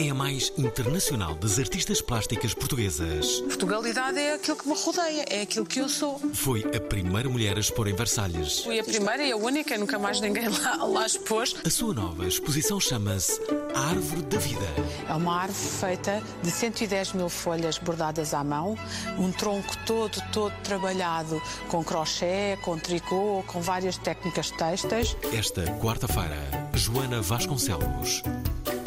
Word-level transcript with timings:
É 0.00 0.08
a 0.08 0.14
mais 0.14 0.50
internacional 0.56 1.34
das 1.34 1.58
artistas 1.58 2.00
plásticas 2.00 2.54
portuguesas. 2.54 3.40
Portugalidade 3.40 4.18
é 4.18 4.32
aquilo 4.32 4.56
que 4.56 4.66
me 4.66 4.74
rodeia, 4.74 5.26
é 5.28 5.42
aquilo 5.42 5.66
que 5.66 5.78
eu 5.78 5.90
sou. 5.90 6.18
Foi 6.32 6.64
a 6.74 6.80
primeira 6.80 7.28
mulher 7.28 7.58
a 7.58 7.60
expor 7.60 7.86
em 7.86 7.94
Versalhes. 7.94 8.60
Fui 8.60 8.80
a 8.80 8.82
primeira 8.82 9.22
e 9.22 9.30
a 9.30 9.36
única, 9.36 9.76
nunca 9.76 9.98
mais 9.98 10.18
ninguém 10.18 10.48
lá, 10.48 10.84
lá 10.86 11.04
expôs. 11.04 11.54
A 11.66 11.68
sua 11.68 11.92
nova 11.92 12.26
exposição 12.26 12.80
chama-se 12.80 13.38
A 13.74 13.90
Árvore 13.90 14.22
da 14.22 14.38
Vida. 14.38 14.66
É 15.06 15.12
uma 15.12 15.42
árvore 15.42 15.68
feita 15.68 16.22
de 16.42 16.50
110 16.50 17.12
mil 17.12 17.28
folhas 17.28 17.76
bordadas 17.76 18.32
à 18.32 18.42
mão, 18.42 18.78
um 19.18 19.30
tronco 19.30 19.76
todo, 19.84 20.16
todo 20.32 20.54
trabalhado 20.62 21.42
com 21.68 21.84
crochê, 21.84 22.56
com 22.62 22.78
tricô, 22.78 23.44
com 23.46 23.60
várias 23.60 23.98
técnicas 23.98 24.50
têxteis. 24.50 25.14
Esta 25.36 25.62
quarta-feira, 25.78 26.40
Joana 26.72 27.20
Vasconcelos. 27.20 28.22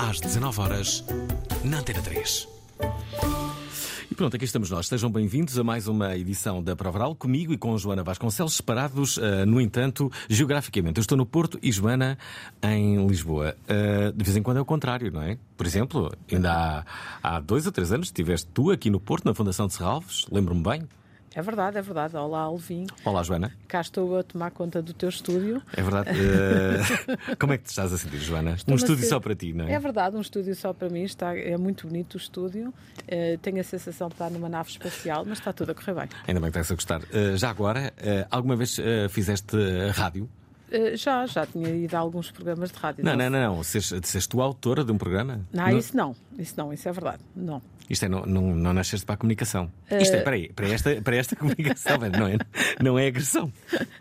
Às 0.09 0.19
19 0.19 0.59
horas 0.59 1.05
na 1.63 1.79
Antena 1.79 2.01
3. 2.01 2.49
E 4.11 4.13
pronto, 4.13 4.35
aqui 4.35 4.43
estamos 4.43 4.69
nós. 4.69 4.85
Sejam 4.87 5.09
bem-vindos 5.09 5.57
a 5.57 5.63
mais 5.63 5.87
uma 5.87 6.17
edição 6.17 6.61
da 6.61 6.75
Provaral, 6.75 7.15
comigo 7.15 7.53
e 7.53 7.57
com 7.57 7.77
Joana 7.77 8.03
Vasconcelos, 8.03 8.55
separados, 8.55 9.15
uh, 9.15 9.45
no 9.47 9.61
entanto, 9.61 10.11
geograficamente. 10.27 10.99
Eu 10.99 11.01
estou 11.01 11.17
no 11.17 11.25
Porto 11.25 11.57
e 11.63 11.71
Joana 11.71 12.17
em 12.61 13.07
Lisboa. 13.07 13.55
Uh, 13.63 14.11
de 14.11 14.23
vez 14.25 14.35
em 14.35 14.43
quando 14.43 14.57
é 14.57 14.61
o 14.61 14.65
contrário, 14.65 15.09
não 15.09 15.21
é? 15.21 15.37
Por 15.55 15.65
exemplo, 15.65 16.11
ainda 16.29 16.51
há, 16.51 17.35
há 17.35 17.39
dois 17.39 17.65
ou 17.65 17.71
três 17.71 17.93
anos 17.93 18.07
estiveste 18.07 18.49
tu 18.53 18.71
aqui 18.71 18.89
no 18.89 18.99
Porto, 18.99 19.23
na 19.23 19.33
Fundação 19.33 19.67
de 19.67 19.73
Serralves, 19.73 20.25
lembro-me 20.29 20.63
bem. 20.63 20.83
É 21.35 21.41
verdade, 21.41 21.77
é 21.79 21.81
verdade. 21.81 22.15
Olá, 22.15 22.41
Alvim. 22.41 22.85
Olá, 23.03 23.23
Joana. 23.23 23.51
Cá 23.67 23.81
estou 23.81 24.19
a 24.19 24.23
tomar 24.23 24.51
conta 24.51 24.83
do 24.83 24.93
teu 24.93 25.09
estúdio. 25.09 25.63
É 25.75 25.81
verdade. 25.81 26.09
Uh, 26.11 27.35
como 27.39 27.53
é 27.53 27.57
que 27.57 27.63
te 27.63 27.69
estás 27.69 27.91
a 27.91 27.97
sentir, 27.97 28.19
Joana? 28.19 28.51
um 28.51 28.53
Estou-me 28.53 28.79
a 28.79 28.83
estúdio 28.83 29.03
ser- 29.03 29.09
só 29.09 29.19
para 29.19 29.35
ti, 29.35 29.51
não 29.51 29.65
é? 29.65 29.73
É 29.73 29.79
verdade, 29.79 30.15
um 30.15 30.21
estúdio 30.21 30.55
só 30.55 30.73
para 30.73 30.89
mim. 30.89 31.03
Está, 31.03 31.35
é 31.35 31.57
muito 31.57 31.87
bonito 31.87 32.13
o 32.13 32.17
estúdio. 32.17 32.71
Eh, 33.07 33.37
tenho 33.41 33.59
a 33.59 33.63
sensação 33.63 34.09
de 34.09 34.13
estar 34.13 34.29
numa 34.29 34.47
nave 34.47 34.69
espacial, 34.69 35.25
mas 35.25 35.39
está 35.39 35.51
tudo 35.51 35.71
a 35.71 35.75
correr 35.75 35.95
bem. 35.95 36.09
Ainda 36.27 36.39
bem 36.39 36.51
que 36.51 36.59
estás 36.59 36.71
a 36.71 36.75
gostar. 36.75 37.01
Uh, 37.01 37.35
já 37.35 37.49
agora, 37.49 37.91
uh, 37.97 38.27
alguma 38.29 38.55
vez 38.55 38.77
uh, 38.77 39.09
fizeste 39.09 39.55
uh, 39.55 39.91
rádio? 39.91 40.29
Já, 40.95 41.27
já 41.27 41.45
tinha 41.45 41.69
ido 41.69 41.93
a 41.95 41.99
alguns 41.99 42.31
programas 42.31 42.71
de 42.71 42.79
rádio. 42.79 43.05
Não, 43.05 43.15
não, 43.15 43.29
não. 43.29 43.57
não. 43.57 43.63
Seste, 43.63 43.99
seste 44.07 44.27
tu 44.27 44.41
a 44.41 44.43
autora 44.43 44.83
de 44.83 44.91
um 44.91 44.97
programa? 44.97 45.41
Não, 45.53 45.77
isso 45.77 45.95
não. 45.95 46.15
Isso 46.35 46.55
não, 46.57 46.73
isso 46.73 46.89
é 46.89 46.91
verdade. 46.91 47.19
Não. 47.35 47.61
Isto 47.89 48.05
é, 48.05 48.09
não, 48.09 48.25
não, 48.25 48.55
não 48.55 48.73
nasceste 48.73 49.05
para 49.05 49.15
a 49.15 49.17
comunicação. 49.17 49.71
Eh, 49.89 50.01
Isto 50.01 50.15
é, 50.15 50.21
peraí, 50.21 50.51
para 50.53 50.67
esta, 50.69 51.01
para 51.01 51.15
esta 51.15 51.35
comunicação, 51.35 51.97
não 52.17 52.27
é, 52.27 52.37
não 52.81 52.99
é 52.99 53.07
agressão. 53.07 53.51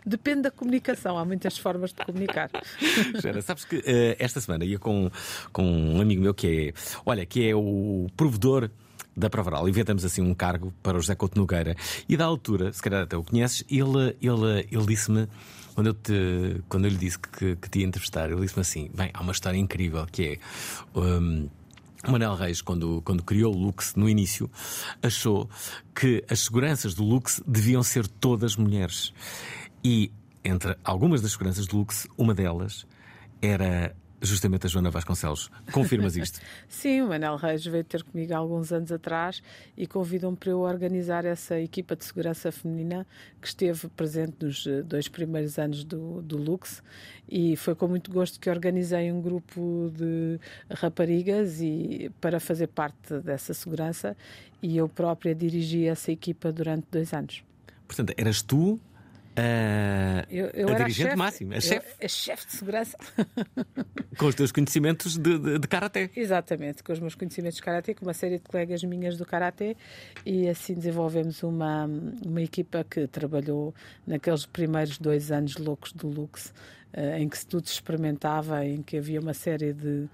Depende 0.05 0.43
da 0.43 0.51
comunicação. 0.51 1.17
Há 1.17 1.25
muitas 1.25 1.57
formas 1.57 1.91
de 1.91 2.05
comunicar. 2.05 2.49
Gera, 3.21 3.41
sabes 3.41 3.65
que 3.65 3.83
eh, 3.85 4.15
esta 4.19 4.39
semana 4.39 4.63
ia 4.65 4.79
com, 4.79 5.11
com 5.51 5.63
um 5.63 6.01
amigo 6.01 6.21
meu 6.21 6.33
que 6.33 6.69
é, 6.69 6.73
olha, 7.05 7.25
que 7.25 7.47
é 7.47 7.55
o 7.55 8.07
provedor 8.15 8.69
da 9.15 9.29
Provaral. 9.29 9.67
Inventamos 9.69 10.03
assim 10.03 10.21
um 10.21 10.33
cargo 10.33 10.73
para 10.81 10.97
o 10.97 11.01
José 11.01 11.15
Couto 11.15 11.39
Nogueira. 11.39 11.75
E 12.07 12.17
da 12.17 12.25
altura, 12.25 12.71
se 12.73 12.81
calhar 12.81 13.03
até 13.03 13.15
o 13.15 13.23
conheces, 13.23 13.63
ele, 13.69 14.15
ele, 14.21 14.67
ele 14.71 14.85
disse-me, 14.87 15.27
quando 15.75 15.87
eu, 15.87 15.93
te, 15.93 16.63
quando 16.69 16.85
eu 16.85 16.91
lhe 16.91 16.97
disse 16.97 17.19
que, 17.19 17.55
que 17.55 17.69
te 17.69 17.79
ia 17.79 17.85
entrevistar, 17.85 18.29
ele 18.29 18.41
disse-me 18.41 18.61
assim: 18.61 18.91
bem, 18.93 19.09
há 19.13 19.21
uma 19.21 19.31
história 19.31 19.57
incrível 19.57 20.05
que 20.11 20.23
é. 20.23 20.39
o 20.97 21.49
Manel 22.07 22.35
Reis, 22.35 22.61
quando, 22.61 23.01
quando 23.03 23.23
criou 23.23 23.53
o 23.53 23.57
Lux 23.57 23.95
no 23.95 24.09
início, 24.09 24.49
achou 25.01 25.49
que 25.95 26.23
as 26.29 26.41
seguranças 26.41 26.93
do 26.93 27.03
Lux 27.03 27.41
deviam 27.47 27.81
ser 27.81 28.07
todas 28.07 28.55
mulheres. 28.55 29.13
E 29.83 30.11
entre 30.43 30.77
algumas 30.83 31.21
das 31.21 31.31
seguranças 31.31 31.65
do 31.65 31.77
Lux, 31.77 32.07
uma 32.17 32.33
delas 32.33 32.85
era 33.41 33.95
justamente 34.23 34.65
a 34.65 34.69
Joana 34.69 34.89
Vasconcelos. 34.89 35.51
Confirmas 35.71 36.15
isto? 36.15 36.39
Sim, 36.67 37.01
o 37.01 37.07
Manel 37.09 37.35
Reis 37.35 37.65
veio 37.65 37.83
ter 37.83 38.03
comigo 38.03 38.33
há 38.33 38.37
alguns 38.37 38.71
anos 38.71 38.91
atrás 38.91 39.43
e 39.77 39.85
convidou-me 39.85 40.37
para 40.37 40.49
eu 40.49 40.59
organizar 40.59 41.25
essa 41.25 41.59
equipa 41.59 41.95
de 41.95 42.05
segurança 42.05 42.51
feminina 42.51 43.05
que 43.41 43.47
esteve 43.47 43.87
presente 43.89 44.35
nos 44.41 44.65
eh, 44.65 44.81
dois 44.81 45.07
primeiros 45.07 45.59
anos 45.59 45.83
do, 45.83 46.21
do 46.21 46.37
Lux 46.37 46.81
e 47.29 47.55
foi 47.55 47.75
com 47.75 47.87
muito 47.87 48.11
gosto 48.11 48.39
que 48.39 48.49
organizei 48.49 49.11
um 49.11 49.21
grupo 49.21 49.91
de 49.95 50.39
raparigas 50.69 51.61
e 51.61 52.11
para 52.21 52.39
fazer 52.39 52.67
parte 52.67 53.19
dessa 53.19 53.53
segurança 53.53 54.15
e 54.61 54.77
eu 54.77 54.87
própria 54.87 55.35
dirigi 55.35 55.85
essa 55.85 56.11
equipa 56.11 56.51
durante 56.51 56.87
dois 56.89 57.13
anos. 57.13 57.43
Portanto, 57.85 58.13
eras 58.17 58.41
tu 58.41 58.79
a, 59.35 60.25
Eu, 60.29 60.47
eu 60.53 60.69
a 60.69 60.73
dirigente 60.75 61.15
máxima, 61.15 61.55
a 61.55 61.61
chefe, 61.61 62.05
a 62.05 62.07
chefe 62.07 62.45
de 62.47 62.51
segurança. 62.53 62.97
com 64.17 64.27
os 64.27 64.35
teus 64.35 64.51
conhecimentos 64.51 65.17
de, 65.17 65.37
de, 65.39 65.59
de 65.59 65.67
karaté. 65.67 66.09
Exatamente, 66.15 66.83
com 66.83 66.93
os 66.93 66.99
meus 66.99 67.15
conhecimentos 67.15 67.57
de 67.57 67.63
karatê, 67.63 67.93
com 67.93 68.05
uma 68.05 68.13
série 68.13 68.37
de 68.37 68.43
colegas 68.43 68.83
minhas 68.83 69.17
do 69.17 69.25
karatê, 69.25 69.75
e 70.25 70.47
assim 70.47 70.75
desenvolvemos 70.75 71.41
uma, 71.43 71.89
uma 72.25 72.41
equipa 72.41 72.83
que 72.83 73.07
trabalhou 73.07 73.73
naqueles 74.05 74.45
primeiros 74.45 74.97
dois 74.97 75.31
anos 75.31 75.57
loucos 75.57 75.93
do 75.93 76.07
Lux, 76.07 76.53
eh, 76.93 77.19
em 77.19 77.27
que 77.27 77.45
tudo 77.45 77.67
se 77.67 77.73
experimentava, 77.73 78.65
em 78.65 78.81
que 78.83 78.97
havia 78.97 79.19
uma 79.19 79.33
série 79.33 79.73
de, 79.73 80.07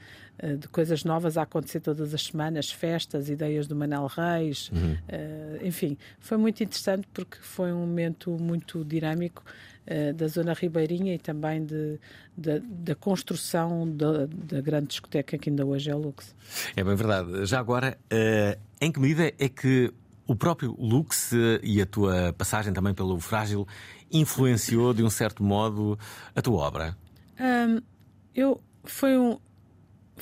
de 0.60 0.68
coisas 0.68 1.04
novas 1.04 1.38
a 1.38 1.42
acontecer 1.42 1.80
todas 1.80 2.14
as 2.14 2.24
semanas, 2.24 2.72
festas, 2.72 3.30
ideias 3.30 3.68
do 3.68 3.76
Manel 3.76 4.08
Reis, 4.08 4.72
eh, 5.08 5.60
enfim, 5.64 5.98
foi 6.20 6.38
muito 6.38 6.64
interessante 6.64 7.08
porque 7.14 7.38
foi 7.42 7.74
um 7.74 7.80
momento 7.80 8.32
muito 8.40 8.86
dinâmico 8.86 9.44
eh, 9.92 10.14
da 10.14 10.28
zona 10.28 10.54
ribeirinha 10.54 11.16
e 11.16 11.18
também 11.18 11.66
de, 11.66 12.00
da, 12.38 12.60
da 12.62 12.94
construção 12.94 13.90
da, 13.90 14.28
da 14.28 14.62
grande 14.62 14.90
discoteca 14.90 15.36
que 15.36 15.50
ainda 15.50 15.66
hoje 15.66 15.90
é 15.90 15.96
o 15.96 15.98
Lux. 15.98 16.36
É 16.76 16.84
bem 16.84 16.96
verdade. 16.96 17.44
Já 17.48 17.60
agora, 17.60 17.98
eh, 18.08 18.60
em 18.80 18.92
que 18.92 19.00
medida 19.00 19.34
é 19.40 19.50
que 19.50 19.92
o 20.28 20.36
próprio 20.36 20.76
Lux 20.78 21.34
eh, 21.34 21.60
e 21.64 21.82
a 21.82 21.88
tua 21.88 22.32
passagem 22.34 22.72
também 22.72 22.94
pelo 22.94 23.20
Frágil 23.20 23.68
influenciou 24.12 24.94
de 24.94 25.02
um 25.02 25.10
certo 25.10 25.42
modo 25.42 25.98
a 26.36 26.42
tua 26.42 26.60
obra? 26.60 26.96
Hum, 27.40 27.82
eu 28.36 28.62
foi 28.84 29.18
um 29.18 29.40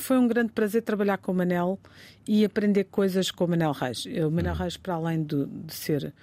foi 0.01 0.17
um 0.17 0.27
grande 0.27 0.51
prazer 0.51 0.81
trabalhar 0.81 1.17
com 1.17 1.31
o 1.31 1.35
Manel 1.35 1.79
e 2.27 2.43
aprender 2.43 2.85
coisas 2.85 3.31
com 3.31 3.45
o 3.45 3.47
Manel 3.47 3.71
Reis. 3.71 4.05
O 4.05 4.31
Manel 4.31 4.53
Reis, 4.53 4.77
para 4.77 4.95
além 4.95 5.23
de, 5.23 5.45
de 5.45 5.73
ser 5.73 6.13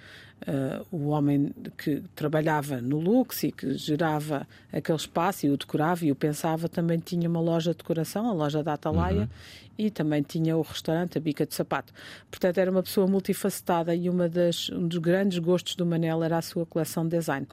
uh, 0.43 0.87
o 0.91 1.09
homem 1.09 1.53
que 1.77 2.03
trabalhava 2.15 2.81
no 2.81 2.99
Lux 2.99 3.43
e 3.45 3.53
que 3.53 3.75
gerava 3.75 4.47
aquele 4.73 4.99
espaço 4.99 5.47
e 5.47 5.51
o 5.51 5.57
decorava 5.57 6.05
e 6.05 6.13
o 6.13 6.15
pensava, 6.15 6.69
também 6.69 6.99
tinha 6.99 7.29
uma 7.29 7.41
loja 7.41 7.73
de 7.73 7.79
decoração, 7.79 8.29
a 8.29 8.33
loja 8.33 8.63
da 8.63 8.75
Atalaia, 8.75 9.29
e 9.77 9.91
também 9.91 10.23
tinha 10.23 10.57
o 10.57 10.63
restaurante, 10.63 11.19
a 11.19 11.21
Bica 11.21 11.47
de 11.47 11.55
Sapato. 11.55 11.93
Portanto, 12.31 12.59
era 12.59 12.71
uma 12.71 12.83
pessoa 12.83 13.07
multifacetada 13.07 13.95
e 13.95 14.09
uma 14.09 14.29
das, 14.29 14.71
um 14.71 14.87
dos 14.87 14.99
grandes 14.99 15.39
gostos 15.39 15.75
do 15.75 15.85
Manel 15.85 16.23
era 16.23 16.39
a 16.39 16.43
sua 16.43 16.65
coleção 16.67 17.05
de 17.05 17.17
design. 17.17 17.47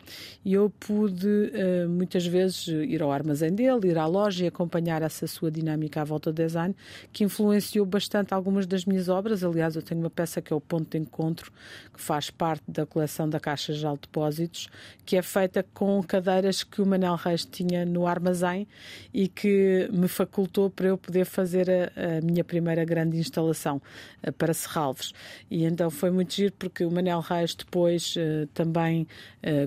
E 0.43 0.53
eu 0.53 0.69
pude 0.69 1.51
eh, 1.53 1.85
muitas 1.87 2.25
vezes 2.25 2.67
ir 2.67 3.01
ao 3.01 3.11
armazém 3.11 3.53
dele, 3.53 3.89
ir 3.89 3.97
à 3.97 4.05
loja 4.05 4.43
e 4.43 4.47
acompanhar 4.47 5.01
essa 5.01 5.27
sua 5.27 5.51
dinâmica 5.51 6.01
à 6.01 6.03
volta 6.03 6.31
do 6.31 6.35
design, 6.35 6.75
que 7.11 7.23
influenciou 7.23 7.85
bastante 7.85 8.33
algumas 8.33 8.65
das 8.65 8.85
minhas 8.85 9.09
obras. 9.09 9.43
Aliás, 9.43 9.75
eu 9.75 9.81
tenho 9.81 10.01
uma 10.01 10.09
peça 10.09 10.41
que 10.41 10.53
é 10.53 10.55
o 10.55 10.61
Ponto 10.61 10.91
de 10.91 10.97
Encontro, 10.97 11.51
que 11.93 12.01
faz 12.01 12.29
parte 12.29 12.63
da 12.67 12.85
coleção 12.85 13.29
da 13.29 13.39
Caixa 13.39 13.73
Geral 13.73 13.95
de 13.95 14.01
Depósitos, 14.01 14.67
que 15.05 15.17
é 15.17 15.21
feita 15.21 15.65
com 15.73 16.01
cadeiras 16.03 16.63
que 16.63 16.81
o 16.81 16.85
Manel 16.85 17.15
Reis 17.15 17.45
tinha 17.45 17.85
no 17.85 18.07
armazém 18.07 18.67
e 19.13 19.27
que 19.27 19.89
me 19.91 20.07
facultou 20.07 20.69
para 20.69 20.87
eu 20.87 20.97
poder 20.97 21.25
fazer 21.25 21.69
a, 21.69 22.10
a 22.17 22.21
minha 22.21 22.43
primeira 22.43 22.83
grande 22.85 23.17
instalação 23.17 23.81
uh, 24.25 24.31
para 24.33 24.53
Serralves. 24.53 25.13
E 25.49 25.63
então 25.65 25.89
foi 25.89 26.11
muito 26.11 26.33
giro 26.33 26.53
porque 26.57 26.83
o 26.83 26.91
Manel 26.91 27.19
Reis 27.19 27.55
depois 27.55 28.15
uh, 28.15 28.47
também, 28.53 29.07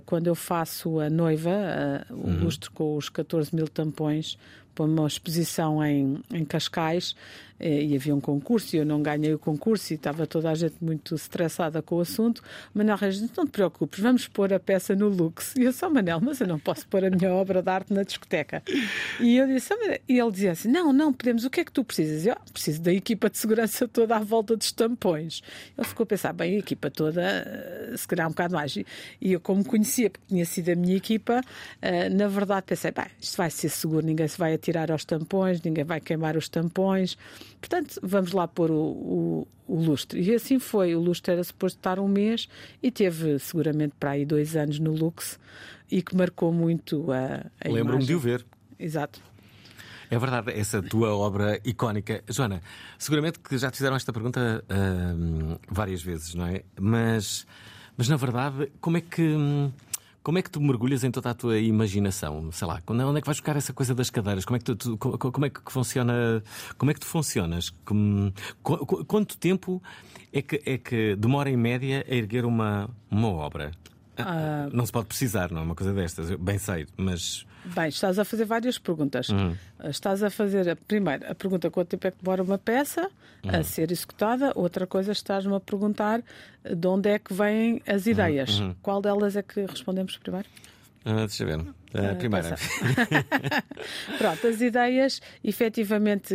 quando 0.06 0.28
eu 0.28 0.34
faço 0.34 1.00
a 1.00 1.10
noiva, 1.10 2.06
o 2.10 2.28
uhum. 2.28 2.44
lustre 2.44 2.70
com 2.70 2.96
os 2.96 3.08
14 3.08 3.54
mil 3.54 3.66
tampões, 3.66 4.38
para 4.74 4.84
uma 4.84 5.06
exposição 5.06 5.84
em, 5.84 6.20
em 6.32 6.44
Cascais 6.44 7.14
eh, 7.58 7.84
e 7.84 7.96
havia 7.96 8.14
um 8.14 8.20
concurso 8.20 8.74
e 8.74 8.78
eu 8.78 8.84
não 8.84 9.02
ganhei 9.02 9.32
o 9.32 9.38
concurso 9.38 9.92
e 9.92 9.96
estava 9.96 10.26
toda 10.26 10.50
a 10.50 10.54
gente 10.54 10.76
muito 10.80 11.14
estressada 11.14 11.80
com 11.80 11.96
o 11.96 12.00
assunto. 12.00 12.42
Manel 12.74 12.96
Reis 12.96 13.20
Não 13.36 13.46
te 13.46 13.52
preocupes, 13.52 14.00
vamos 14.00 14.26
pôr 14.28 14.52
a 14.52 14.60
peça 14.60 14.94
no 14.94 15.08
Lux. 15.08 15.54
E 15.56 15.62
eu 15.62 15.72
só, 15.72 15.88
Manel, 15.88 16.20
mas 16.20 16.40
eu 16.40 16.46
não 16.46 16.58
posso 16.58 16.86
pôr 16.88 17.04
a 17.04 17.10
minha 17.10 17.32
obra 17.32 17.62
de 17.62 17.70
arte 17.70 17.92
na 17.92 18.02
discoteca. 18.02 18.62
E 19.20 19.36
eu 19.36 19.46
disse: 19.46 19.72
E 20.08 20.18
ele 20.18 20.30
dizia 20.30 20.52
assim: 20.52 20.68
Não, 20.68 20.92
não, 20.92 21.12
podemos, 21.12 21.44
o 21.44 21.50
que 21.50 21.60
é 21.60 21.64
que 21.64 21.72
tu 21.72 21.84
precisas? 21.84 22.26
Eu 22.26 22.32
ah, 22.32 22.40
preciso 22.52 22.82
da 22.82 22.92
equipa 22.92 23.30
de 23.30 23.38
segurança 23.38 23.86
toda 23.86 24.16
à 24.16 24.20
volta 24.20 24.56
dos 24.56 24.72
tampões. 24.72 25.42
Ele 25.76 25.86
ficou 25.86 26.04
a 26.04 26.06
pensar: 26.06 26.32
Bem, 26.32 26.56
a 26.56 26.58
equipa 26.58 26.90
toda, 26.90 27.22
eh, 27.22 27.94
se 27.96 28.06
calhar 28.06 28.26
um 28.26 28.30
bocado 28.30 28.54
mais. 28.54 28.76
E 28.76 28.84
eu, 29.32 29.40
como 29.40 29.64
conhecia, 29.64 30.10
porque 30.10 30.26
tinha 30.28 30.44
sido 30.44 30.70
a 30.70 30.74
minha 30.74 30.96
equipa, 30.96 31.40
eh, 31.80 32.08
na 32.08 32.28
verdade 32.28 32.66
pensei: 32.66 32.90
Bem, 32.90 33.06
isto 33.20 33.36
vai 33.36 33.50
ser 33.50 33.68
seguro, 33.68 34.04
ninguém 34.04 34.26
se 34.26 34.38
vai 34.38 34.54
atirar 34.64 34.90
aos 34.90 35.04
tampões, 35.04 35.60
ninguém 35.62 35.84
vai 35.84 36.00
queimar 36.00 36.36
os 36.36 36.48
tampões. 36.48 37.18
Portanto, 37.60 38.00
vamos 38.02 38.32
lá 38.32 38.48
pôr 38.48 38.70
o, 38.70 38.76
o, 38.76 39.48
o 39.68 39.82
lustre. 39.82 40.22
E 40.22 40.34
assim 40.34 40.58
foi. 40.58 40.94
O 40.94 41.00
lustre 41.00 41.34
era 41.34 41.44
suposto 41.44 41.78
estar 41.78 41.98
um 41.98 42.08
mês 42.08 42.48
e 42.82 42.90
teve 42.90 43.38
seguramente 43.38 43.94
para 44.00 44.12
aí 44.12 44.24
dois 44.24 44.56
anos 44.56 44.78
no 44.78 44.92
Lux 44.92 45.38
e 45.90 46.00
que 46.00 46.16
marcou 46.16 46.52
muito 46.52 47.12
a, 47.12 47.46
a 47.62 47.68
Lembro-me 47.68 48.04
de 48.04 48.14
o 48.14 48.18
ver. 48.18 48.44
Exato. 48.78 49.20
É 50.10 50.18
verdade, 50.18 50.52
essa 50.52 50.82
tua 50.82 51.14
obra 51.14 51.60
icónica. 51.64 52.22
Joana, 52.28 52.62
seguramente 52.98 53.38
que 53.38 53.58
já 53.58 53.70
te 53.70 53.78
fizeram 53.78 53.96
esta 53.96 54.12
pergunta 54.12 54.64
uh, 54.64 55.58
várias 55.68 56.02
vezes, 56.02 56.34
não 56.34 56.46
é? 56.46 56.62
Mas, 56.80 57.46
mas 57.96 58.08
na 58.08 58.16
verdade, 58.16 58.70
como 58.80 58.96
é 58.96 59.00
que. 59.00 59.36
Como 60.24 60.38
é 60.38 60.42
que 60.42 60.50
tu 60.50 60.58
mergulhas 60.58 61.04
em 61.04 61.10
toda 61.10 61.28
a 61.28 61.34
tua 61.34 61.58
imaginação? 61.58 62.50
Sei 62.50 62.66
lá, 62.66 62.82
onde 62.88 63.18
é 63.18 63.20
que 63.20 63.26
vais 63.26 63.38
buscar 63.38 63.56
essa 63.56 63.74
coisa 63.74 63.94
das 63.94 64.08
cadeiras? 64.08 64.46
Como 64.46 64.56
é 64.56 64.58
que 64.58 64.64
tu, 64.64 64.74
tu 64.74 64.96
como 64.96 65.44
é 65.44 65.50
que 65.50 65.60
funciona? 65.70 66.42
Como 66.78 66.90
é 66.90 66.94
que 66.94 67.00
tu 67.00 67.06
funcionas? 67.06 67.68
Como, 67.84 68.32
quanto 69.06 69.36
tempo 69.36 69.82
é 70.32 70.40
que, 70.40 70.62
é 70.64 70.78
que 70.78 71.14
demora 71.16 71.50
em 71.50 71.58
média 71.58 72.06
a 72.08 72.14
erguer 72.14 72.46
uma, 72.46 72.88
uma 73.10 73.28
obra? 73.28 73.72
Uh... 74.18 74.74
Não 74.74 74.86
se 74.86 74.92
pode 74.92 75.06
precisar, 75.06 75.50
não 75.50 75.60
é 75.60 75.64
uma 75.64 75.74
coisa 75.74 75.92
destas, 75.92 76.30
bem 76.36 76.58
sei, 76.58 76.86
mas. 76.96 77.46
Bem, 77.64 77.88
estás 77.88 78.18
a 78.18 78.24
fazer 78.24 78.44
várias 78.44 78.78
perguntas. 78.78 79.28
Uhum. 79.28 79.56
Estás 79.84 80.22
a 80.22 80.30
fazer, 80.30 80.68
a, 80.68 80.76
primeiro, 80.76 81.30
a 81.30 81.34
pergunta 81.34 81.70
quanto 81.70 81.88
tempo 81.88 82.06
é 82.06 82.10
que 82.10 82.18
demora 82.22 82.42
uma 82.42 82.58
peça 82.58 83.10
uhum. 83.42 83.60
a 83.60 83.62
ser 83.62 83.90
executada. 83.90 84.52
Outra 84.54 84.86
coisa, 84.86 85.12
estás-me 85.12 85.54
a 85.54 85.60
perguntar 85.60 86.22
de 86.62 86.86
onde 86.86 87.08
é 87.08 87.18
que 87.18 87.32
vêm 87.32 87.82
as 87.86 88.06
ideias. 88.06 88.60
Uhum. 88.60 88.74
Qual 88.82 89.00
delas 89.00 89.36
é 89.36 89.42
que 89.42 89.64
respondemos 89.64 90.16
primeiro? 90.18 90.48
Uh, 91.04 91.26
deixa 91.26 91.42
eu 91.42 91.46
ver. 91.46 91.58
Uh, 91.58 92.12
uh, 92.12 92.16
primeira. 92.16 92.56
Pronto, 94.18 94.46
as 94.46 94.60
ideias, 94.60 95.20
efetivamente, 95.42 96.34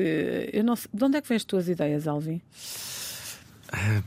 eu 0.53 0.63
não 0.63 0.75
sei, 0.75 0.89
de 0.93 1.03
onde 1.03 1.17
é 1.17 1.21
que 1.21 1.27
vêm 1.27 1.35
as 1.35 1.43
tuas 1.43 1.67
ideias, 1.67 2.07
Alvin? 2.07 2.41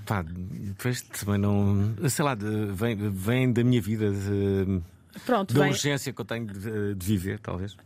Pá, 0.07 0.23
depois 0.23 1.03
também 1.03 1.39
não. 1.39 1.95
Sei 2.09 2.25
lá, 2.25 2.35
vem, 2.35 2.97
vem 2.97 3.53
da 3.53 3.63
minha 3.63 3.81
vida, 3.81 4.11
de, 4.11 4.81
Pronto, 5.25 5.55
da 5.55 5.61
vem... 5.61 5.71
urgência 5.71 6.13
que 6.13 6.21
eu 6.21 6.25
tenho 6.25 6.47
de, 6.47 6.95
de 6.95 7.07
viver, 7.07 7.39
talvez. 7.39 7.77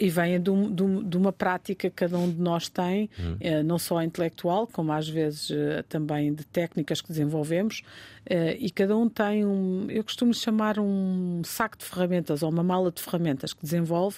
E 0.00 0.08
vem 0.08 0.40
de, 0.40 0.50
um, 0.50 1.02
de, 1.02 1.16
uma 1.16 1.30
prática 1.30 1.90
que 1.90 1.94
cada 1.94 2.16
um 2.16 2.30
de 2.32 2.40
nós 2.40 2.70
tem, 2.70 3.10
hum. 3.18 3.36
não 3.66 3.78
só 3.78 4.02
intelectual, 4.02 4.66
como 4.66 4.90
às 4.90 5.06
vezes 5.06 5.50
eh, 5.50 5.84
também 5.86 6.32
de 6.32 6.42
técnicas 6.46 7.02
que 7.02 7.08
desenvolvemos, 7.08 7.82
eh, 8.24 8.56
e 8.58 8.70
cada 8.70 8.96
um 8.96 9.10
tem 9.10 9.44
um, 9.44 9.86
eu 9.90 10.02
costumo 10.02 10.32
chamar 10.32 10.78
um 10.78 11.42
saco 11.44 11.76
de 11.76 11.84
ferramentas 11.84 12.42
ou 12.42 12.48
uma 12.48 12.62
mala 12.62 12.90
de 12.90 13.02
ferramentas 13.02 13.52
que 13.52 13.60
desenvolve, 13.60 14.16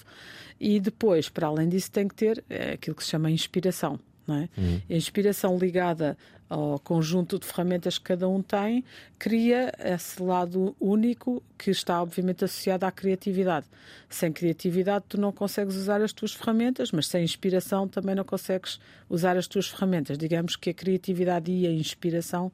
e 0.60 0.78
depois, 0.78 1.28
para 1.28 1.48
além 1.48 1.68
disso, 1.68 1.90
tem 1.90 2.06
que 2.06 2.14
ter 2.14 2.44
aquilo 2.72 2.94
que 2.94 3.02
se 3.02 3.10
chama 3.10 3.28
inspiração. 3.28 3.98
Não 4.26 4.36
é? 4.36 4.48
Hum. 4.58 4.80
A 4.88 4.94
inspiração 4.94 5.56
ligada 5.56 6.16
ao 6.48 6.78
conjunto 6.78 7.38
de 7.38 7.46
ferramentas 7.46 7.98
que 7.98 8.04
cada 8.04 8.28
um 8.28 8.40
tem, 8.40 8.84
cria 9.18 9.72
esse 9.78 10.22
lado 10.22 10.76
único 10.80 11.42
que 11.58 11.70
está 11.70 12.00
obviamente 12.00 12.44
associado 12.44 12.86
à 12.86 12.92
criatividade. 12.92 13.66
Sem 14.08 14.32
criatividade 14.32 15.04
tu 15.08 15.20
não 15.20 15.32
consegues 15.32 15.74
usar 15.74 16.00
as 16.00 16.12
tuas 16.12 16.32
ferramentas, 16.32 16.92
mas 16.92 17.08
sem 17.08 17.24
inspiração 17.24 17.88
também 17.88 18.14
não 18.14 18.24
consegues 18.24 18.78
usar 19.08 19.36
as 19.36 19.46
tuas 19.46 19.68
ferramentas. 19.68 20.16
Digamos 20.16 20.54
que 20.56 20.70
a 20.70 20.74
criatividade 20.74 21.50
e 21.50 21.66
a 21.66 21.70
inspiração 21.70 22.52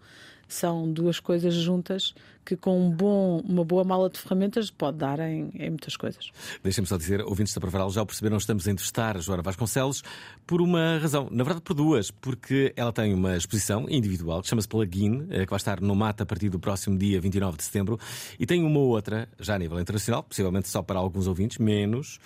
são 0.49 0.91
duas 0.91 1.19
coisas 1.19 1.55
juntas 1.55 2.15
que 2.44 2.56
com 2.56 2.87
um 2.87 2.91
bom, 2.91 3.41
uma 3.41 3.65
boa 3.65 3.85
mala 3.85 4.11
de 4.11 4.19
ferramentas 4.19 4.71
pode 4.71 4.99
dar 4.99 5.21
em, 5.21 5.50
em 5.55 5.71
muitas 5.71 5.97
coisas. 5.97 6.31
Deixem-me 6.62 6.87
só 6.87 6.97
dizer, 6.97 7.21
ouvintes 7.23 7.55
da 7.55 7.61
Provaral 7.61 7.91
já 7.91 8.03
o 8.03 8.06
perceberam, 8.06 8.37
estamos 8.37 8.67
a 8.67 8.71
entrevistar 8.71 9.17
a 9.17 9.21
Joana 9.21 9.43
Vasconcelos 9.43 10.03
por 10.47 10.61
uma 10.61 10.99
razão, 10.99 11.29
na 11.31 11.44
verdade 11.44 11.62
por 11.62 11.75
duas, 11.75 12.11
porque 12.11 12.73
ela 12.77 12.93
tem 12.93 13.15
uma 13.15 13.37
exposição 13.37 13.87
individual 13.89 14.43
que 14.43 14.49
chama-se 14.49 14.69
Plugin, 14.69 15.27
eh, 15.31 15.44
que 15.44 15.50
vai 15.50 15.56
estar 15.56 15.81
no 15.81 15.94
MAT 15.94 16.21
a 16.23 16.27
partir 16.27 16.49
do 16.49 16.59
próximo 16.59 16.99
dia 16.99 17.21
29 17.21 17.56
de 17.56 17.65
setembro, 17.65 17.99
e 18.39 18.47
tem 18.47 18.62
uma 18.62 18.81
outra, 18.81 19.29
já 19.39 19.55
a 19.55 19.59
nível 19.59 19.81
internacional, 19.81 20.23
possivelmente 20.23 20.69
só 20.69 20.83
para 20.83 20.99
alguns 20.99 21.27
ouvintes, 21.27 21.59
menos, 21.59 22.19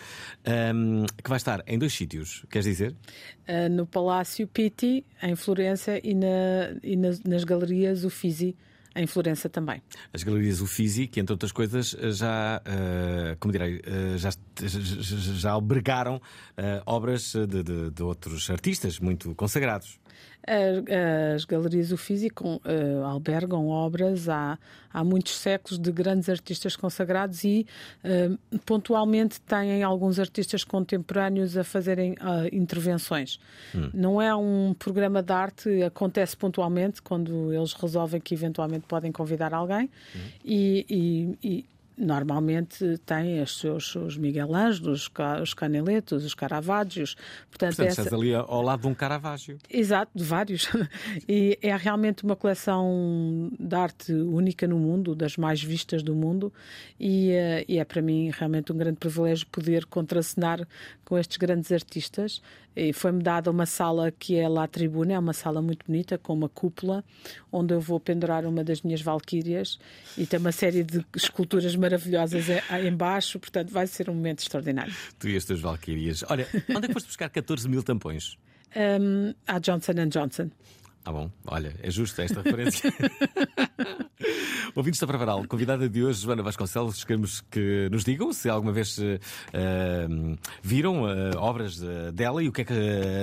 um, 0.47 0.51
ehm, 0.51 1.07
que 1.23 1.29
vai 1.29 1.37
estar 1.37 1.63
em 1.67 1.79
dois 1.79 1.93
sítios, 1.93 2.45
queres 2.51 2.67
dizer? 2.67 2.95
Uh, 3.49 3.69
no 3.71 3.87
Palácio 3.87 4.47
Pitti, 4.47 5.05
em 5.23 5.37
Florença, 5.37 6.01
e, 6.03 6.15
na, 6.15 6.77
e 6.83 6.97
nas, 6.97 7.21
nas 7.23 7.45
galerias 7.45 8.05
Uffizi, 8.05 8.57
em 8.97 9.07
Florença 9.07 9.49
também. 9.49 9.83
As 10.13 10.23
galerias 10.23 10.61
Uffizi, 10.61 11.07
que 11.07 11.21
entre 11.21 11.33
outras 11.33 11.53
coisas 11.53 11.97
já, 12.13 12.61
uh, 12.67 13.37
como 13.39 13.53
direi, 13.53 13.77
uh, 13.77 14.19
já, 14.19 14.31
já, 14.61 15.51
albergaram 15.51 16.21
obras 16.87 17.33
de, 17.33 17.63
de, 17.63 17.91
de 17.91 18.03
outros 18.03 18.49
artistas 18.51 18.99
muito 18.99 19.35
consagrados. 19.35 19.99
As 21.35 21.45
galerias 21.45 21.89
do 21.89 21.97
Físico 21.97 22.61
uh, 22.65 23.05
albergam 23.05 23.69
obras 23.69 24.29
há, 24.29 24.59
há 24.93 25.03
muitos 25.03 25.37
séculos 25.37 25.79
de 25.79 25.91
grandes 25.91 26.29
artistas 26.29 26.77
consagrados 26.77 27.43
e 27.43 27.67
uh, 28.05 28.59
pontualmente 28.61 29.41
têm 29.41 29.83
alguns 29.83 30.21
artistas 30.21 30.63
contemporâneos 30.63 31.57
a 31.57 31.65
fazerem 31.65 32.13
uh, 32.13 32.49
intervenções. 32.53 33.41
Hum. 33.75 33.91
Não 33.93 34.23
é 34.23 34.35
um 34.35 34.75
programa 34.79 35.23
de 35.23 35.33
arte, 35.33 35.83
acontece 35.83 36.37
pontualmente 36.37 37.03
quando 37.03 37.53
eles 37.53 37.73
resolvem 37.73 38.21
que 38.21 38.35
eventualmente 38.35 38.87
podem 38.87 39.11
convidar 39.11 39.53
alguém 39.53 39.91
hum. 40.15 40.19
e, 40.45 40.87
e, 41.43 41.49
e 41.49 41.76
normalmente 41.97 42.99
tem 43.07 43.41
os 43.41 43.59
seus 43.59 43.95
os 43.97 44.17
Miguel 44.17 44.55
Ângelos, 44.55 45.11
os 45.43 45.55
Caneletos, 45.55 46.25
os 46.25 46.35
Caravaggio. 46.35 47.05
Portanto, 47.51 47.77
Portanto 47.77 47.81
essa... 47.81 48.03
estás 48.03 48.13
ali 48.13 48.35
ao 48.35 48.63
lado 48.63 48.83
de 48.83 48.87
um 48.89 48.95
Caravaggio. 48.95 49.59
Exato, 49.71 50.13
de 50.15 50.25
vários. 50.25 50.69
E 51.29 51.59
é 51.63 51.75
realmente 51.77 52.25
uma 52.25 52.37
coleção 52.37 53.51
de 53.59 53.75
arte 53.75 54.13
única 54.13 54.67
no 54.67 54.79
mundo, 54.79 55.15
das 55.15 55.37
mais 55.37 55.63
vistas 55.63 56.03
do 56.03 56.15
mundo, 56.15 56.53
e, 56.99 57.31
eh, 57.31 57.65
e 57.69 57.79
é 57.79 57.85
para 57.85 58.03
mim 58.03 58.31
realmente 58.31 58.73
um 58.73 58.77
grande 58.77 58.99
privilégio 58.99 59.47
poder 59.47 59.87
contracenar 59.87 60.67
com 61.05 61.19
estes 61.19 61.37
grandes 61.37 61.73
artistas 61.73 62.41
e 62.77 62.93
foi-me 62.93 63.23
dada 63.23 63.51
uma 63.51 63.65
sala 63.65 64.13
que 64.13 64.37
é 64.37 64.47
lá 64.47 64.65
a 64.65 64.69
tribuna, 64.69 65.15
é 65.15 65.19
uma 65.19 65.33
sala 65.33 65.63
muito 65.63 65.87
bonita, 65.87 66.19
com 66.19 66.35
uma 66.35 66.49
cúpula, 66.49 67.03
onde 67.51 67.73
eu 67.73 67.81
vou 67.81 67.99
pendurar 67.99 68.45
uma 68.45 68.63
das 68.63 68.83
minhas 68.83 69.01
valquírias 69.01 69.79
e 70.19 70.27
tem 70.27 70.39
uma 70.39 70.53
série 70.53 70.85
de 70.85 71.05
esculturas 71.17 71.75
maravilhosas 71.75 72.45
embaixo, 72.87 73.39
portanto 73.41 73.71
vai 73.71 73.87
ser 73.87 74.11
um 74.11 74.15
momento 74.15 74.41
extraordinário. 74.41 74.95
Tu 75.19 75.31
e 75.31 75.37
as 75.37 75.45
tuas 75.45 75.61
valquírias. 75.61 76.23
Olha, 76.29 76.47
onde 76.69 76.85
é 76.85 76.89
que 76.89 76.93
foste 76.93 77.07
buscar 77.07 77.31
14 77.31 77.69
mil 77.69 77.83
tampões? 77.83 78.37
Um, 78.77 79.33
à 79.47 79.59
Johnson 79.59 79.95
Johnson. 80.11 80.51
Ah, 81.07 81.13
bom, 81.13 81.31
olha, 81.47 81.73
é 81.85 81.89
justo 81.89 82.21
esta 82.21 82.43
referência. 82.43 82.93
Ouvintes 84.75 84.99
da 84.99 85.07
Pravaral, 85.07 85.47
convidada 85.47 85.89
de 85.89 86.03
hoje, 86.03 86.21
Joana 86.21 86.43
Vasconcelos, 86.43 87.05
queremos 87.05 87.43
que 87.43 87.89
nos 87.93 88.03
digam 88.03 88.33
se 88.33 88.49
alguma 88.49 88.73
vez 88.73 88.99
uh, 88.99 90.37
viram 90.61 91.05
uh, 91.05 91.37
obras 91.37 91.79
dela 92.13 92.43
e 92.43 92.49
o 92.49 92.53
que 92.53 92.63
é 92.63 92.65
que 92.65 92.75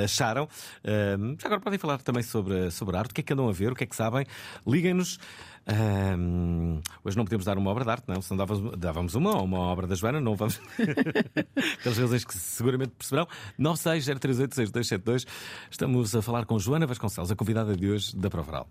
acharam. 0.02 0.46
Uh, 0.46 1.36
agora 1.44 1.60
podem 1.60 1.78
falar 1.78 2.02
também 2.02 2.24
sobre, 2.24 2.72
sobre 2.72 2.96
arte, 2.96 3.12
o 3.12 3.14
que 3.16 3.20
é 3.20 3.24
que 3.26 3.34
andam 3.34 3.50
a 3.50 3.52
ver, 3.52 3.74
o 3.74 3.76
que 3.76 3.84
é 3.84 3.88
que 3.88 3.98
sabem. 3.98 4.26
Liguem-nos. 4.66 5.20
Um, 5.66 6.82
hoje 7.04 7.16
não 7.16 7.24
podemos 7.24 7.46
dar 7.46 7.58
uma 7.58 7.72
obra 7.72 7.86
de 7.86 7.92
arte, 7.92 8.04
não, 8.08 8.22
senão 8.22 8.46
dávamos, 8.46 8.78
dávamos 8.78 9.16
uma 9.16 9.42
uma 9.42 9.60
obra 9.60 9.88
da 9.88 9.96
Joana, 9.96 10.20
não 10.20 10.36
vamos. 10.36 10.60
Pelas 11.84 11.98
razões 11.98 12.26
que 12.26 12.34
seguramente 12.34 12.92
perceberão. 12.98 13.28
960386272. 13.60 15.26
Estamos 15.72 16.16
a 16.16 16.22
falar 16.22 16.46
com 16.46 16.60
Joana 16.60 16.86
Vasconcelos, 16.86 17.32
a 17.32 17.36
convidada 17.36 17.76
de 17.76 17.90
hoje 17.90 18.16
da 18.16 18.30
Provaral. 18.30 18.68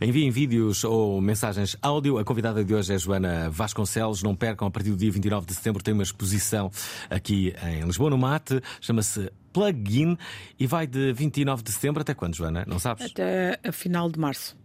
Enviem 0.00 0.30
vídeos 0.30 0.84
ou 0.84 1.20
mensagens 1.20 1.76
áudio. 1.82 2.18
A 2.18 2.24
convidada 2.24 2.64
de 2.64 2.72
hoje 2.74 2.94
é 2.94 2.98
Joana 2.98 3.50
Vasconcelos. 3.50 4.22
Não 4.22 4.34
percam, 4.34 4.68
a 4.68 4.70
partir 4.70 4.90
do 4.90 4.96
dia 4.96 5.10
29 5.10 5.46
de 5.46 5.54
setembro 5.54 5.82
tem 5.82 5.92
uma 5.92 6.02
exposição 6.04 6.70
aqui 7.10 7.52
em 7.64 7.82
Lisboa, 7.84 8.10
no 8.10 8.16
Mate. 8.18 8.60
Chama-se 8.80 9.30
Plugin 9.52 10.16
e 10.58 10.66
vai 10.66 10.86
de 10.86 11.12
29 11.12 11.62
de 11.64 11.72
setembro 11.72 12.00
até 12.02 12.14
quando, 12.14 12.36
Joana? 12.36 12.64
Não 12.66 12.78
sabes? 12.78 13.06
Até 13.06 13.58
a 13.66 13.72
final 13.72 14.08
de 14.08 14.18
março. 14.20 14.56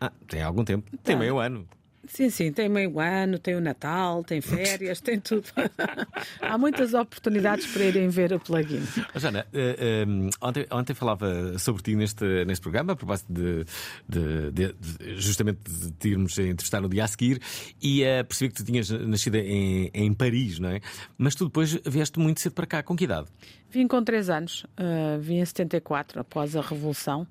Ah, 0.00 0.12
tem 0.28 0.42
algum 0.42 0.64
tempo. 0.64 0.88
Tem 1.02 1.14
Tá. 1.16 1.20
meio 1.20 1.38
ano. 1.38 1.66
Sim, 2.08 2.28
sim, 2.30 2.50
tem 2.50 2.68
meio 2.68 2.98
ano, 2.98 3.38
tem 3.38 3.54
o 3.54 3.60
Natal, 3.60 4.24
tem 4.24 4.40
férias, 4.40 5.00
tem 5.00 5.20
tudo. 5.20 5.44
Há 6.40 6.56
muitas 6.58 6.92
oportunidades 6.94 7.66
para 7.66 7.84
irem 7.84 8.08
ver 8.08 8.32
o 8.32 8.40
plugin. 8.40 8.80
Oh, 9.14 9.18
Joana, 9.18 9.46
eh, 9.52 9.76
eh, 9.78 10.06
ontem, 10.40 10.66
ontem 10.72 10.94
falava 10.94 11.56
sobre 11.58 11.82
ti 11.82 11.94
neste, 11.94 12.24
neste 12.46 12.62
programa, 12.62 12.94
a 12.94 12.96
propósito 12.96 13.32
de, 13.32 13.64
de- 14.08 14.50
de- 14.50 14.72
de- 14.72 15.20
justamente 15.20 15.60
de 15.70 15.92
te 15.92 16.08
irmos 16.08 16.36
entrevistar 16.38 16.80
no 16.80 16.88
dia 16.88 17.04
a 17.04 17.08
seguir, 17.08 17.40
e 17.80 18.02
eh, 18.02 18.22
percebi 18.24 18.48
que 18.50 18.56
tu 18.56 18.64
tinhas 18.64 18.88
nascido 18.90 19.36
em, 19.36 19.90
em 19.94 20.12
Paris, 20.14 20.58
não 20.58 20.70
é? 20.70 20.80
Mas 21.18 21.34
tu 21.34 21.44
depois 21.44 21.78
vieste 21.86 22.18
muito 22.18 22.40
cedo 22.40 22.54
para 22.54 22.66
cá. 22.66 22.82
Com 22.82 22.96
que 22.96 23.04
idade? 23.04 23.28
Vim 23.70 23.86
com 23.86 24.02
3 24.02 24.30
anos, 24.30 24.64
uh, 24.80 25.20
vim 25.20 25.36
em 25.36 25.44
74, 25.44 26.18
após 26.20 26.56
a 26.56 26.60
Revolução, 26.60 27.24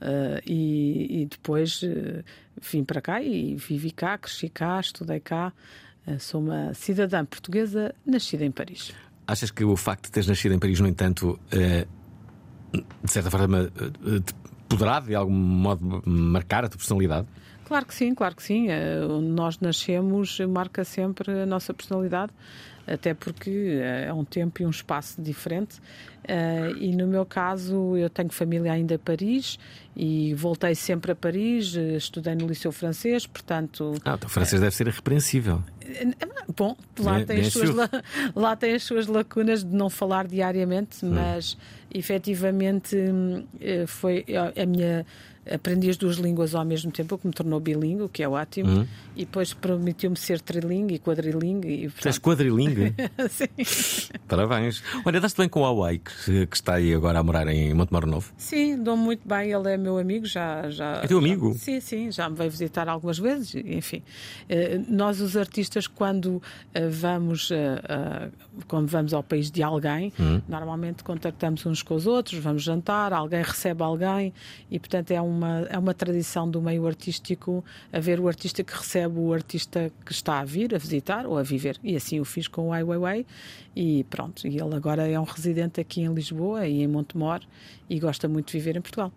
uh, 0.00 0.40
e, 0.46 1.22
e 1.22 1.26
depois 1.26 1.82
uh, 1.82 2.22
vim 2.60 2.84
para 2.84 3.00
cá 3.00 3.22
e 3.22 3.54
vivi 3.56 3.90
cá, 3.90 4.18
cresci 4.18 4.48
cá, 4.48 4.80
estudei 4.80 5.20
cá. 5.20 5.52
Uh, 6.06 6.18
sou 6.18 6.40
uma 6.40 6.72
cidadã 6.74 7.24
portuguesa 7.24 7.94
nascida 8.04 8.44
em 8.44 8.50
Paris. 8.50 8.92
Achas 9.26 9.50
que 9.50 9.64
o 9.64 9.76
facto 9.76 10.04
de 10.04 10.12
teres 10.12 10.28
nascido 10.28 10.52
em 10.54 10.58
Paris, 10.58 10.78
no 10.78 10.86
entanto, 10.86 11.38
de 11.50 13.10
certa 13.10 13.28
forma, 13.28 13.72
te 14.24 14.34
poderá 14.68 15.00
de 15.00 15.16
algum 15.16 15.32
modo 15.32 16.00
marcar 16.06 16.64
a 16.64 16.68
tua 16.68 16.78
personalidade? 16.78 17.26
Claro 17.64 17.86
que 17.86 17.94
sim, 17.94 18.14
claro 18.14 18.36
que 18.36 18.42
sim. 18.44 18.68
Onde 19.10 19.26
nós 19.26 19.58
nascemos 19.58 20.38
marca 20.48 20.84
sempre 20.84 21.42
a 21.42 21.44
nossa 21.44 21.74
personalidade, 21.74 22.32
até 22.86 23.14
porque 23.14 23.50
eh, 23.80 24.06
é 24.08 24.12
um 24.12 24.24
tempo 24.24 24.62
e 24.62 24.66
um 24.66 24.70
espaço 24.70 25.20
diferente. 25.20 25.80
Eh, 26.28 26.72
E 26.78 26.94
no 26.96 27.06
meu 27.06 27.24
caso, 27.26 27.96
eu 27.96 28.08
tenho 28.10 28.30
família 28.30 28.72
ainda 28.72 28.94
em 28.94 28.98
Paris 28.98 29.58
e 29.96 30.34
voltei 30.34 30.74
sempre 30.74 31.12
a 31.12 31.14
Paris, 31.16 31.74
eh, 31.76 31.96
estudei 31.96 32.34
no 32.34 32.46
Liceu 32.46 32.70
Francês, 32.72 33.26
portanto. 33.26 33.94
Ah, 34.04 34.14
o 34.14 34.18
teu 34.18 34.28
francês 34.28 34.60
deve 34.60 34.74
ser 34.74 34.86
irrepreensível. 34.88 35.62
Bom, 36.56 36.76
lá 36.98 37.14
Bem- 37.16 37.26
tem, 37.26 37.36
bem 37.36 37.46
as 37.46 37.52
suas, 37.52 37.70
la- 37.74 37.90
lá 38.34 38.56
tem 38.56 38.74
as 38.74 38.82
suas 38.82 39.06
lacunas 39.06 39.62
de 39.64 39.74
não 39.74 39.88
falar 39.88 40.26
diariamente, 40.26 41.04
mas 41.04 41.56
efetivamente 41.92 42.96
hum, 42.96 43.44
foi 43.86 44.24
a 44.60 44.66
minha. 44.66 45.06
Aprendi 45.52 45.88
as 45.90 45.96
duas 45.96 46.16
línguas 46.16 46.54
ao 46.54 46.64
mesmo 46.64 46.90
tempo, 46.90 47.14
o 47.14 47.18
que 47.18 47.26
me 47.26 47.32
tornou 47.32 47.60
bilingue, 47.60 48.02
o 48.02 48.08
que 48.08 48.22
é 48.22 48.28
ótimo, 48.28 48.86
e 49.14 49.24
depois 49.24 49.54
permitiu-me 49.54 50.16
ser 50.16 50.40
trilingue 50.40 50.94
e 50.94 50.98
quadrilingue. 50.98 51.68
E, 51.68 51.78
Tu 51.78 51.84
és 51.84 51.92
portanto, 52.18 52.20
quadrilingue. 52.20 52.94
sim. 53.30 54.10
Parabéns. 54.26 54.82
Olha, 55.04 55.20
dás-te 55.20 55.36
bem 55.38 55.48
com 55.48 55.60
o 55.60 55.62
Huawei, 55.62 55.98
que, 55.98 56.46
que 56.46 56.56
está 56.56 56.74
aí 56.74 56.92
agora 56.92 57.18
a 57.18 57.22
morar 57.22 57.46
em 57.48 57.72
Montemoro 57.74 58.06
Novo. 58.06 58.32
Sim, 58.36 58.82
dou 58.82 58.96
muito 58.96 59.26
bem. 59.26 59.52
Ele 59.52 59.72
é 59.72 59.76
meu 59.76 59.98
amigo, 59.98 60.26
já. 60.26 60.68
já 60.70 61.00
É 61.02 61.06
teu 61.06 61.18
amigo? 61.18 61.52
já- 61.52 61.58
sim, 61.58 61.80
sim, 61.80 62.10
já 62.10 62.28
me 62.28 62.36
veio 62.36 62.50
visitar 62.50 62.88
algumas 62.88 63.18
vezes. 63.18 63.54
Enfim, 63.54 64.02
Eh, 64.48 64.80
nós, 64.88 65.20
os 65.20 65.36
artistas, 65.36 65.86
quando 65.86 66.42
eh, 66.74 66.88
vamos, 66.88 67.50
eh, 67.50 68.30
quando 68.68 68.88
vamos 68.88 69.12
ao 69.14 69.22
país 69.22 69.50
de 69.50 69.62
alguém, 69.62 70.12
Hum. 70.18 70.40
normalmente 70.48 71.02
contactamos 71.04 71.64
uns 71.66 71.82
com 71.82 71.94
os 71.94 72.06
outros, 72.06 72.38
vamos 72.38 72.62
jantar, 72.62 73.12
alguém 73.12 73.42
recebe 73.42 73.82
alguém 73.82 74.32
e, 74.70 74.78
portanto, 74.78 75.10
é 75.10 75.20
uma, 75.36 75.66
é 75.68 75.78
uma 75.78 75.94
tradição 75.94 76.50
do 76.50 76.60
meio 76.60 76.86
artístico 76.86 77.64
haver 77.92 78.18
o 78.18 78.26
artista 78.26 78.64
que 78.64 78.74
recebe 78.74 79.18
o 79.18 79.32
artista 79.32 79.92
que 80.04 80.12
está 80.12 80.40
a 80.40 80.44
vir, 80.44 80.74
a 80.74 80.78
visitar 80.78 81.26
ou 81.26 81.38
a 81.38 81.42
viver. 81.42 81.78
E 81.84 81.94
assim 81.94 82.18
o 82.18 82.24
fiz 82.24 82.48
com 82.48 82.68
o 82.68 82.72
Ai 82.72 82.82
Weiwei 82.82 83.26
e 83.74 84.04
pronto. 84.04 84.46
E 84.46 84.58
ele 84.58 84.74
agora 84.74 85.06
é 85.06 85.18
um 85.20 85.24
residente 85.24 85.80
aqui 85.80 86.00
em 86.00 86.12
Lisboa 86.12 86.66
e 86.66 86.82
em 86.82 86.88
Montemor 86.88 87.40
e 87.88 88.00
gosta 88.00 88.26
muito 88.26 88.48
de 88.48 88.52
viver 88.54 88.76
em 88.76 88.80
Portugal. 88.80 89.12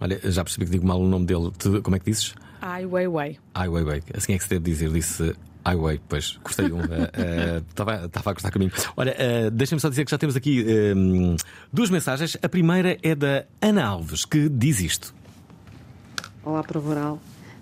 Olha, 0.00 0.18
já 0.24 0.42
percebi 0.42 0.64
que 0.66 0.72
digo 0.72 0.86
mal 0.86 1.00
o 1.00 1.06
nome 1.06 1.26
dele. 1.26 1.52
Como 1.82 1.94
é 1.94 1.98
que 1.98 2.06
dizes? 2.06 2.34
Ai 2.60 2.86
Weiwei. 2.86 3.38
Ai 3.54 3.68
Weiwei. 3.68 4.02
Assim 4.14 4.32
é 4.32 4.38
que 4.38 4.44
se 4.44 4.50
deve 4.50 4.64
dizer. 4.64 4.90
Disse 4.90 5.34
Ai 5.64 5.76
Weiwei. 5.76 6.00
Pois, 6.08 6.38
gostei 6.42 6.72
um. 6.72 6.80
Estava 7.68 8.30
a 8.30 8.32
gostar 8.32 8.50
caminho. 8.50 8.72
Olha, 8.96 9.14
eh, 9.18 9.50
deixem-me 9.50 9.80
só 9.80 9.88
dizer 9.88 10.04
que 10.04 10.10
já 10.10 10.18
temos 10.18 10.36
aqui 10.36 10.64
eh, 10.66 10.94
duas 11.72 11.90
mensagens. 11.90 12.36
A 12.42 12.48
primeira 12.48 12.98
é 13.02 13.14
da 13.14 13.44
Ana 13.60 13.84
Alves, 13.84 14.24
que 14.24 14.48
diz 14.48 14.80
isto. 14.80 15.14
Olá, 16.46 16.62
Provoral. 16.62 17.18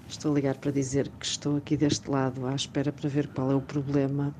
Estou 0.08 0.32
a 0.32 0.34
ligar 0.34 0.56
para 0.56 0.72
dizer 0.72 1.08
que 1.20 1.24
estou 1.24 1.56
aqui 1.56 1.76
deste 1.76 2.10
lado 2.10 2.44
à 2.44 2.52
espera 2.56 2.90
para 2.90 3.08
ver 3.08 3.28
qual 3.28 3.52
é 3.52 3.54
o 3.54 3.60
problema 3.60 4.34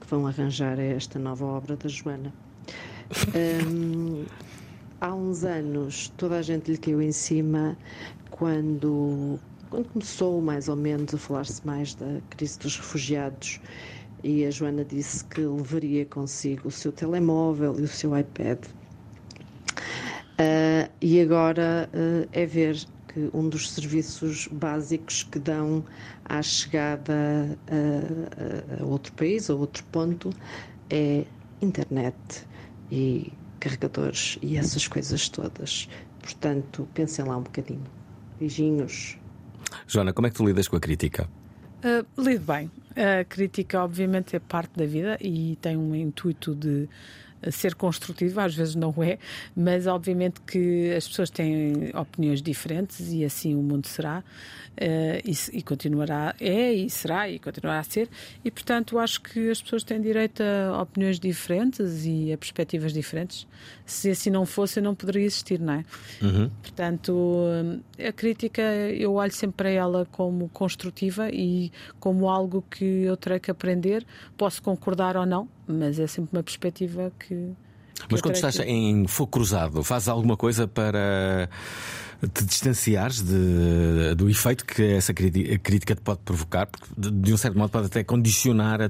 que 0.00 0.06
vão 0.08 0.26
arranjar 0.26 0.80
a 0.80 0.82
esta 0.82 1.16
nova 1.16 1.44
obra 1.44 1.76
da 1.76 1.88
Joana. 1.88 2.34
Hum, 3.68 4.24
há 5.00 5.14
uns 5.14 5.44
anos 5.44 6.12
toda 6.16 6.38
a 6.38 6.42
gente 6.42 6.72
lhe 6.72 6.76
caiu 6.76 7.00
em 7.00 7.12
cima 7.12 7.78
quando, 8.32 9.38
quando 9.70 9.88
começou 9.90 10.40
mais 10.42 10.68
ou 10.68 10.74
menos 10.74 11.14
a 11.14 11.18
falar-se 11.18 11.64
mais 11.64 11.94
da 11.94 12.20
crise 12.30 12.58
dos 12.58 12.76
refugiados 12.76 13.60
e 14.24 14.44
a 14.44 14.50
Joana 14.50 14.84
disse 14.84 15.24
que 15.26 15.40
levaria 15.42 16.04
consigo 16.06 16.66
o 16.66 16.70
seu 16.72 16.90
telemóvel 16.90 17.78
e 17.78 17.82
o 17.82 17.88
seu 17.88 18.18
iPad. 18.18 18.58
Ah, 20.36 20.90
e 21.00 21.20
agora 21.20 21.88
ah, 21.94 22.28
é 22.32 22.44
ver 22.44 22.84
que 23.14 23.30
um 23.32 23.48
dos 23.48 23.70
serviços 23.70 24.48
básicos 24.50 25.22
que 25.22 25.38
dão 25.38 25.84
à 26.24 26.42
chegada 26.42 27.56
a, 27.68 28.82
a- 28.82 28.84
outro 28.84 29.12
país, 29.12 29.48
a 29.48 29.54
outro 29.54 29.84
ponto, 29.84 30.30
é 30.90 31.24
internet 31.62 32.16
e 32.90 33.32
carregadores 33.60 34.36
e 34.42 34.56
essas 34.56 34.88
coisas 34.88 35.28
todas. 35.28 35.88
Portanto, 36.20 36.88
pensem 36.92 37.24
lá 37.24 37.36
um 37.36 37.42
bocadinho. 37.42 37.84
Beijinhos. 38.38 39.16
Joana, 39.86 40.12
como 40.12 40.26
é 40.26 40.30
que 40.30 40.36
tu 40.36 40.44
lidas 40.44 40.66
com 40.66 40.76
a 40.76 40.80
crítica? 40.80 41.28
Uh, 41.84 42.20
lido 42.20 42.44
bem. 42.44 42.70
A 42.96 43.24
crítica, 43.24 43.82
obviamente, 43.82 44.34
é 44.34 44.38
parte 44.40 44.76
da 44.76 44.86
vida 44.86 45.16
e 45.20 45.56
tem 45.60 45.76
um 45.76 45.94
intuito 45.94 46.54
de 46.54 46.88
ser 47.50 47.74
construtivo, 47.74 48.40
às 48.40 48.54
vezes 48.54 48.74
não 48.74 48.94
é, 49.02 49.18
mas 49.56 49.86
obviamente 49.86 50.40
que 50.40 50.92
as 50.92 51.06
pessoas 51.08 51.30
têm 51.30 51.90
opiniões 51.94 52.40
diferentes 52.42 53.12
e 53.12 53.24
assim 53.24 53.54
o 53.54 53.62
mundo 53.62 53.86
será. 53.86 54.22
uh, 54.80 55.20
e, 55.24 55.58
e 55.58 55.62
continuará, 55.62 56.34
é 56.40 56.72
e 56.72 56.90
será 56.90 57.28
e 57.28 57.38
continuará 57.38 57.80
a 57.80 57.84
ser, 57.84 58.08
e 58.44 58.50
portanto 58.50 58.98
acho 58.98 59.20
que 59.20 59.50
as 59.50 59.62
pessoas 59.62 59.84
têm 59.84 60.00
direito 60.00 60.42
a 60.42 60.82
opiniões 60.82 61.18
diferentes 61.18 62.04
e 62.04 62.32
a 62.32 62.38
perspectivas 62.38 62.92
diferentes. 62.92 63.46
Se 63.86 64.10
assim 64.10 64.30
não 64.30 64.46
fosse, 64.46 64.80
eu 64.80 64.82
não 64.82 64.94
poderia 64.94 65.24
existir, 65.24 65.60
não 65.60 65.74
é? 65.74 65.84
Portanto, 66.62 67.44
a 67.98 68.12
crítica 68.12 68.62
eu 68.62 69.14
olho 69.14 69.32
sempre 69.32 69.56
para 69.56 69.70
ela 69.70 70.06
como 70.10 70.48
construtiva 70.48 71.30
e 71.30 71.70
como 72.00 72.28
algo 72.28 72.64
que 72.70 72.84
eu 72.84 73.16
terei 73.16 73.38
que 73.38 73.50
aprender. 73.50 74.06
Posso 74.36 74.62
concordar 74.62 75.16
ou 75.16 75.26
não, 75.26 75.48
mas 75.66 75.98
é 75.98 76.06
sempre 76.06 76.36
uma 76.36 76.42
perspectiva 76.42 77.12
que. 77.18 77.28
que 77.28 77.54
Mas 78.10 78.20
quando 78.20 78.34
estás 78.36 78.56
que- 78.58 78.62
em 78.64 79.06
fogo 79.06 79.30
cruzado, 79.30 79.82
fazes 79.82 80.08
alguma 80.08 80.36
coisa 80.36 80.66
para 80.68 81.48
te 82.32 82.42
distanciares 82.44 83.20
de- 83.22 84.14
do 84.14 84.30
efeito 84.30 84.64
que 84.64 84.82
essa 84.82 85.12
crítica 85.12 85.94
te 85.94 86.00
pode 86.00 86.20
provocar? 86.24 86.66
Porque, 86.66 86.88
de, 86.96 87.32
um 87.32 87.36
certo 87.36 87.58
modo, 87.58 87.70
pode 87.70 87.86
até 87.86 88.02
condicionar 88.02 88.80
a, 88.80 88.88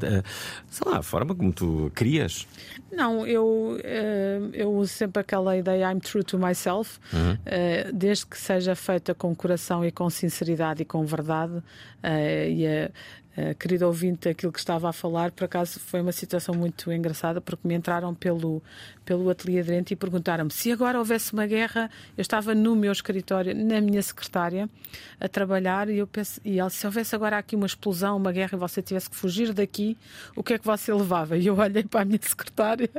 sei 0.70 0.90
lá, 0.90 0.98
a 0.98 1.02
forma 1.02 1.34
como 1.34 1.52
tu 1.52 1.90
crias. 1.94 2.46
Não, 2.92 3.26
eu, 3.26 3.76
eh, 3.82 4.38
eu 4.52 4.72
uso 4.72 4.92
sempre 4.92 5.20
aquela 5.20 5.56
ideia 5.56 5.90
I'm 5.90 5.98
true 5.98 6.22
to 6.22 6.38
myself, 6.38 7.00
eh, 7.44 7.90
desde 7.92 8.24
que 8.26 8.38
seja 8.38 8.76
feita 8.76 9.12
com 9.16 9.34
coração 9.34 9.84
e 9.84 9.90
com 9.90 10.08
sinceridade 10.08 10.82
e 10.82 10.84
com 10.84 11.04
verdade. 11.04 11.60
eh, 12.06 12.50
e 12.50 12.92
a 13.36 13.52
querida 13.54 13.86
ouvinte, 13.86 14.28
aquilo 14.28 14.52
que 14.52 14.60
estava 14.60 14.88
a 14.88 14.92
falar, 14.92 15.32
por 15.32 15.44
acaso 15.44 15.80
foi 15.80 16.00
uma 16.00 16.12
situação 16.12 16.54
muito 16.54 16.92
engraçada, 16.92 17.40
porque 17.40 17.66
me 17.66 17.74
entraram 17.74 18.14
pelo, 18.14 18.62
pelo 19.04 19.28
ateliê 19.28 19.62
de 19.62 19.68
dentro 19.70 19.92
e 19.92 19.96
perguntaram-me 19.96 20.52
se 20.52 20.70
agora 20.70 20.98
houvesse 20.98 21.32
uma 21.32 21.46
guerra. 21.46 21.90
Eu 22.16 22.22
estava 22.22 22.54
no 22.54 22.76
meu 22.76 22.92
escritório, 22.92 23.54
na 23.54 23.80
minha 23.80 24.00
secretária, 24.02 24.68
a 25.20 25.28
trabalhar, 25.28 25.88
e 25.88 25.98
eu 25.98 26.06
penso, 26.06 26.40
e 26.44 26.58
se 26.70 26.86
houvesse 26.86 27.14
agora 27.14 27.36
aqui 27.36 27.56
uma 27.56 27.66
explosão, 27.66 28.16
uma 28.16 28.30
guerra, 28.30 28.50
e 28.54 28.56
você 28.58 28.80
tivesse 28.80 29.10
que 29.10 29.16
fugir 29.16 29.52
daqui, 29.52 29.98
o 30.36 30.42
que 30.42 30.54
é 30.54 30.58
que 30.58 30.64
você 30.64 30.92
levava? 30.92 31.36
E 31.36 31.46
eu 31.46 31.56
olhei 31.58 31.82
para 31.82 32.02
a 32.02 32.04
minha 32.04 32.20
secretária 32.22 32.90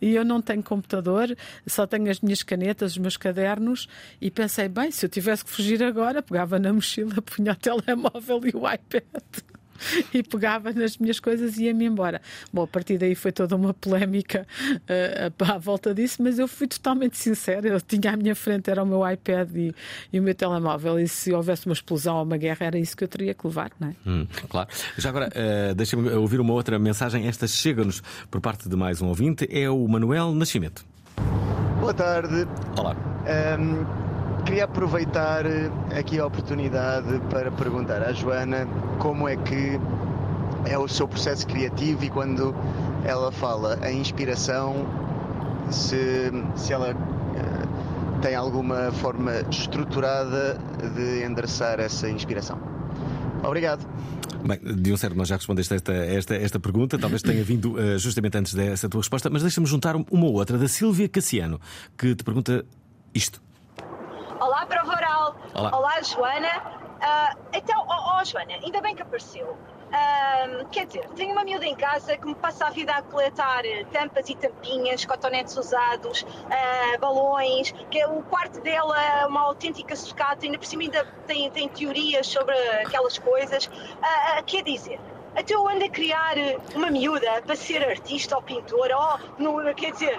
e 0.00 0.14
eu 0.14 0.24
não 0.24 0.40
tenho 0.40 0.62
computador, 0.62 1.36
só 1.66 1.86
tenho 1.86 2.10
as 2.10 2.20
minhas 2.20 2.42
canetas, 2.42 2.92
os 2.92 2.98
meus 2.98 3.18
cadernos, 3.18 3.88
e 4.20 4.30
pensei, 4.30 4.68
bem, 4.68 4.90
se 4.90 5.04
eu 5.04 5.10
tivesse 5.10 5.44
que 5.44 5.50
fugir 5.50 5.82
agora, 5.82 6.22
pegava 6.22 6.58
na 6.58 6.72
mochila, 6.72 7.20
punha 7.20 7.52
o 7.52 7.56
telemóvel 7.56 8.40
e 8.46 8.56
o 8.56 8.72
iPad. 8.72 9.51
e 10.12 10.22
pegava 10.22 10.72
nas 10.72 10.96
minhas 10.96 11.20
coisas 11.20 11.58
e 11.58 11.64
ia-me 11.64 11.84
embora. 11.84 12.20
Bom, 12.52 12.62
a 12.62 12.66
partir 12.66 12.98
daí 12.98 13.14
foi 13.14 13.32
toda 13.32 13.56
uma 13.56 13.74
polémica 13.74 14.46
uh, 14.70 15.52
à 15.52 15.58
volta 15.58 15.94
disso, 15.94 16.22
mas 16.22 16.38
eu 16.38 16.48
fui 16.48 16.66
totalmente 16.66 17.16
sincera. 17.16 17.68
Eu 17.68 17.80
tinha 17.80 18.12
à 18.12 18.16
minha 18.16 18.34
frente, 18.34 18.70
era 18.70 18.82
o 18.82 18.86
meu 18.86 19.08
iPad 19.08 19.48
e, 19.54 19.74
e 20.12 20.20
o 20.20 20.22
meu 20.22 20.34
telemóvel, 20.34 20.98
e 20.98 21.08
se 21.08 21.32
houvesse 21.32 21.66
uma 21.66 21.72
explosão 21.72 22.16
ou 22.16 22.24
uma 22.24 22.36
guerra, 22.36 22.66
era 22.66 22.78
isso 22.78 22.96
que 22.96 23.04
eu 23.04 23.08
teria 23.08 23.34
que 23.34 23.46
levar, 23.46 23.70
não 23.78 23.88
é? 23.88 23.94
Hum, 24.06 24.26
claro. 24.48 24.68
Já 24.96 25.08
agora, 25.08 25.28
uh, 25.28 25.74
deixa-me 25.74 26.10
ouvir 26.10 26.40
uma 26.40 26.52
outra 26.52 26.78
mensagem. 26.78 27.26
Esta 27.26 27.46
chega-nos 27.46 28.02
por 28.30 28.40
parte 28.40 28.68
de 28.68 28.76
mais 28.76 29.00
um 29.00 29.08
ouvinte, 29.08 29.46
é 29.50 29.68
o 29.68 29.86
Manuel 29.86 30.34
Nascimento. 30.34 30.84
Boa 31.80 31.94
tarde. 31.94 32.46
Olá. 32.76 32.96
Um, 33.58 34.11
queria 34.44 34.64
aproveitar 34.64 35.44
aqui 35.96 36.18
a 36.18 36.26
oportunidade 36.26 37.20
para 37.30 37.50
perguntar 37.50 38.02
à 38.02 38.12
Joana 38.12 38.66
como 38.98 39.28
é 39.28 39.36
que 39.36 39.78
é 40.64 40.78
o 40.78 40.86
seu 40.88 41.08
processo 41.08 41.46
criativo 41.46 42.04
e 42.04 42.10
quando 42.10 42.54
ela 43.04 43.32
fala 43.32 43.78
em 43.88 44.00
inspiração, 44.00 44.86
se, 45.70 46.30
se 46.56 46.72
ela 46.72 46.92
uh, 46.92 48.20
tem 48.20 48.34
alguma 48.34 48.92
forma 48.92 49.32
estruturada 49.50 50.58
de 50.94 51.24
endereçar 51.24 51.80
essa 51.80 52.08
inspiração. 52.08 52.58
Obrigado. 53.42 53.86
Bem, 54.44 54.58
de 54.58 54.92
um 54.92 54.96
certo, 54.96 55.16
nós 55.16 55.28
já 55.28 55.36
respondeste 55.36 55.74
esta, 55.74 55.92
esta, 55.92 56.34
esta 56.34 56.60
pergunta, 56.60 56.98
talvez 56.98 57.22
tenha 57.22 57.42
vindo 57.44 57.74
uh, 57.74 57.98
justamente 57.98 58.36
antes 58.38 58.54
dessa 58.54 58.88
tua 58.88 59.00
resposta, 59.00 59.30
mas 59.30 59.42
deixa-me 59.42 59.66
juntar 59.66 59.94
uma 59.96 60.26
outra, 60.26 60.58
da 60.58 60.68
Silvia 60.68 61.08
Cassiano, 61.08 61.60
que 61.96 62.14
te 62.14 62.24
pergunta 62.24 62.64
isto. 63.14 63.40
Olá, 64.42 64.66
Prova 64.66 64.90
Oral. 64.90 65.36
Olá. 65.54 65.70
Olá, 65.72 66.02
Joana. 66.02 66.48
Uh, 66.48 67.38
então, 67.52 67.78
ó 67.86 67.94
oh, 67.94 68.20
oh, 68.20 68.24
Joana, 68.24 68.54
ainda 68.54 68.80
bem 68.80 68.92
que 68.92 69.00
apareceu. 69.00 69.56
Um, 69.56 70.64
quer 70.64 70.86
dizer, 70.86 71.08
tenho 71.10 71.30
uma 71.30 71.44
miúda 71.44 71.64
em 71.64 71.76
casa 71.76 72.16
que 72.16 72.26
me 72.26 72.34
passa 72.34 72.66
a 72.66 72.70
vida 72.70 72.92
a 72.92 73.02
coletar 73.02 73.62
tampas 73.92 74.28
e 74.28 74.34
tampinhas, 74.34 75.04
cotonetes 75.04 75.56
usados, 75.56 76.22
uh, 76.22 76.98
balões, 76.98 77.70
que 77.88 78.00
é 78.00 78.08
o 78.08 78.20
quarto 78.24 78.60
dela 78.62 79.00
é 79.00 79.26
uma 79.26 79.42
autêntica 79.42 79.94
sucata, 79.94 80.44
ainda 80.44 80.58
por 80.58 80.66
cima 80.66 80.82
ainda 80.82 81.06
tem, 81.24 81.48
tem 81.52 81.68
teorias 81.68 82.26
sobre 82.26 82.58
aquelas 82.84 83.18
coisas. 83.18 83.66
Uh, 83.66 84.42
quer 84.44 84.64
dizer, 84.64 84.98
até 85.36 85.54
eu 85.54 85.66
ando 85.68 85.84
a 85.84 85.88
criar 85.88 86.34
uma 86.74 86.90
miúda 86.90 87.40
para 87.42 87.54
ser 87.54 87.88
artista 87.88 88.36
ou 88.36 88.42
pintora, 88.42 88.98
ou, 88.98 89.18
no, 89.38 89.74
quer 89.74 89.92
dizer, 89.92 90.18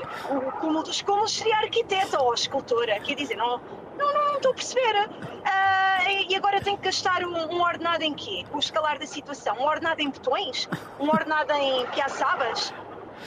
como, 0.60 0.82
como 1.06 1.28
seria 1.28 1.58
arquiteta 1.58 2.22
ou 2.24 2.34
escultora, 2.34 3.00
quer 3.02 3.16
dizer, 3.16 3.36
não, 3.36 3.62
não, 3.98 4.14
não, 4.14 4.36
estou 4.36 4.52
a 4.52 4.56
perceber. 4.56 5.08
Uh, 5.08 6.30
e 6.30 6.36
agora 6.36 6.62
tenho 6.62 6.78
que 6.78 6.86
gastar 6.86 7.24
um, 7.24 7.36
um, 7.54 7.62
ordenado 7.62 8.04
em 8.04 8.14
quê? 8.14 8.46
O 8.52 8.60
escalar 8.60 9.00
da 9.00 9.06
situação? 9.06 9.56
Um 9.58 9.64
ordenado 9.64 10.02
em 10.02 10.10
botões? 10.10 10.68
Um 11.00 11.10
ordenado 11.10 11.54
em 11.54 11.86
piaçabas? 11.88 12.74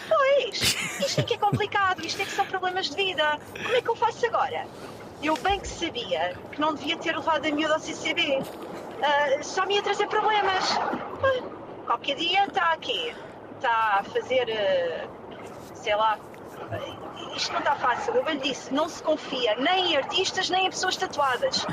Pois, 0.09 0.77
isto 1.01 1.21
é 1.21 1.23
que 1.23 1.35
é 1.35 1.39
complicado, 1.39 2.05
isto 2.05 2.21
é 2.21 2.25
que 2.25 2.31
são 2.31 2.45
problemas 2.47 2.91
de 2.91 2.97
vida. 2.97 3.39
Como 3.63 3.77
é 3.77 3.81
que 3.81 3.89
eu 3.89 3.97
faço 3.97 4.27
agora? 4.27 4.67
Eu 5.23 5.37
bem 5.39 5.59
que 5.59 5.69
sabia 5.69 6.37
que 6.53 6.61
não 6.61 6.75
devia 6.75 6.97
ter 6.99 7.17
levado 7.17 7.47
a 7.47 7.51
miúda 7.51 7.75
ao 7.75 7.81
CCB. 7.81 8.39
Uh, 8.39 8.45
ah, 9.03 9.43
só 9.43 9.65
me 9.67 9.77
ia 9.77 9.83
trazer 9.83 10.07
problemas. 10.09 10.77
Uh, 10.77 11.85
qualquer 11.87 12.17
dia 12.17 12.45
está 12.45 12.73
aqui. 12.73 13.15
Está 13.57 14.01
a 14.01 14.05
fazer, 14.05 14.47
uh, 14.49 15.75
sei 15.75 15.97
lá, 15.97 16.19
isto 17.37 17.53
não 17.53 17.59
está 17.59 17.77
fácil. 17.77 18.15
Eu 18.15 18.25
lhe 18.25 18.41
disse, 18.41 18.73
não 18.73 18.89
se 18.89 19.03
confia 19.03 19.57
nem 19.57 19.93
em 19.93 19.97
artistas 19.97 20.51
nem 20.51 20.67
em 20.67 20.71
pessoas 20.71 20.97
tatuadas. 20.97 21.67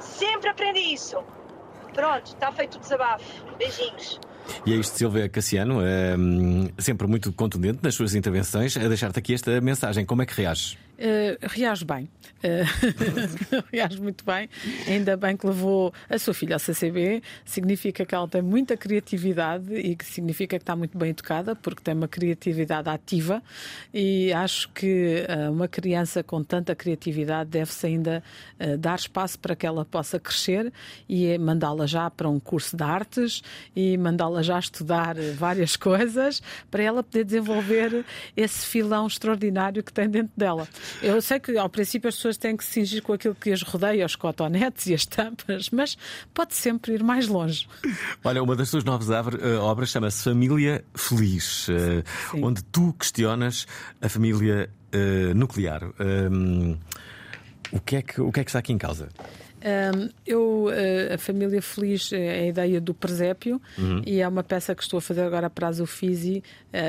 Sempre 0.00 0.48
aprendi 0.50 0.80
isso. 0.94 1.22
Pronto, 1.92 2.26
está 2.26 2.52
feito 2.52 2.76
o 2.76 2.80
desabafo. 2.80 3.24
Beijinhos. 3.58 4.20
E 4.64 4.72
é 4.72 4.76
isto, 4.76 4.96
Silvia 4.96 5.28
Cassiano, 5.28 5.80
é, 5.84 6.14
sempre 6.78 7.06
muito 7.06 7.32
contundente 7.32 7.80
nas 7.82 7.94
suas 7.94 8.14
intervenções, 8.14 8.76
a 8.76 8.88
deixar-te 8.88 9.18
aqui 9.18 9.34
esta 9.34 9.60
mensagem. 9.60 10.06
Como 10.06 10.22
é 10.22 10.26
que 10.26 10.34
reages? 10.34 10.78
Uh, 10.98 11.38
reage 11.42 11.84
bem. 11.84 12.10
Uh, 12.42 13.62
reage 13.72 14.00
muito 14.02 14.24
bem. 14.24 14.48
Ainda 14.88 15.16
bem 15.16 15.36
que 15.36 15.46
levou 15.46 15.94
a 16.10 16.18
sua 16.18 16.34
filha 16.34 16.56
ao 16.56 16.58
CCB. 16.58 17.22
Significa 17.44 18.04
que 18.04 18.12
ela 18.12 18.26
tem 18.26 18.42
muita 18.42 18.76
criatividade 18.76 19.72
e 19.74 19.94
que 19.94 20.04
significa 20.04 20.58
que 20.58 20.62
está 20.62 20.74
muito 20.74 20.98
bem 20.98 21.10
educada, 21.10 21.54
porque 21.54 21.80
tem 21.84 21.94
uma 21.94 22.08
criatividade 22.08 22.88
ativa. 22.88 23.40
E 23.94 24.32
acho 24.32 24.68
que 24.70 25.24
uh, 25.28 25.52
uma 25.52 25.68
criança 25.68 26.24
com 26.24 26.42
tanta 26.42 26.74
criatividade 26.74 27.50
deve-se 27.50 27.86
ainda 27.86 28.22
dar 28.78 28.98
espaço 28.98 29.38
para 29.38 29.54
que 29.54 29.64
ela 29.64 29.84
possa 29.84 30.18
crescer 30.18 30.72
e 31.08 31.26
é 31.26 31.38
mandá-la 31.38 31.86
já 31.86 32.10
para 32.10 32.28
um 32.28 32.40
curso 32.40 32.76
de 32.76 32.82
artes 32.82 33.40
e 33.74 33.96
mandá-la 33.96 34.42
já 34.42 34.58
estudar 34.58 35.14
várias 35.36 35.76
coisas 35.76 36.42
para 36.70 36.82
ela 36.82 37.02
poder 37.04 37.24
desenvolver 37.24 38.04
esse 38.36 38.66
filão 38.66 39.06
extraordinário 39.06 39.82
que 39.82 39.92
tem 39.92 40.08
dentro 40.08 40.32
dela. 40.36 40.66
Eu 41.02 41.20
sei 41.22 41.38
que 41.38 41.56
ao 41.56 41.68
princípio 41.68 42.08
as 42.08 42.16
pessoas 42.16 42.36
têm 42.36 42.56
que 42.56 42.64
se 42.64 42.72
cingir 42.72 43.02
com 43.02 43.12
aquilo 43.12 43.34
que 43.34 43.52
as 43.52 43.62
rodeia, 43.62 44.04
os 44.04 44.16
cotonetes 44.16 44.86
e 44.86 44.94
as 44.94 45.06
tampas, 45.06 45.70
mas 45.70 45.96
pode 46.34 46.54
sempre 46.54 46.94
ir 46.94 47.02
mais 47.02 47.28
longe. 47.28 47.68
Olha, 48.24 48.42
uma 48.42 48.56
das 48.56 48.70
tuas 48.70 48.84
novas 48.84 49.08
eh, 49.10 49.56
obras 49.56 49.90
chama-se 49.90 50.24
Família 50.24 50.84
Feliz, 50.94 51.68
eh, 51.68 52.02
Sim. 52.30 52.44
onde 52.44 52.62
tu 52.64 52.92
questionas 52.98 53.66
a 54.00 54.08
família 54.08 54.70
uh, 54.94 55.34
nuclear. 55.34 55.82
Um, 56.00 56.76
o, 57.72 57.80
que 57.80 57.96
é 57.96 58.02
que, 58.02 58.20
o 58.20 58.32
que 58.32 58.40
é 58.40 58.44
que 58.44 58.50
está 58.50 58.58
aqui 58.58 58.72
em 58.72 58.78
causa? 58.78 59.08
Um, 59.58 60.08
eu, 60.24 60.68
a 61.12 61.18
Família 61.18 61.60
Feliz 61.60 62.12
é 62.12 62.40
a 62.42 62.46
ideia 62.46 62.80
do 62.80 62.94
presépio 62.94 63.60
uhum. 63.76 64.02
e 64.06 64.20
é 64.20 64.28
uma 64.28 64.44
peça 64.44 64.74
que 64.74 64.82
estou 64.82 64.98
a 64.98 65.00
fazer 65.00 65.22
agora 65.22 65.50
para 65.50 65.66
a 65.66 65.72
Zufisi, 65.72 66.44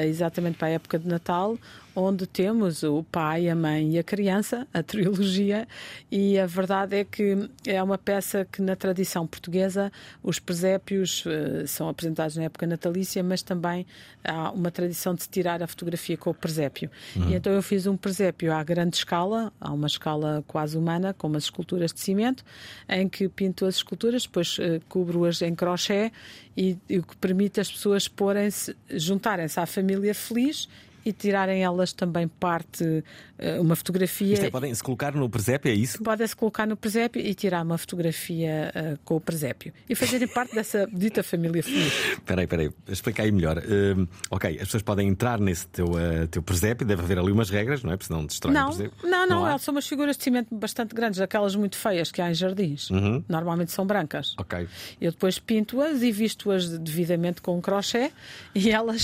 exatamente 0.05 0.57
para 0.57 0.67
a 0.67 0.71
época 0.71 0.99
de 0.99 1.07
Natal, 1.07 1.57
onde 1.99 2.25
temos 2.25 2.83
o 2.83 3.03
pai, 3.03 3.49
a 3.49 3.55
mãe 3.55 3.91
e 3.91 3.99
a 3.99 4.03
criança, 4.03 4.67
a 4.73 4.81
trilogia, 4.83 5.67
e 6.12 6.39
a 6.39 6.45
verdade 6.45 6.97
é 6.97 7.03
que 7.03 7.49
é 7.65 7.81
uma 7.81 7.97
peça 7.97 8.47
que 8.51 8.62
na 8.62 8.75
tradição 8.75 9.27
portuguesa 9.27 9.91
os 10.23 10.39
presépios 10.39 11.25
uh, 11.25 11.67
são 11.67 11.89
apresentados 11.89 12.38
na 12.38 12.43
época 12.43 12.65
natalícia, 12.65 13.23
mas 13.23 13.41
também 13.41 13.85
há 14.23 14.51
uma 14.51 14.71
tradição 14.71 15.13
de 15.13 15.23
se 15.23 15.29
tirar 15.29 15.62
a 15.62 15.67
fotografia 15.67 16.17
com 16.17 16.29
o 16.29 16.33
presépio. 16.33 16.89
Uhum. 17.15 17.29
E 17.29 17.35
então 17.35 17.53
eu 17.53 17.62
fiz 17.62 17.85
um 17.85 17.97
presépio 17.97 18.53
à 18.53 18.63
grande 18.63 18.97
escala, 18.97 19.51
a 19.59 19.71
uma 19.71 19.88
escala 19.88 20.43
quase 20.47 20.77
humana, 20.77 21.13
com 21.13 21.27
umas 21.27 21.43
esculturas 21.43 21.93
de 21.93 21.99
cimento, 21.99 22.43
em 22.88 23.07
que 23.07 23.27
pinto 23.29 23.65
as 23.65 23.75
esculturas, 23.75 24.23
depois 24.23 24.57
uh, 24.57 24.81
cubro-as 24.88 25.41
em 25.41 25.53
crochê 25.53 26.12
e, 26.55 26.77
e 26.89 26.99
o 26.99 27.03
que 27.03 27.15
permite 27.17 27.59
as 27.59 27.71
pessoas 27.71 28.07
porem-se, 28.07 28.75
juntarem-se 28.89 29.59
à 29.59 29.65
família 29.65 30.13
feliz 30.13 30.67
e 31.05 31.13
tirarem 31.13 31.63
elas 31.63 31.93
também 31.93 32.27
parte, 32.27 33.03
eh, 33.38 33.59
uma 33.59 33.75
fotografia. 33.75 34.33
Isto 34.33 34.45
é, 34.45 34.49
podem 34.49 34.73
se 34.73 34.83
colocar 34.83 35.13
no 35.13 35.29
presépio, 35.29 35.71
é 35.71 35.73
isso? 35.73 36.01
Podem-se 36.03 36.35
colocar 36.35 36.65
no 36.65 36.75
presépio 36.75 37.21
e 37.21 37.33
tirar 37.33 37.63
uma 37.63 37.77
fotografia 37.77 38.71
uh, 38.75 38.99
com 39.03 39.15
o 39.15 39.21
presépio 39.21 39.73
e 39.89 39.95
fazerem 39.95 40.27
parte 40.27 40.53
dessa 40.53 40.88
dita 40.91 41.23
família 41.23 41.63
feliz. 41.63 41.93
Espera 42.19 42.41
aí, 42.41 42.45
espera 42.45 42.62
aí, 42.63 42.71
explica 42.88 43.23
aí 43.23 43.31
melhor. 43.31 43.57
Uh, 43.57 44.07
ok, 44.29 44.55
as 44.55 44.65
pessoas 44.65 44.83
podem 44.83 45.07
entrar 45.07 45.39
nesse 45.39 45.67
teu, 45.67 45.85
uh, 45.85 46.27
teu 46.29 46.41
presépio, 46.41 46.85
deve 46.85 47.01
haver 47.01 47.17
ali 47.17 47.31
umas 47.31 47.49
regras, 47.49 47.83
não 47.83 47.91
é? 47.91 47.97
Porque 47.97 48.07
senão 48.07 48.25
destrói 48.25 48.53
não, 48.53 48.65
o 48.65 48.75
presépio. 48.75 49.09
Não, 49.09 49.27
não, 49.27 49.45
não 49.45 49.57
são 49.57 49.73
umas 49.73 49.88
figuras 49.88 50.17
de 50.17 50.23
cimento 50.23 50.53
bastante 50.53 50.93
grandes, 50.93 51.19
aquelas 51.19 51.55
muito 51.55 51.77
feias 51.77 52.12
que 52.12 52.21
há 52.21 52.29
em 52.29 52.33
jardins. 52.33 52.89
Uhum. 52.89 53.23
Normalmente 53.27 53.71
são 53.71 53.85
brancas. 53.85 54.35
Ok. 54.38 54.67
Eu 54.99 55.12
depois 55.12 55.39
pinto-as 55.39 56.01
e 56.01 56.12
visto-as 56.12 56.77
devidamente 56.77 57.41
com 57.41 57.57
um 57.57 57.62
crochê 57.62 58.12
e 58.53 58.69
elas 58.69 59.03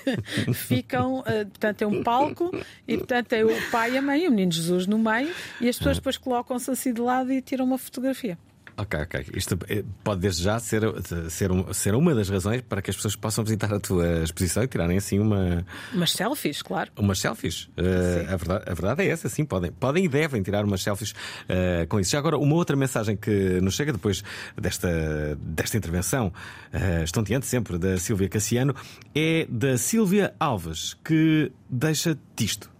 ficam 0.54 1.22
portanto 1.44 1.82
é 1.82 1.86
um 1.86 2.02
palco 2.02 2.50
e 2.86 2.96
portanto 2.96 3.32
é 3.32 3.44
o 3.44 3.70
pai 3.70 3.94
e 3.94 3.98
a 3.98 4.02
mãe, 4.02 4.26
o 4.26 4.30
menino 4.30 4.52
Jesus 4.52 4.86
no 4.86 4.98
meio 4.98 5.34
e 5.60 5.68
as 5.68 5.76
pessoas 5.76 5.96
depois 5.96 6.16
colocam-se 6.16 6.70
assim 6.70 6.92
de 6.92 7.00
lado 7.00 7.32
e 7.32 7.40
tiram 7.40 7.64
uma 7.64 7.78
fotografia. 7.78 8.38
Ok, 8.78 9.00
ok. 9.00 9.26
Isto 9.34 9.58
eh, 9.68 9.82
pode 10.04 10.20
desde 10.20 10.42
já 10.42 10.58
ser, 10.58 10.82
ser, 11.30 11.50
ser 11.72 11.94
uma 11.94 12.14
das 12.14 12.28
razões 12.28 12.60
para 12.60 12.82
que 12.82 12.90
as 12.90 12.96
pessoas 12.96 13.16
possam 13.16 13.42
visitar 13.42 13.72
a 13.72 13.80
tua 13.80 14.22
exposição 14.22 14.62
e 14.62 14.68
tirarem 14.68 14.98
assim 14.98 15.18
uma. 15.18 15.64
Umas 15.94 16.12
selfies, 16.12 16.60
claro. 16.60 16.90
Umas 16.94 17.18
selfies. 17.18 17.70
Uh, 17.78 18.32
a, 18.32 18.36
verdade, 18.36 18.64
a 18.66 18.74
verdade 18.74 19.02
é 19.02 19.08
essa, 19.08 19.30
sim, 19.30 19.46
podem, 19.46 19.72
podem 19.72 20.04
e 20.04 20.08
devem 20.08 20.42
tirar 20.42 20.62
umas 20.62 20.82
selfies 20.82 21.12
uh, 21.12 21.86
com 21.88 21.98
isso. 21.98 22.10
Já 22.10 22.18
agora, 22.18 22.36
uma 22.36 22.54
outra 22.54 22.76
mensagem 22.76 23.16
que 23.16 23.60
nos 23.62 23.74
chega 23.74 23.92
depois 23.92 24.22
desta, 24.60 25.38
desta 25.40 25.78
intervenção, 25.78 26.30
uh, 26.72 27.02
estonteante 27.02 27.46
sempre, 27.46 27.78
da 27.78 27.96
Silvia 27.96 28.28
Cassiano, 28.28 28.74
é 29.14 29.46
da 29.48 29.78
Silvia 29.78 30.34
Alves, 30.38 30.92
que 31.02 31.50
deixa-te 31.70 32.44
isto. 32.44 32.70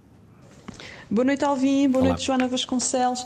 Boa 1.10 1.24
noite, 1.24 1.42
Alvin. 1.42 1.88
Boa 1.88 2.02
Olá. 2.02 2.08
noite, 2.10 2.26
Joana 2.26 2.48
Vasconcelos. 2.48 3.24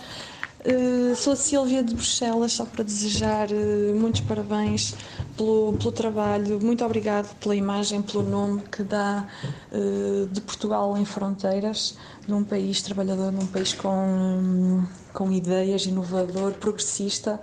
Uh, 0.62 1.16
sou 1.16 1.32
a 1.32 1.36
Silvia 1.36 1.82
de 1.82 1.94
Bruxelas, 1.94 2.52
só 2.52 2.66
para 2.66 2.84
desejar 2.84 3.48
uh, 3.50 3.94
muitos 3.94 4.20
parabéns 4.20 4.94
pelo, 5.34 5.72
pelo 5.78 5.90
trabalho. 5.90 6.60
Muito 6.60 6.84
obrigado 6.84 7.34
pela 7.36 7.56
imagem, 7.56 8.02
pelo 8.02 8.22
nome 8.22 8.60
que 8.70 8.82
dá 8.82 9.26
uh, 9.72 10.26
de 10.26 10.40
Portugal 10.42 10.98
em 10.98 11.04
fronteiras, 11.06 11.96
num 12.28 12.44
país 12.44 12.82
trabalhador, 12.82 13.32
num 13.32 13.46
país 13.46 13.72
com, 13.72 13.88
um, 13.88 14.86
com 15.14 15.32
ideias, 15.32 15.86
inovador, 15.86 16.52
progressista. 16.52 17.40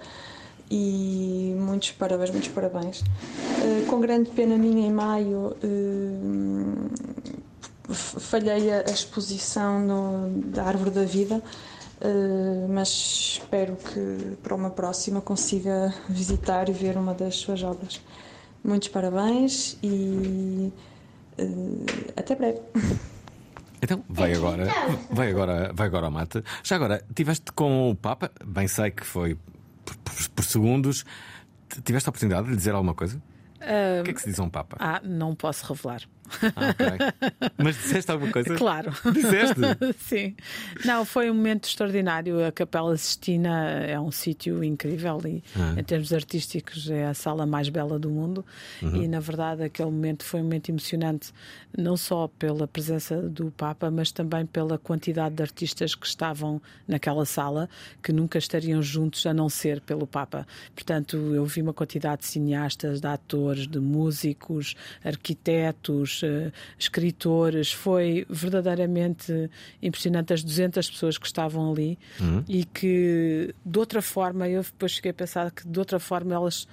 E 0.70 1.56
muitos 1.58 1.92
parabéns, 1.92 2.30
muitos 2.30 2.50
parabéns. 2.50 3.02
com 3.88 4.02
grande 4.02 4.30
pena 4.32 4.58
minha, 4.58 4.86
em 4.86 4.92
maio, 4.92 5.56
falhei 7.90 8.72
a, 8.74 8.80
a 8.82 8.92
exposição 8.92 9.80
no, 9.80 10.42
da 10.52 10.66
Árvore 10.66 10.92
da 10.92 11.06
Vida. 11.06 11.42
Uh, 12.00 12.68
mas 12.70 12.90
espero 13.40 13.76
que 13.76 14.38
para 14.44 14.54
uma 14.54 14.70
próxima 14.70 15.20
consiga 15.20 15.94
visitar 16.08 16.70
e 16.70 16.72
ver 16.72 16.96
uma 16.96 17.14
das 17.14 17.38
suas 17.38 17.64
obras. 17.64 18.02
Muitos 18.64 18.90
parabéns 18.90 19.78
e 19.82 20.72
uh, 21.40 21.86
até 22.16 22.36
breve. 22.36 22.60
Então, 23.80 24.04
vai 24.10 24.34
agora, 24.34 24.68
vai 25.12 25.30
agora, 25.30 25.72
vai 25.72 25.86
agora 25.86 26.08
ao 26.08 26.12
mate. 26.12 26.44
Já 26.64 26.78
agora, 26.78 27.04
tiveste 27.14 27.52
com 27.52 27.92
o 27.92 27.96
Papa, 27.96 28.32
bem 28.44 28.68
sei 28.68 28.90
que 28.90 29.06
foi 29.06 29.38
por, 29.86 29.96
por, 29.98 30.30
por 30.30 30.46
segundos, 30.46 31.06
tiveste 31.84 32.10
a 32.10 32.12
oportunidade 32.12 32.46
de 32.46 32.52
lhe 32.52 32.58
dizer 32.58 32.74
alguma 32.74 32.96
coisa? 32.96 33.22
Uh, 33.62 34.02
o 34.02 34.04
que 34.04 34.10
é 34.10 34.14
que 34.14 34.22
se 34.22 34.30
diz 34.30 34.40
a 34.40 34.44
um 34.44 34.50
Papa? 34.50 34.78
Ah, 34.80 35.00
não 35.04 35.36
posso 35.36 35.72
revelar. 35.72 36.02
Ah, 36.56 36.70
okay. 36.72 37.50
Mas 37.58 37.76
disseste 37.76 38.12
alguma 38.12 38.32
coisa? 38.32 38.56
Claro. 38.56 38.92
Disseste? 39.14 39.62
Sim. 40.00 40.36
Não, 40.86 41.06
foi 41.06 41.30
um 41.30 41.34
momento 41.34 41.68
extraordinário. 41.68 42.46
A 42.46 42.52
Capela 42.52 42.96
Sistina 42.98 43.70
é 43.82 44.00
um 44.00 44.12
sítio 44.12 44.64
incrível 44.64 45.20
e, 45.26 45.44
ah. 45.56 45.76
em 45.78 45.84
termos 45.84 46.14
artísticos, 46.14 46.90
é 46.90 47.06
a 47.06 47.14
sala 47.14 47.46
mais 47.46 47.70
bela 47.70 47.98
do 47.98 48.10
mundo. 48.10 48.46
Uhum. 48.82 49.04
E, 49.04 49.08
na 49.08 49.20
verdade, 49.20 49.64
aquele 49.64 49.90
momento 49.90 50.24
foi 50.24 50.42
um 50.42 50.44
momento 50.44 50.70
emocionante, 50.70 51.34
não 51.78 51.96
só 51.96 52.28
pela 52.28 52.68
presença 52.68 53.22
do 53.22 53.52
Papa, 53.52 53.90
mas 53.90 54.12
também 54.12 54.46
pela 54.46 54.78
quantidade 54.78 55.36
de 55.36 55.44
artistas 55.44 55.96
que 55.96 56.06
estavam 56.06 56.62
naquela 56.88 57.26
sala, 57.26 57.70
que 58.04 58.12
nunca 58.12 58.38
estariam 58.38 58.82
juntos 58.82 59.26
a 59.26 59.34
não 59.34 59.50
ser 59.50 59.82
pelo 59.82 60.06
Papa. 60.06 60.46
Portanto, 60.76 61.18
eu 61.18 61.46
vi 61.46 61.62
uma 61.62 61.74
quantidade 61.74 62.22
de 62.22 62.28
cineastas, 62.28 63.00
de 63.00 63.08
atores, 63.08 63.68
de 63.68 63.80
músicos, 63.80 64.76
arquitetos 65.04 66.17
uh, 66.24 66.52
escritores. 66.78 67.72
Foi 67.72 68.26
verdadeiramente 68.30 69.50
impressionante 69.82 70.34
as 70.34 70.44
200 70.44 70.90
pessoas 70.90 71.18
que 71.18 71.26
estavam 71.26 71.72
ali 71.72 71.98
uhum. 72.20 72.44
e 72.48 72.66
que, 72.66 73.54
de 73.66 73.80
outra 73.80 74.02
forma, 74.02 74.48
eu 74.48 74.62
depois 74.62 74.94
cheguei 74.94 75.12
a 75.12 75.14
pensar 75.14 75.52
que 75.52 75.68
de 75.68 75.80
outra 75.80 76.00
forma 76.00 76.34
elas 76.34 76.68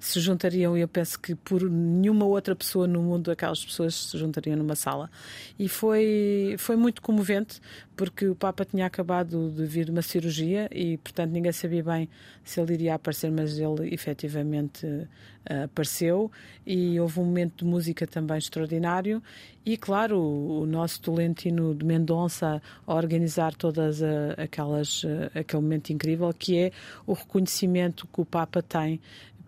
se 0.00 0.18
juntariam, 0.18 0.76
e 0.76 0.80
eu 0.80 0.88
penso 0.88 1.20
que 1.20 1.34
por 1.34 1.62
nenhuma 1.62 2.24
outra 2.24 2.56
pessoa 2.56 2.86
no 2.86 3.02
mundo 3.02 3.30
aquelas 3.30 3.62
pessoas 3.62 3.94
se 3.94 4.18
juntariam 4.18 4.56
numa 4.56 4.74
sala. 4.74 5.10
E 5.58 5.68
foi, 5.68 6.56
foi 6.58 6.74
muito 6.74 7.02
comovente, 7.02 7.60
porque 7.94 8.26
o 8.26 8.34
Papa 8.34 8.64
tinha 8.64 8.86
acabado 8.86 9.50
de 9.50 9.66
vir 9.66 9.84
de 9.84 9.90
uma 9.90 10.00
cirurgia 10.00 10.70
e, 10.72 10.96
portanto, 10.96 11.32
ninguém 11.32 11.52
sabia 11.52 11.84
bem 11.84 12.08
se 12.42 12.58
ele 12.58 12.72
iria 12.72 12.94
aparecer, 12.94 13.30
mas 13.30 13.58
ele 13.58 13.92
efetivamente 13.92 14.86
uh, 14.86 15.64
apareceu. 15.64 16.32
E 16.66 16.98
houve 16.98 17.20
um 17.20 17.24
momento 17.26 17.62
de 17.62 17.70
música 17.70 18.06
também 18.06 18.38
extraordinário. 18.38 19.22
E, 19.66 19.76
claro, 19.76 20.18
o, 20.18 20.62
o 20.62 20.66
nosso 20.66 21.02
Tolentino 21.02 21.74
de 21.74 21.84
Mendonça 21.84 22.62
a 22.86 22.94
organizar 22.94 23.54
todas 23.54 24.00
uh, 24.00 24.04
aquelas, 24.38 25.04
uh, 25.04 25.30
aquele 25.34 25.62
momento 25.62 25.92
incrível, 25.92 26.32
que 26.32 26.56
é 26.56 26.72
o 27.06 27.12
reconhecimento 27.12 28.08
que 28.10 28.22
o 28.22 28.24
Papa 28.24 28.62
tem 28.62 28.98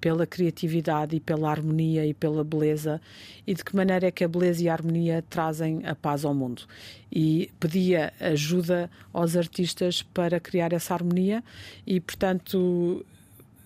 pela 0.02 0.26
criatividade 0.26 1.14
e 1.14 1.20
pela 1.20 1.48
harmonia 1.48 2.04
e 2.04 2.12
pela 2.12 2.42
beleza 2.42 3.00
e 3.46 3.54
de 3.54 3.64
que 3.64 3.74
maneira 3.76 4.08
é 4.08 4.10
que 4.10 4.24
a 4.24 4.28
beleza 4.28 4.64
e 4.64 4.68
a 4.68 4.72
harmonia 4.72 5.24
trazem 5.30 5.80
a 5.86 5.94
paz 5.94 6.24
ao 6.24 6.34
mundo. 6.34 6.64
E 7.10 7.48
pedia 7.60 8.12
ajuda 8.18 8.90
aos 9.12 9.36
artistas 9.36 10.02
para 10.02 10.40
criar 10.40 10.72
essa 10.72 10.92
harmonia 10.92 11.42
e, 11.86 12.00
portanto, 12.00 13.06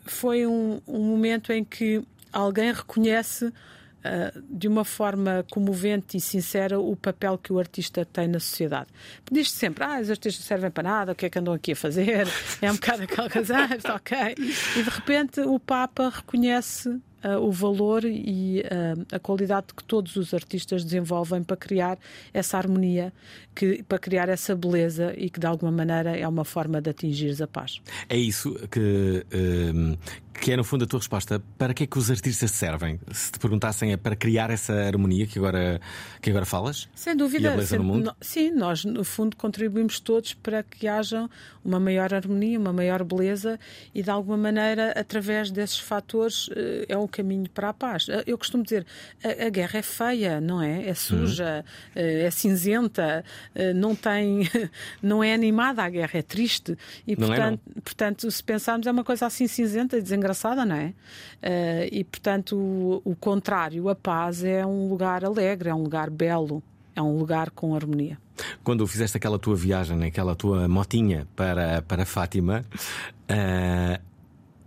foi 0.04 0.46
um, 0.46 0.78
um 0.86 1.00
momento 1.04 1.54
em 1.54 1.64
que 1.64 2.04
alguém 2.30 2.70
reconhece 2.70 3.50
ah, 4.06 4.40
de 4.48 4.68
uma 4.68 4.84
forma 4.84 5.44
comovente 5.50 6.16
e 6.16 6.20
sincera 6.20 6.78
o 6.78 6.94
papel 6.94 7.36
que 7.38 7.52
o 7.52 7.58
artista 7.58 8.04
tem 8.04 8.28
na 8.28 8.38
sociedade. 8.38 8.88
Diz-se 9.30 9.56
sempre, 9.56 9.84
ah, 9.84 10.00
os 10.00 10.10
artistas 10.10 10.38
não 10.38 10.46
servem 10.46 10.70
para 10.70 10.84
nada, 10.84 11.12
o 11.12 11.14
que 11.14 11.26
é 11.26 11.30
que 11.30 11.38
andam 11.38 11.54
aqui 11.54 11.72
a 11.72 11.76
fazer? 11.76 12.26
É 12.62 12.70
um 12.70 12.74
bocado 12.74 13.02
aquela 13.02 13.28
coisa, 13.28 13.54
ah, 13.56 13.94
ok. 13.94 14.16
E 14.76 14.82
de 14.82 14.90
repente 14.90 15.40
o 15.40 15.58
Papa 15.60 16.08
reconhece 16.08 16.88
uh, 16.88 17.38
o 17.40 17.50
valor 17.50 18.04
e 18.04 18.60
uh, 18.60 19.06
a 19.14 19.18
qualidade 19.18 19.66
que 19.76 19.82
todos 19.84 20.16
os 20.16 20.32
artistas 20.32 20.84
desenvolvem 20.84 21.42
para 21.42 21.56
criar 21.56 21.98
essa 22.32 22.56
harmonia, 22.56 23.12
que, 23.54 23.82
para 23.82 23.98
criar 23.98 24.28
essa 24.28 24.54
beleza 24.54 25.12
e 25.16 25.28
que 25.28 25.40
de 25.40 25.46
alguma 25.46 25.72
maneira 25.72 26.16
é 26.16 26.26
uma 26.26 26.44
forma 26.44 26.80
de 26.80 26.90
atingir 26.90 27.42
a 27.42 27.46
paz. 27.46 27.80
É 28.08 28.16
isso 28.16 28.54
que, 28.70 29.26
que 30.40 30.52
é 30.52 30.56
no 30.56 30.64
fundo 30.64 30.84
a 30.84 30.86
tua 30.86 30.98
resposta. 30.98 31.42
Para 31.58 31.74
que 31.74 31.84
é 31.84 31.86
que 31.86 31.98
os 31.98 32.10
artistas 32.10 32.50
servem? 32.50 33.00
Se 33.12 33.32
te 33.32 33.38
perguntassem 33.38 33.92
é 33.92 33.96
para 33.96 34.14
criar 34.14 34.50
essa 34.50 34.72
harmonia 34.72 35.26
que 35.26 35.38
agora, 35.38 35.80
que 36.20 36.30
agora 36.30 36.44
falas? 36.44 36.88
Sem 36.94 37.16
dúvida. 37.16 37.44
E 37.44 37.46
a 37.48 37.50
beleza 37.52 37.78
no 37.78 37.84
mundo? 37.84 38.04
No, 38.06 38.16
sim, 38.20 38.50
nós 38.50 38.84
no 38.84 39.04
fundo 39.04 39.36
contribuímos 39.36 40.00
todos 40.00 40.34
para 40.34 40.62
que 40.62 40.86
haja 40.86 41.28
uma 41.64 41.80
maior 41.80 42.14
harmonia, 42.14 42.58
uma 42.58 42.72
maior 42.72 43.02
beleza 43.02 43.58
e 43.94 44.02
de 44.02 44.10
alguma 44.10 44.36
maneira 44.36 44.92
através 44.92 45.50
desses 45.50 45.78
fatores 45.78 46.48
é 46.88 46.96
o 46.96 47.08
caminho 47.08 47.48
para 47.50 47.70
a 47.70 47.72
paz. 47.74 48.08
Eh, 48.08 48.24
eu 48.26 48.38
costumo 48.38 48.62
dizer, 48.62 48.86
a, 49.22 49.46
a 49.46 49.50
guerra 49.50 49.78
é 49.78 49.82
feia, 49.82 50.40
não 50.40 50.62
é? 50.62 50.88
É 50.88 50.94
suja, 50.94 51.64
uhum. 51.94 52.02
é 52.02 52.30
cinzenta, 52.30 53.24
eh, 53.54 53.72
não 53.72 53.94
tem, 53.94 54.48
não 55.02 55.22
é 55.22 55.32
animada 55.32 55.82
a 55.82 55.88
guerra, 55.88 56.18
é 56.18 56.22
triste. 56.22 56.76
E 57.06 57.16
não 57.16 57.28
portanto, 57.28 57.60
é, 57.76 57.80
portanto, 57.80 58.30
se 58.30 58.42
pensarmos, 58.42 58.86
é 58.86 58.90
uma 58.90 59.04
coisa 59.04 59.26
assim 59.26 59.46
cinzenta 59.46 59.96
e 59.96 60.02
desengraçada, 60.26 60.64
não 60.64 60.76
é? 60.76 60.92
E 61.90 62.04
portanto, 62.04 62.56
o, 62.56 63.02
o 63.04 63.16
contrário, 63.16 63.88
a 63.88 63.94
paz 63.94 64.42
é 64.42 64.66
um 64.66 64.88
lugar 64.88 65.24
alegre, 65.24 65.68
é 65.68 65.74
um 65.74 65.82
lugar 65.82 66.10
belo, 66.10 66.62
é 66.94 67.02
um 67.02 67.16
lugar 67.16 67.50
com 67.50 67.74
harmonia. 67.74 68.18
Quando 68.62 68.86
fizeste 68.86 69.16
aquela 69.16 69.38
tua 69.38 69.56
viagem, 69.56 70.02
aquela 70.04 70.34
tua 70.34 70.68
motinha 70.68 71.26
para, 71.34 71.82
para 71.82 72.04
Fátima, 72.04 72.64
uh, 73.30 74.02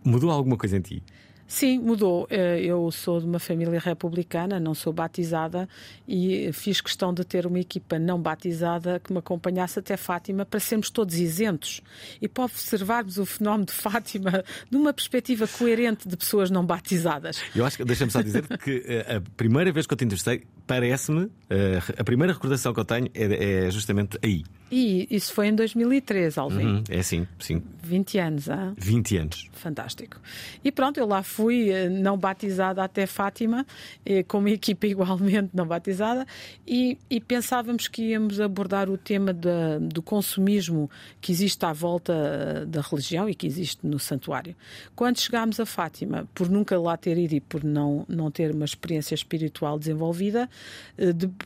mudou 0.04 0.32
alguma 0.32 0.58
coisa 0.58 0.78
em 0.78 0.82
ti? 0.82 1.04
Sim, 1.50 1.80
mudou. 1.80 2.28
Eh, 2.30 2.62
eu 2.62 2.92
sou 2.92 3.20
de 3.20 3.26
uma 3.26 3.40
família 3.40 3.80
republicana, 3.80 4.60
não 4.60 4.76
sou 4.76 4.94
batizada 4.94 5.68
e 6.08 6.52
fiz 6.54 6.80
questão 6.80 7.12
de 7.12 7.26
ter 7.26 7.48
uma 7.48 7.60
equipa 7.60 7.98
não 7.98 8.22
batizada 8.22 9.00
que 9.00 9.12
me 9.12 9.18
acompanhasse 9.18 9.80
até 9.80 9.98
Fátima 9.98 10.46
para 10.46 10.60
sermos 10.60 10.92
todos 10.92 11.16
isentos 11.16 11.82
e 12.22 12.28
para 12.28 12.44
observarmos 12.44 13.18
o 13.18 13.26
fenómeno 13.26 13.66
de 13.66 13.74
Fátima 13.74 14.46
de 14.70 14.78
uma 14.78 14.94
perspectiva 14.94 15.48
coerente 15.48 16.08
de 16.08 16.16
pessoas 16.16 16.52
não 16.52 16.64
batizadas. 16.64 17.42
Eu 17.56 17.66
acho 17.66 17.78
que, 17.78 17.84
deixa-me 17.84 18.12
só 18.12 18.22
dizer 18.22 18.46
que 18.60 18.84
eh, 18.86 19.16
a 19.16 19.22
primeira 19.36 19.72
vez 19.72 19.88
que 19.88 19.94
eu 19.94 19.98
te 19.98 20.06
entrevistei, 20.06 20.44
parece-me, 20.70 21.32
eh, 21.50 21.80
a 21.98 22.04
primeira 22.04 22.32
recordação 22.32 22.72
que 22.72 22.80
eu 22.80 22.86
tenho 22.86 23.10
é, 23.16 23.66
é 23.66 23.72
justamente 23.72 24.20
aí. 24.22 24.44
E 24.72 25.08
isso 25.10 25.34
foi 25.34 25.48
em 25.48 25.56
2003, 25.56 26.38
Alvin. 26.38 26.64
Uhum, 26.64 26.84
é 26.90 27.02
sim, 27.02 27.28
sim. 27.40 27.64
20 27.82 28.20
anos, 28.20 28.50
ah? 28.52 28.72
20 28.78 29.18
anos. 29.18 29.50
Fantástico. 29.54 30.18
E 30.64 30.72
pronto, 30.72 31.00
eu 31.00 31.08
lá 31.08 31.24
fui, 31.24 31.72
eh, 31.72 31.90
não 31.90 32.16
batizada 32.16 32.84
até 32.84 33.08
Fátima, 33.08 33.66
eh, 34.06 34.22
com 34.22 34.38
uma 34.38 34.52
equipa 34.52 34.86
igualmente 34.88 35.50
não 35.56 35.66
batizada, 35.66 36.28
e, 36.68 37.00
e 37.10 37.20
pensávamos 37.20 37.88
que 37.88 38.04
íamos 38.04 38.40
abordar 38.40 38.92
o 38.92 38.98
tema 38.98 39.34
da, 39.34 39.80
do 39.80 40.04
consumismo 40.04 40.88
que 41.20 41.32
existe 41.32 41.66
à 41.66 41.74
volta 41.74 42.64
da 42.68 42.82
religião 42.82 43.28
e 43.28 43.34
que 43.34 43.48
existe 43.48 43.80
no 43.88 43.98
santuário. 43.98 44.56
Quando 44.96 45.20
chegámos 45.20 45.60
a 45.60 45.66
Fátima, 45.66 46.30
por 46.36 46.48
nunca 46.48 46.80
lá 46.80 46.96
ter 46.96 47.18
ido 47.18 47.34
e 47.34 47.42
por 47.42 47.64
não, 47.64 48.06
não 48.08 48.30
ter 48.30 48.52
uma 48.52 48.66
experiência 48.66 49.16
espiritual 49.16 49.80
desenvolvida, 49.80 50.48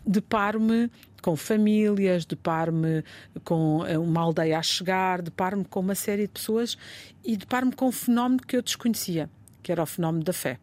deparo-me 0.05 0.89
com 1.21 1.35
famílias, 1.37 2.25
deparo-me 2.25 3.03
com 3.45 3.85
eh, 3.87 3.97
uma 3.97 4.21
aldeia 4.21 4.59
a 4.59 4.61
chegar, 4.61 5.21
deparo-me 5.21 5.63
com 5.63 5.79
uma 5.79 5.95
série 5.95 6.23
de 6.23 6.27
pessoas 6.27 6.77
e 7.23 7.37
deparo-me 7.37 7.71
com 7.71 7.87
um 7.87 7.91
fenómeno 7.91 8.41
que 8.45 8.57
eu 8.57 8.61
desconhecia, 8.61 9.29
que 9.63 9.71
era 9.71 9.81
o 9.81 9.85
fenómeno 9.85 10.23
da 10.23 10.33
fé. 10.33 10.59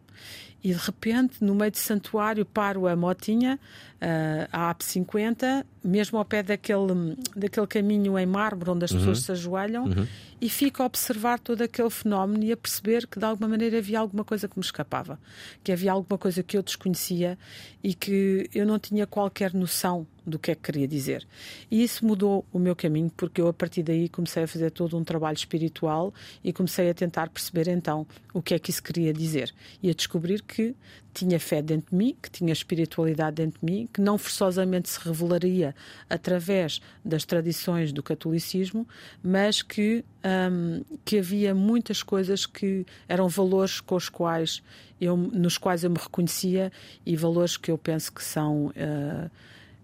E 0.63 0.71
de 0.71 0.79
repente, 0.79 1.43
no 1.43 1.55
meio 1.55 1.71
de 1.71 1.79
santuário, 1.79 2.45
paro 2.45 2.87
a 2.87 2.95
motinha, 2.95 3.59
uh, 3.95 4.47
a 4.51 4.69
AP 4.69 4.83
50, 4.83 5.65
mesmo 5.83 6.19
ao 6.19 6.25
pé 6.25 6.43
daquele, 6.43 7.17
daquele 7.35 7.65
caminho 7.65 8.17
em 8.17 8.27
mármore 8.27 8.69
onde 8.69 8.85
as 8.85 8.91
uhum. 8.91 8.99
pessoas 8.99 9.19
se 9.21 9.31
ajoelham, 9.31 9.85
uhum. 9.85 10.07
E 10.41 10.49
fico 10.49 10.81
a 10.81 10.87
observar 10.87 11.39
todo 11.39 11.61
aquele 11.61 11.91
fenómeno 11.91 12.43
e 12.43 12.51
a 12.51 12.57
perceber 12.57 13.05
que 13.05 13.19
de 13.19 13.25
alguma 13.25 13.47
maneira 13.47 13.77
havia 13.77 13.99
alguma 13.99 14.23
coisa 14.23 14.47
que 14.47 14.57
me 14.57 14.65
escapava, 14.65 15.19
que 15.63 15.71
havia 15.71 15.91
alguma 15.91 16.17
coisa 16.17 16.41
que 16.41 16.57
eu 16.57 16.63
desconhecia 16.63 17.37
e 17.83 17.93
que 17.93 18.49
eu 18.53 18.65
não 18.65 18.79
tinha 18.79 19.05
qualquer 19.05 19.53
noção 19.53 20.07
do 20.25 20.39
que 20.39 20.51
é 20.51 20.55
que 20.55 20.61
queria 20.61 20.87
dizer. 20.87 21.27
E 21.69 21.83
isso 21.83 22.05
mudou 22.05 22.45
o 22.51 22.57
meu 22.57 22.75
caminho, 22.75 23.11
porque 23.15 23.39
eu 23.39 23.47
a 23.47 23.53
partir 23.53 23.83
daí 23.83 24.09
comecei 24.09 24.43
a 24.43 24.47
fazer 24.47 24.71
todo 24.71 24.97
um 24.97 25.03
trabalho 25.03 25.35
espiritual 25.35 26.13
e 26.43 26.51
comecei 26.51 26.89
a 26.89 26.93
tentar 26.93 27.29
perceber 27.29 27.67
então 27.67 28.07
o 28.33 28.41
que 28.41 28.53
é 28.53 28.59
que 28.59 28.71
isso 28.71 28.81
queria 28.81 29.13
dizer 29.13 29.53
e 29.81 29.89
a 29.89 29.93
descobrir 29.93 30.41
que 30.41 30.75
tinha 31.13 31.39
fé 31.39 31.61
dentro 31.61 31.91
de 31.91 31.95
mim, 31.95 32.15
que 32.21 32.29
tinha 32.29 32.53
espiritualidade 32.53 33.37
dentro 33.37 33.59
de 33.59 33.65
mim, 33.65 33.89
que 33.91 34.01
não 34.01 34.17
forçosamente 34.17 34.89
se 34.89 34.99
revelaria 34.99 35.75
através 36.09 36.81
das 37.03 37.25
tradições 37.25 37.91
do 37.91 38.01
catolicismo, 38.01 38.87
mas 39.23 39.61
que, 39.61 40.03
hum, 40.51 40.83
que 41.03 41.19
havia 41.19 41.53
muitas 41.53 42.01
coisas 42.01 42.45
que 42.45 42.85
eram 43.07 43.27
valores 43.27 43.79
com 43.79 43.95
os 43.95 44.09
quais 44.09 44.61
eu, 44.99 45.17
nos 45.17 45.57
quais 45.57 45.83
eu 45.83 45.89
me 45.89 45.97
reconhecia 45.97 46.71
e 47.05 47.15
valores 47.15 47.57
que 47.57 47.71
eu 47.71 47.77
penso 47.77 48.11
que 48.13 48.23
são 48.23 48.67
uh, 48.67 49.29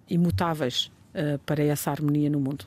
imutáveis 0.09 0.91
uh, 1.13 1.37
para 1.39 1.63
essa 1.63 1.91
harmonia 1.91 2.29
no 2.29 2.39
mundo. 2.39 2.65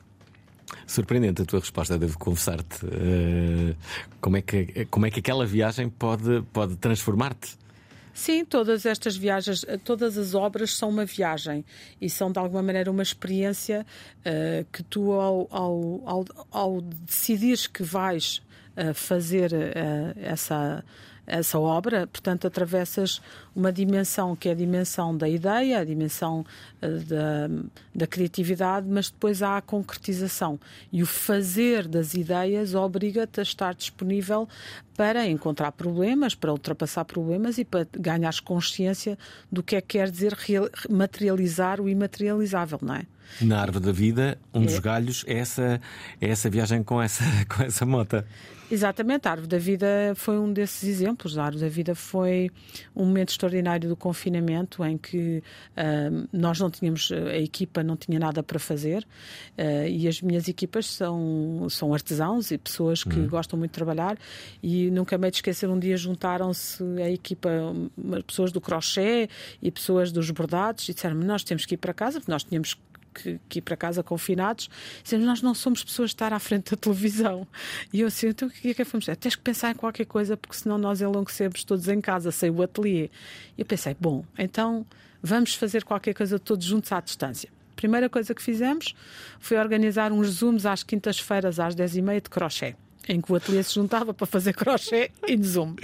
Surpreendente 0.86 1.42
a 1.42 1.44
tua 1.44 1.60
resposta, 1.60 1.98
devo 1.98 2.18
confessar-te. 2.18 2.84
Uh, 2.86 3.74
como, 4.20 4.36
é 4.36 4.42
que, 4.42 4.86
como 4.86 5.06
é 5.06 5.10
que 5.10 5.20
aquela 5.20 5.46
viagem 5.46 5.88
pode, 5.88 6.42
pode 6.52 6.76
transformar-te? 6.76 7.59
Sim, 8.20 8.44
todas 8.44 8.84
estas 8.84 9.16
viagens, 9.16 9.64
todas 9.82 10.18
as 10.18 10.34
obras 10.34 10.76
são 10.76 10.90
uma 10.90 11.06
viagem 11.06 11.64
e 11.98 12.10
são 12.10 12.30
de 12.30 12.38
alguma 12.38 12.62
maneira 12.62 12.90
uma 12.90 13.02
experiência 13.02 13.86
uh, 14.18 14.66
que 14.70 14.82
tu, 14.82 15.12
ao, 15.12 15.48
ao, 15.50 16.02
ao, 16.04 16.24
ao 16.50 16.80
decidires 16.82 17.66
que 17.66 17.82
vais 17.82 18.42
uh, 18.76 18.92
fazer 18.92 19.54
uh, 19.54 20.20
essa 20.20 20.84
essa 21.30 21.58
obra, 21.58 22.06
portanto, 22.06 22.46
atravessas 22.46 23.20
uma 23.54 23.72
dimensão 23.72 24.34
que 24.34 24.48
é 24.48 24.52
a 24.52 24.54
dimensão 24.54 25.16
da 25.16 25.28
ideia, 25.28 25.78
a 25.78 25.84
dimensão 25.84 26.44
uh, 26.82 27.04
da, 27.04 27.48
da 27.94 28.06
criatividade, 28.06 28.86
mas 28.88 29.10
depois 29.10 29.42
há 29.42 29.56
a 29.56 29.62
concretização. 29.62 30.58
E 30.92 31.02
o 31.02 31.06
fazer 31.06 31.86
das 31.86 32.14
ideias 32.14 32.74
obriga-te 32.74 33.40
a 33.40 33.42
estar 33.42 33.74
disponível 33.74 34.48
para 34.96 35.26
encontrar 35.26 35.72
problemas, 35.72 36.34
para 36.34 36.52
ultrapassar 36.52 37.04
problemas 37.04 37.56
e 37.58 37.64
para 37.64 37.86
ganhar 37.98 38.34
consciência 38.44 39.18
do 39.50 39.62
que 39.62 39.76
é 39.76 39.80
que 39.80 39.98
quer 39.98 40.10
dizer 40.10 40.36
materializar 40.90 41.80
o 41.80 41.88
imaterializável, 41.88 42.78
não 42.82 42.94
é? 42.94 43.06
Na 43.40 43.60
árvore 43.60 43.84
da 43.84 43.92
vida, 43.92 44.38
um 44.52 44.62
é. 44.62 44.66
dos 44.66 44.78
galhos 44.78 45.24
é 45.26 45.38
essa, 45.38 45.80
é 46.20 46.28
essa 46.28 46.50
viagem 46.50 46.82
com 46.82 47.00
essa, 47.00 47.24
com 47.48 47.62
essa 47.62 47.86
mota. 47.86 48.26
Exatamente, 48.70 49.26
a 49.26 49.32
Árvore 49.32 49.48
da 49.48 49.58
Vida 49.58 50.12
foi 50.14 50.38
um 50.38 50.52
desses 50.52 50.88
exemplos. 50.88 51.36
A 51.36 51.44
Árvore 51.44 51.64
da 51.64 51.68
Vida 51.68 51.94
foi 51.94 52.50
um 52.94 53.04
momento 53.04 53.30
extraordinário 53.30 53.88
do 53.88 53.96
confinamento 53.96 54.84
em 54.84 54.96
que 54.96 55.42
uh, 55.76 56.28
nós 56.32 56.60
não 56.60 56.70
tínhamos, 56.70 57.10
a 57.10 57.36
equipa 57.36 57.82
não 57.82 57.96
tinha 57.96 58.18
nada 58.20 58.44
para 58.44 58.60
fazer 58.60 59.02
uh, 59.58 59.88
e 59.88 60.06
as 60.06 60.22
minhas 60.22 60.46
equipas 60.46 60.86
são, 60.86 61.66
são 61.68 61.92
artesãos 61.92 62.52
e 62.52 62.58
pessoas 62.58 63.02
que 63.02 63.18
uhum. 63.18 63.26
gostam 63.26 63.58
muito 63.58 63.72
de 63.72 63.74
trabalhar 63.74 64.16
e 64.62 64.88
nunca 64.90 65.18
me 65.18 65.28
de 65.30 65.38
esquecer, 65.38 65.68
um 65.68 65.78
dia 65.78 65.96
juntaram-se 65.96 66.84
a 67.02 67.10
equipa, 67.10 67.50
pessoas 68.26 68.52
do 68.52 68.60
crochê 68.60 69.28
e 69.60 69.70
pessoas 69.70 70.12
dos 70.12 70.30
bordados 70.30 70.88
e 70.88 70.94
disseram-me, 70.94 71.24
nós 71.24 71.42
temos 71.42 71.66
que 71.66 71.74
ir 71.74 71.78
para 71.78 71.92
casa 71.92 72.20
porque 72.20 72.30
nós 72.30 72.44
tínhamos 72.44 72.76
que, 73.14 73.40
que 73.48 73.58
ir 73.58 73.62
para 73.62 73.76
casa 73.76 74.02
confinados, 74.02 74.68
dizendo 75.02 75.24
nós 75.24 75.42
não 75.42 75.54
somos 75.54 75.82
pessoas 75.84 76.10
de 76.10 76.14
estar 76.14 76.32
à 76.32 76.38
frente 76.38 76.70
da 76.70 76.76
televisão. 76.76 77.46
E 77.92 78.00
eu 78.00 78.08
assim, 78.08 78.28
então 78.28 78.48
o 78.48 78.50
que 78.50 78.68
é 78.68 78.74
que 78.74 78.84
fazer? 78.84 79.16
Tens 79.16 79.36
que 79.36 79.42
pensar 79.42 79.70
em 79.70 79.74
qualquer 79.74 80.06
coisa, 80.06 80.36
porque 80.36 80.56
senão 80.56 80.78
nós 80.78 81.00
enlouquecemos 81.00 81.64
todos 81.64 81.88
em 81.88 82.00
casa, 82.00 82.30
sem 82.30 82.50
o 82.50 82.62
ateliê. 82.62 83.10
E 83.56 83.60
eu 83.60 83.66
pensei, 83.66 83.96
bom, 83.98 84.24
então 84.38 84.86
vamos 85.22 85.54
fazer 85.54 85.84
qualquer 85.84 86.14
coisa 86.14 86.38
todos 86.38 86.66
juntos 86.66 86.90
à 86.92 87.00
distância. 87.00 87.48
Primeira 87.76 88.08
coisa 88.08 88.34
que 88.34 88.42
fizemos 88.42 88.94
foi 89.38 89.56
organizar 89.56 90.12
uns 90.12 90.28
zooms 90.28 90.66
às 90.66 90.82
quintas-feiras 90.82 91.58
às 91.58 91.74
10h30 91.74 92.22
de 92.22 92.30
crochê 92.30 92.76
em 93.08 93.20
que 93.20 93.32
o 93.32 93.36
ateliê 93.36 93.62
se 93.62 93.74
juntava 93.74 94.12
para 94.12 94.26
fazer 94.26 94.52
crochê 94.54 95.10
em 95.26 95.42
Zoom. 95.42 95.74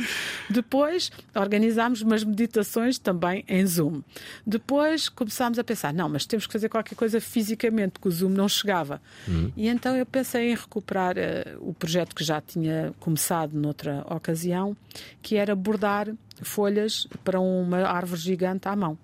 Depois 0.48 1.10
organizámos 1.34 2.02
umas 2.02 2.22
meditações 2.24 2.98
também 2.98 3.44
em 3.48 3.66
Zoom. 3.66 4.02
Depois 4.46 5.08
começámos 5.08 5.58
a 5.58 5.64
pensar, 5.64 5.92
não, 5.92 6.08
mas 6.08 6.26
temos 6.26 6.46
que 6.46 6.52
fazer 6.52 6.68
qualquer 6.68 6.94
coisa 6.94 7.20
fisicamente, 7.20 7.92
porque 7.92 8.08
o 8.08 8.10
Zoom 8.10 8.30
não 8.30 8.48
chegava. 8.48 9.00
Uhum. 9.26 9.52
E 9.56 9.68
então 9.68 9.96
eu 9.96 10.06
pensei 10.06 10.52
em 10.52 10.54
recuperar 10.54 11.16
uh, 11.16 11.68
o 11.68 11.74
projeto 11.74 12.14
que 12.14 12.24
já 12.24 12.40
tinha 12.40 12.94
começado 13.00 13.52
noutra 13.52 14.04
ocasião, 14.08 14.76
que 15.22 15.36
era 15.36 15.54
bordar 15.54 16.08
folhas 16.42 17.06
para 17.24 17.40
uma 17.40 17.78
árvore 17.86 18.20
gigante 18.20 18.68
à 18.68 18.76
mão. 18.76 18.98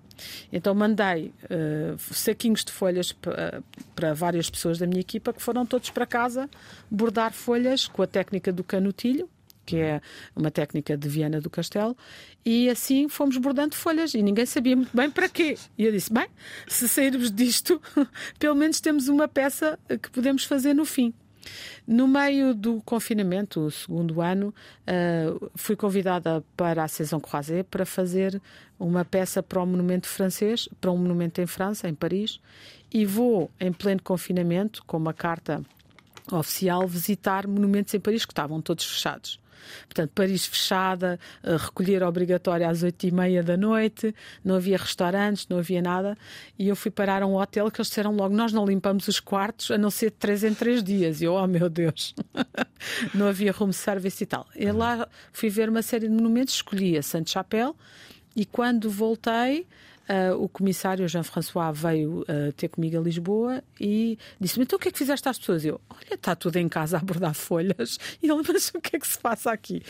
Então 0.51 0.73
mandei 0.73 1.33
uh, 1.45 1.97
saquinhos 2.13 2.63
de 2.63 2.71
folhas 2.71 3.11
para 3.95 4.13
várias 4.13 4.49
pessoas 4.49 4.77
da 4.77 4.87
minha 4.87 5.01
equipa 5.01 5.33
que 5.33 5.41
foram 5.41 5.65
todos 5.65 5.89
para 5.89 6.05
casa 6.05 6.49
bordar 6.89 7.33
folhas 7.33 7.87
com 7.87 8.01
a 8.01 8.07
técnica 8.07 8.51
do 8.51 8.63
canutilho, 8.63 9.29
que 9.65 9.77
é 9.77 10.01
uma 10.35 10.51
técnica 10.51 10.97
de 10.97 11.07
Viana 11.07 11.39
do 11.39 11.49
Castelo, 11.49 11.95
e 12.45 12.69
assim 12.69 13.07
fomos 13.07 13.37
bordando 13.37 13.75
folhas 13.75 14.13
e 14.13 14.21
ninguém 14.21 14.45
sabia 14.45 14.75
muito 14.75 14.95
bem 14.95 15.09
para 15.09 15.29
quê. 15.29 15.57
E 15.77 15.85
eu 15.85 15.91
disse: 15.91 16.11
bem, 16.11 16.27
se 16.67 16.87
sairmos 16.87 17.31
disto, 17.31 17.81
pelo 18.37 18.55
menos 18.55 18.81
temos 18.81 19.07
uma 19.07 19.27
peça 19.27 19.79
que 20.01 20.09
podemos 20.09 20.43
fazer 20.43 20.73
no 20.73 20.85
fim. 20.85 21.13
No 21.85 22.07
meio 22.07 22.53
do 22.53 22.81
confinamento, 22.81 23.61
o 23.61 23.71
segundo 23.71 24.21
ano, 24.21 24.53
uh, 24.87 25.51
fui 25.55 25.75
convidada 25.75 26.43
para 26.55 26.83
a 26.83 26.87
Saison 26.87 27.19
Croisée 27.19 27.63
para 27.63 27.85
fazer 27.85 28.41
uma 28.79 29.03
peça 29.03 29.43
para 29.43 29.61
o 29.61 29.65
monumento 29.65 30.07
francês, 30.07 30.69
para 30.79 30.91
um 30.91 30.97
monumento 30.97 31.41
em 31.41 31.45
França, 31.45 31.87
em 31.87 31.93
Paris, 31.93 32.39
e 32.91 33.05
vou, 33.05 33.49
em 33.59 33.71
pleno 33.71 34.01
confinamento, 34.01 34.83
com 34.85 34.97
uma 34.97 35.13
carta 35.13 35.61
oficial, 36.31 36.87
visitar 36.87 37.47
monumentos 37.47 37.93
em 37.93 37.99
Paris 37.99 38.25
que 38.25 38.31
estavam 38.31 38.61
todos 38.61 38.85
fechados. 38.85 39.42
Portanto, 39.85 40.11
Paris 40.13 40.45
fechada, 40.45 41.19
recolher 41.43 42.03
obrigatória 42.03 42.69
às 42.69 42.83
oito 42.83 43.05
e 43.05 43.11
meia 43.11 43.43
da 43.43 43.57
noite, 43.57 44.13
não 44.43 44.55
havia 44.55 44.77
restaurantes, 44.77 45.47
não 45.47 45.59
havia 45.59 45.81
nada. 45.81 46.17
E 46.57 46.67
eu 46.67 46.75
fui 46.75 46.91
parar 46.91 47.23
a 47.23 47.27
um 47.27 47.35
hotel 47.35 47.69
que 47.71 47.79
eles 47.79 47.87
disseram 47.87 48.15
logo: 48.15 48.35
Nós 48.35 48.51
não 48.53 48.65
limpamos 48.65 49.07
os 49.07 49.19
quartos 49.19 49.71
a 49.71 49.77
não 49.77 49.89
ser 49.89 50.11
de 50.11 50.17
três 50.17 50.43
em 50.43 50.53
três 50.53 50.83
dias. 50.83 51.21
E 51.21 51.25
eu, 51.25 51.33
oh 51.33 51.47
meu 51.47 51.69
Deus, 51.69 52.15
não 53.13 53.27
havia 53.27 53.51
room 53.51 53.71
service 53.71 54.23
e 54.23 54.25
tal. 54.25 54.47
E 54.55 54.71
lá 54.71 55.07
fui 55.31 55.49
ver 55.49 55.69
uma 55.69 55.81
série 55.81 56.07
de 56.07 56.13
monumentos, 56.13 56.55
escolhi 56.55 56.97
a 56.97 57.03
Sainte-Chapelle 57.03 57.73
e 58.35 58.45
quando 58.45 58.89
voltei 58.89 59.67
Uh, 60.03 60.35
o 60.43 60.49
comissário 60.49 61.07
Jean-François 61.07 61.71
veio 61.73 62.21
uh, 62.23 62.51
ter 62.57 62.67
comigo 62.67 62.97
a 62.97 63.01
Lisboa 63.01 63.63
e 63.79 64.17
disse-me: 64.37 64.65
Então 64.65 64.75
o 64.75 64.79
que 64.79 64.89
é 64.89 64.91
que 64.91 64.97
fizeste 64.97 65.29
às 65.29 65.39
pessoas? 65.39 65.63
Eu, 65.63 65.79
olha, 65.89 66.15
está 66.15 66.35
tudo 66.35 66.57
em 66.57 66.67
casa 66.67 66.97
a 66.97 66.99
abordar 66.99 67.33
folhas. 67.33 67.97
E 68.21 68.29
ele, 68.29 68.41
mas 68.47 68.71
o 68.73 68.81
que 68.81 68.95
é 68.95 68.99
que 68.99 69.07
se 69.07 69.17
passa 69.17 69.51
aqui? 69.51 69.81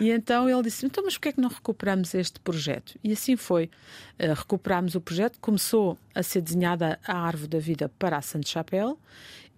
E 0.00 0.10
então 0.10 0.48
ele 0.48 0.62
disse: 0.62 0.84
Então, 0.84 1.02
mas 1.04 1.14
porquê 1.14 1.30
é 1.30 1.32
que 1.32 1.40
não 1.40 1.48
recuperamos 1.48 2.14
este 2.14 2.38
projeto? 2.40 2.98
E 3.02 3.12
assim 3.12 3.36
foi. 3.36 3.70
Uh, 4.18 4.34
recuperámos 4.34 4.94
o 4.94 5.00
projeto, 5.00 5.38
começou 5.40 5.98
a 6.14 6.22
ser 6.22 6.42
desenhada 6.42 6.98
a 7.06 7.16
árvore 7.16 7.48
da 7.48 7.58
vida 7.58 7.90
para 7.98 8.18
a 8.18 8.22
Sainte-Chapelle 8.22 8.96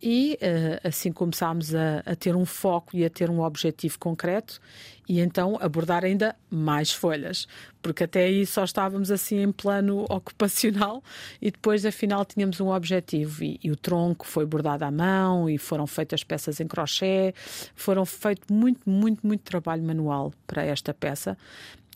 e 0.02 0.38
uh, 0.42 0.86
assim 0.86 1.10
começámos 1.12 1.74
a, 1.74 2.02
a, 2.04 2.14
ter 2.14 2.36
um 2.36 2.44
foco 2.44 2.96
e 2.96 3.04
a 3.04 3.10
ter 3.10 3.30
um 3.30 3.40
objetivo 3.40 3.98
concreto 3.98 4.60
e 5.08 5.20
então 5.20 5.58
abordar 5.60 6.04
ainda 6.04 6.34
mais 6.50 6.90
folhas, 6.90 7.46
porque 7.82 8.04
até 8.04 8.24
aí 8.24 8.46
só 8.46 8.64
estávamos 8.64 9.10
assim 9.10 9.42
em 9.42 9.52
plano 9.52 10.04
ocupacional 10.10 11.02
e 11.40 11.50
depois 11.50 11.84
afinal 11.86 12.24
tínhamos 12.24 12.60
um 12.60 12.68
objetivo 12.68 13.44
e, 13.44 13.58
e 13.62 13.70
o 13.70 13.76
tronco 13.76 14.26
foi 14.26 14.44
bordado 14.46 14.84
à 14.84 14.90
mão 14.90 15.48
e 15.48 15.58
foram 15.58 15.86
feitas 15.86 16.24
peças 16.24 16.60
em 16.60 16.66
crochê, 16.66 17.34
foram 17.74 18.04
feito 18.04 18.52
muito, 18.52 18.88
muito, 18.88 19.26
muito 19.26 19.42
trabalho 19.42 19.82
manual 19.82 20.32
para 20.46 20.64
esta 20.64 20.92
peça 20.92 21.36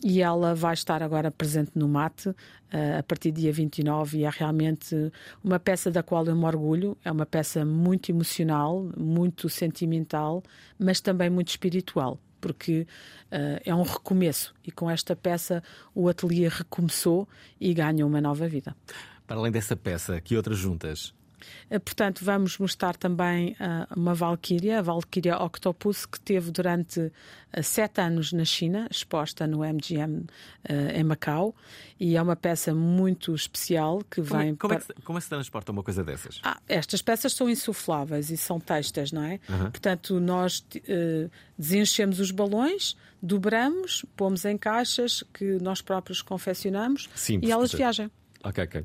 e 0.02 0.22
ela 0.22 0.54
vai 0.54 0.74
estar 0.74 1.02
agora 1.02 1.30
presente 1.30 1.72
no 1.74 1.88
MAT 1.88 2.26
uh, 2.26 2.34
a 2.98 3.02
partir 3.02 3.32
do 3.32 3.40
dia 3.40 3.52
29 3.52 4.18
e 4.18 4.24
é 4.24 4.30
realmente 4.30 4.94
uma 5.42 5.58
peça 5.58 5.90
da 5.90 6.02
qual 6.02 6.24
eu 6.26 6.37
me 6.37 6.44
orgulho. 6.44 6.96
É 7.04 7.11
uma 7.11 7.26
peça 7.26 7.64
muito 7.64 8.11
emocional, 8.11 8.88
muito 8.96 9.48
sentimental, 9.48 10.42
mas 10.78 11.00
também 11.00 11.28
muito 11.28 11.48
espiritual, 11.48 12.18
porque 12.40 12.87
uh, 13.32 13.61
é 13.64 13.74
um 13.74 13.82
recomeço 13.82 14.54
e 14.64 14.70
com 14.70 14.90
esta 14.90 15.16
peça 15.16 15.62
o 15.94 16.08
ateliê 16.08 16.48
recomeçou 16.48 17.28
e 17.61 17.74
ganhou 17.74 18.08
uma 18.08 18.20
nova 18.20 18.46
vida. 18.48 18.76
Para 19.26 19.38
além 19.38 19.52
dessa 19.52 19.76
peça, 19.76 20.20
que 20.20 20.37
outras 20.37 20.58
juntas? 20.58 21.12
Eh, 21.70 21.79
portanto, 21.79 22.24
vamos 22.24 22.59
mostrar 22.59 22.96
também 22.96 23.53
uh, 23.53 23.98
uma 23.98 24.14
Valkyria, 24.14 24.79
a 24.79 24.83
Valkyria 24.83 25.37
Octopus, 25.37 26.07
que 26.07 26.20
teve 26.20 26.51
durante 26.51 27.01
uh, 27.01 27.12
sete 27.62 28.01
anos 28.01 28.33
na 28.33 28.44
China, 28.44 28.88
exposta 28.90 29.46
no 29.46 29.59
MGM 29.59 30.20
uh, 30.20 30.27
em 30.94 31.05
Macau, 31.05 31.55
e 31.98 32.16
é 32.16 32.22
uma 32.22 32.37
peça 32.37 32.74
muito 32.74 33.35
especial 33.35 34.03
que 34.11 34.22
como, 34.22 34.40
é- 34.40 34.44
vem. 34.44 34.57
Como, 34.57 34.74
é 34.74 34.79
que, 34.79 34.92
como 35.03 35.18
é 35.18 35.20
que 35.20 35.24
se 35.24 35.31
transporta 35.31 35.72
uma 35.72 35.83
coisa 35.83 36.05
dessas? 36.05 36.40
Ah, 36.42 36.59
estas 36.68 37.03
peças 37.03 37.33
são 37.33 37.48
insufláveis 37.48 38.31
e 38.31 38.37
são 38.37 38.61
textas, 38.61 39.12
não 39.12 39.22
é? 39.22 39.40
Uhum. 39.48 39.70
Portanto, 39.70 40.20
nós 40.20 40.64
desenchemos 41.57 42.20
os 42.20 42.31
balões, 42.31 42.96
dobramos, 43.20 44.05
pomos 44.16 44.44
em 44.44 44.57
caixas 44.57 45.24
que 45.33 45.59
nós 45.61 45.81
próprios 45.81 46.22
confeccionamos 46.22 47.09
Sim, 47.14 47.40
e 47.42 47.51
elas 47.51 47.72
viajam. 47.72 48.11
Ok, 48.44 48.64
ok. 48.64 48.85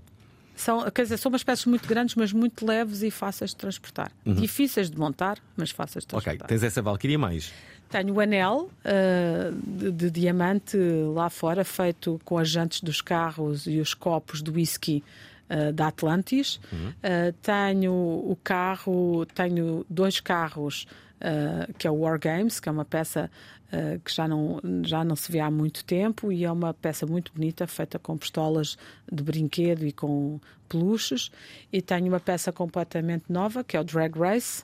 São, 0.56 0.90
quer 0.92 1.04
dizer, 1.04 1.18
são 1.18 1.32
umas 1.32 1.44
peças 1.44 1.66
muito 1.66 1.88
grandes, 1.88 2.16
mas 2.16 2.32
muito 2.32 2.66
leves 2.66 3.02
e 3.02 3.10
fáceis 3.12 3.52
de 3.52 3.58
transportar. 3.58 4.12
Difíceis 4.26 4.90
de 4.90 4.98
montar, 4.98 5.38
mas 5.58 5.72
fáceis 5.72 6.06
de 6.06 6.14
Ok, 6.16 6.24
transportar. 6.24 6.48
tens 6.48 6.64
essa 6.64 6.82
Valkyria 6.82 7.18
mais. 7.18 7.52
Tenho 7.90 8.14
o 8.16 8.20
anel 8.20 8.70
uh, 8.86 9.52
de, 9.78 9.92
de 9.92 10.12
diamante 10.12 10.78
lá 11.14 11.30
fora, 11.30 11.64
feito 11.64 12.20
com 12.26 12.38
as 12.38 12.50
jantes 12.50 12.82
dos 12.82 13.02
carros 13.02 13.68
e 13.68 13.80
os 13.80 13.94
copos 13.94 14.42
de 14.42 14.50
whisky 14.50 15.04
uh, 15.50 15.72
da 15.74 15.88
Atlantis. 15.88 16.56
Uh, 16.72 17.34
tenho 17.42 17.92
o 17.94 18.38
carro, 18.44 19.26
tenho 19.36 19.86
dois 19.90 20.20
carros, 20.20 20.88
uh, 21.20 21.72
que 21.78 21.88
é 21.88 21.92
o 21.92 21.96
War 22.00 22.20
Games, 22.20 22.60
que 22.60 22.68
é 22.68 22.72
uma 22.72 22.86
peça 22.86 23.30
uh, 23.74 24.00
que 24.00 24.14
já 24.14 24.28
não, 24.28 24.60
já 24.84 25.04
não 25.04 25.16
se 25.16 25.32
vê 25.32 25.40
há 25.40 25.50
muito 25.50 25.84
tempo 25.84 26.32
e 26.32 26.46
é 26.46 26.52
uma 26.52 26.74
peça 26.74 27.06
muito 27.06 27.34
bonita, 27.34 27.66
feita 27.68 27.98
com 27.98 28.18
pistolas 28.18 28.78
de 29.12 29.24
brinquedo 29.24 29.86
e 29.86 29.92
com 29.92 30.40
peluches. 30.70 31.32
E 31.72 31.82
tenho 31.82 32.08
uma 32.08 32.20
peça 32.20 32.52
completamente 32.52 33.26
nova, 33.30 33.64
que 33.64 33.76
é 33.76 33.80
o 33.80 33.84
Drag 33.84 34.18
Race. 34.18 34.64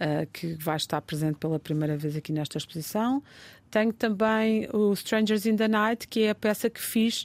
Uh, 0.00 0.26
que 0.32 0.54
vai 0.54 0.76
estar 0.76 1.00
presente 1.02 1.36
pela 1.38 1.60
primeira 1.60 1.96
vez 1.96 2.16
aqui 2.16 2.32
nesta 2.32 2.58
exposição. 2.58 3.22
Tenho 3.70 3.92
também 3.92 4.66
o 4.72 4.92
Strangers 4.94 5.46
in 5.46 5.54
the 5.54 5.68
Night, 5.68 6.08
que 6.08 6.22
é 6.24 6.30
a 6.30 6.34
peça 6.34 6.68
que 6.68 6.80
fiz 6.80 7.24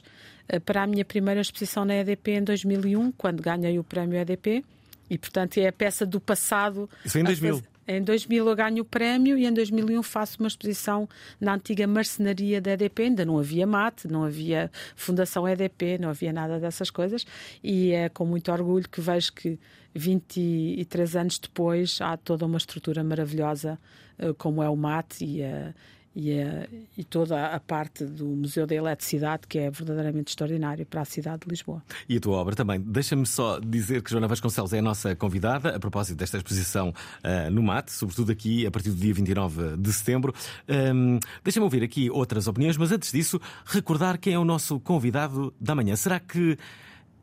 uh, 0.52 0.60
para 0.60 0.84
a 0.84 0.86
minha 0.86 1.04
primeira 1.04 1.40
exposição 1.40 1.84
na 1.84 1.94
EDP 1.96 2.32
em 2.32 2.44
2001, 2.44 3.10
quando 3.12 3.42
ganhei 3.42 3.80
o 3.80 3.82
prémio 3.82 4.16
EDP. 4.16 4.64
E, 5.10 5.18
portanto, 5.18 5.58
é 5.58 5.66
a 5.66 5.72
peça 5.72 6.06
do 6.06 6.20
passado. 6.20 6.88
Isso 7.04 7.18
em 7.18 7.22
a 7.22 7.24
2000. 7.24 7.56
faz- 7.56 7.77
Em 7.90 8.02
2000 8.02 8.46
eu 8.46 8.54
ganho 8.54 8.82
o 8.82 8.84
prémio 8.84 9.38
e 9.38 9.46
em 9.46 9.52
2001 9.52 10.02
faço 10.02 10.36
uma 10.38 10.46
exposição 10.46 11.08
na 11.40 11.54
antiga 11.54 11.86
marcenaria 11.86 12.60
da 12.60 12.72
EDP. 12.72 13.04
Ainda 13.04 13.24
não 13.24 13.38
havia 13.38 13.66
mate, 13.66 14.06
não 14.06 14.24
havia 14.24 14.70
Fundação 14.94 15.48
EDP, 15.48 15.96
não 15.98 16.10
havia 16.10 16.30
nada 16.30 16.60
dessas 16.60 16.90
coisas. 16.90 17.24
E 17.64 17.92
é 17.92 18.10
com 18.10 18.26
muito 18.26 18.52
orgulho 18.52 18.86
que 18.86 19.00
vejo 19.00 19.32
que 19.32 19.58
23 19.94 21.16
anos 21.16 21.38
depois 21.38 21.98
há 22.02 22.14
toda 22.18 22.44
uma 22.44 22.58
estrutura 22.58 23.02
maravilhosa 23.02 23.78
eh, 24.18 24.34
como 24.36 24.62
é 24.62 24.68
o 24.68 24.76
mate 24.76 25.24
e 25.24 25.42
a. 25.42 25.72
E, 26.20 26.32
a- 26.42 26.66
e 26.96 27.04
toda 27.04 27.46
a 27.54 27.60
parte 27.60 28.04
do 28.04 28.26
Museu 28.26 28.66
da 28.66 28.74
Eletricidade, 28.74 29.42
que 29.48 29.56
é 29.56 29.70
verdadeiramente 29.70 30.30
extraordinário 30.32 30.84
para 30.84 31.02
a 31.02 31.04
cidade 31.04 31.42
de 31.44 31.48
Lisboa. 31.48 31.80
E 32.08 32.16
a 32.16 32.20
tua 32.20 32.36
obra 32.38 32.56
também. 32.56 32.80
Deixa-me 32.80 33.24
só 33.24 33.60
dizer 33.60 34.02
que 34.02 34.10
Joana 34.10 34.26
Vasconcelos 34.26 34.72
é 34.72 34.80
a 34.80 34.82
nossa 34.82 35.14
convidada 35.14 35.76
a 35.76 35.78
propósito 35.78 36.18
desta 36.18 36.36
exposição 36.36 36.92
ah, 37.22 37.48
no 37.50 37.62
MAT, 37.62 37.90
sobretudo 37.90 38.32
aqui 38.32 38.66
a 38.66 38.70
partir 38.72 38.90
do 38.90 38.96
dia 38.96 39.14
29 39.14 39.76
de 39.76 39.92
setembro. 39.92 40.34
Ahm, 40.68 41.20
Deixa-me 41.44 41.62
ouvir 41.62 41.84
aqui 41.84 42.10
outras 42.10 42.48
opiniões, 42.48 42.76
mas 42.76 42.90
antes 42.90 43.12
disso, 43.12 43.40
recordar 43.64 44.18
quem 44.18 44.32
é 44.34 44.38
o 44.40 44.44
nosso 44.44 44.80
convidado 44.80 45.54
da 45.60 45.72
manhã. 45.76 45.94
Será 45.94 46.18
que 46.18 46.58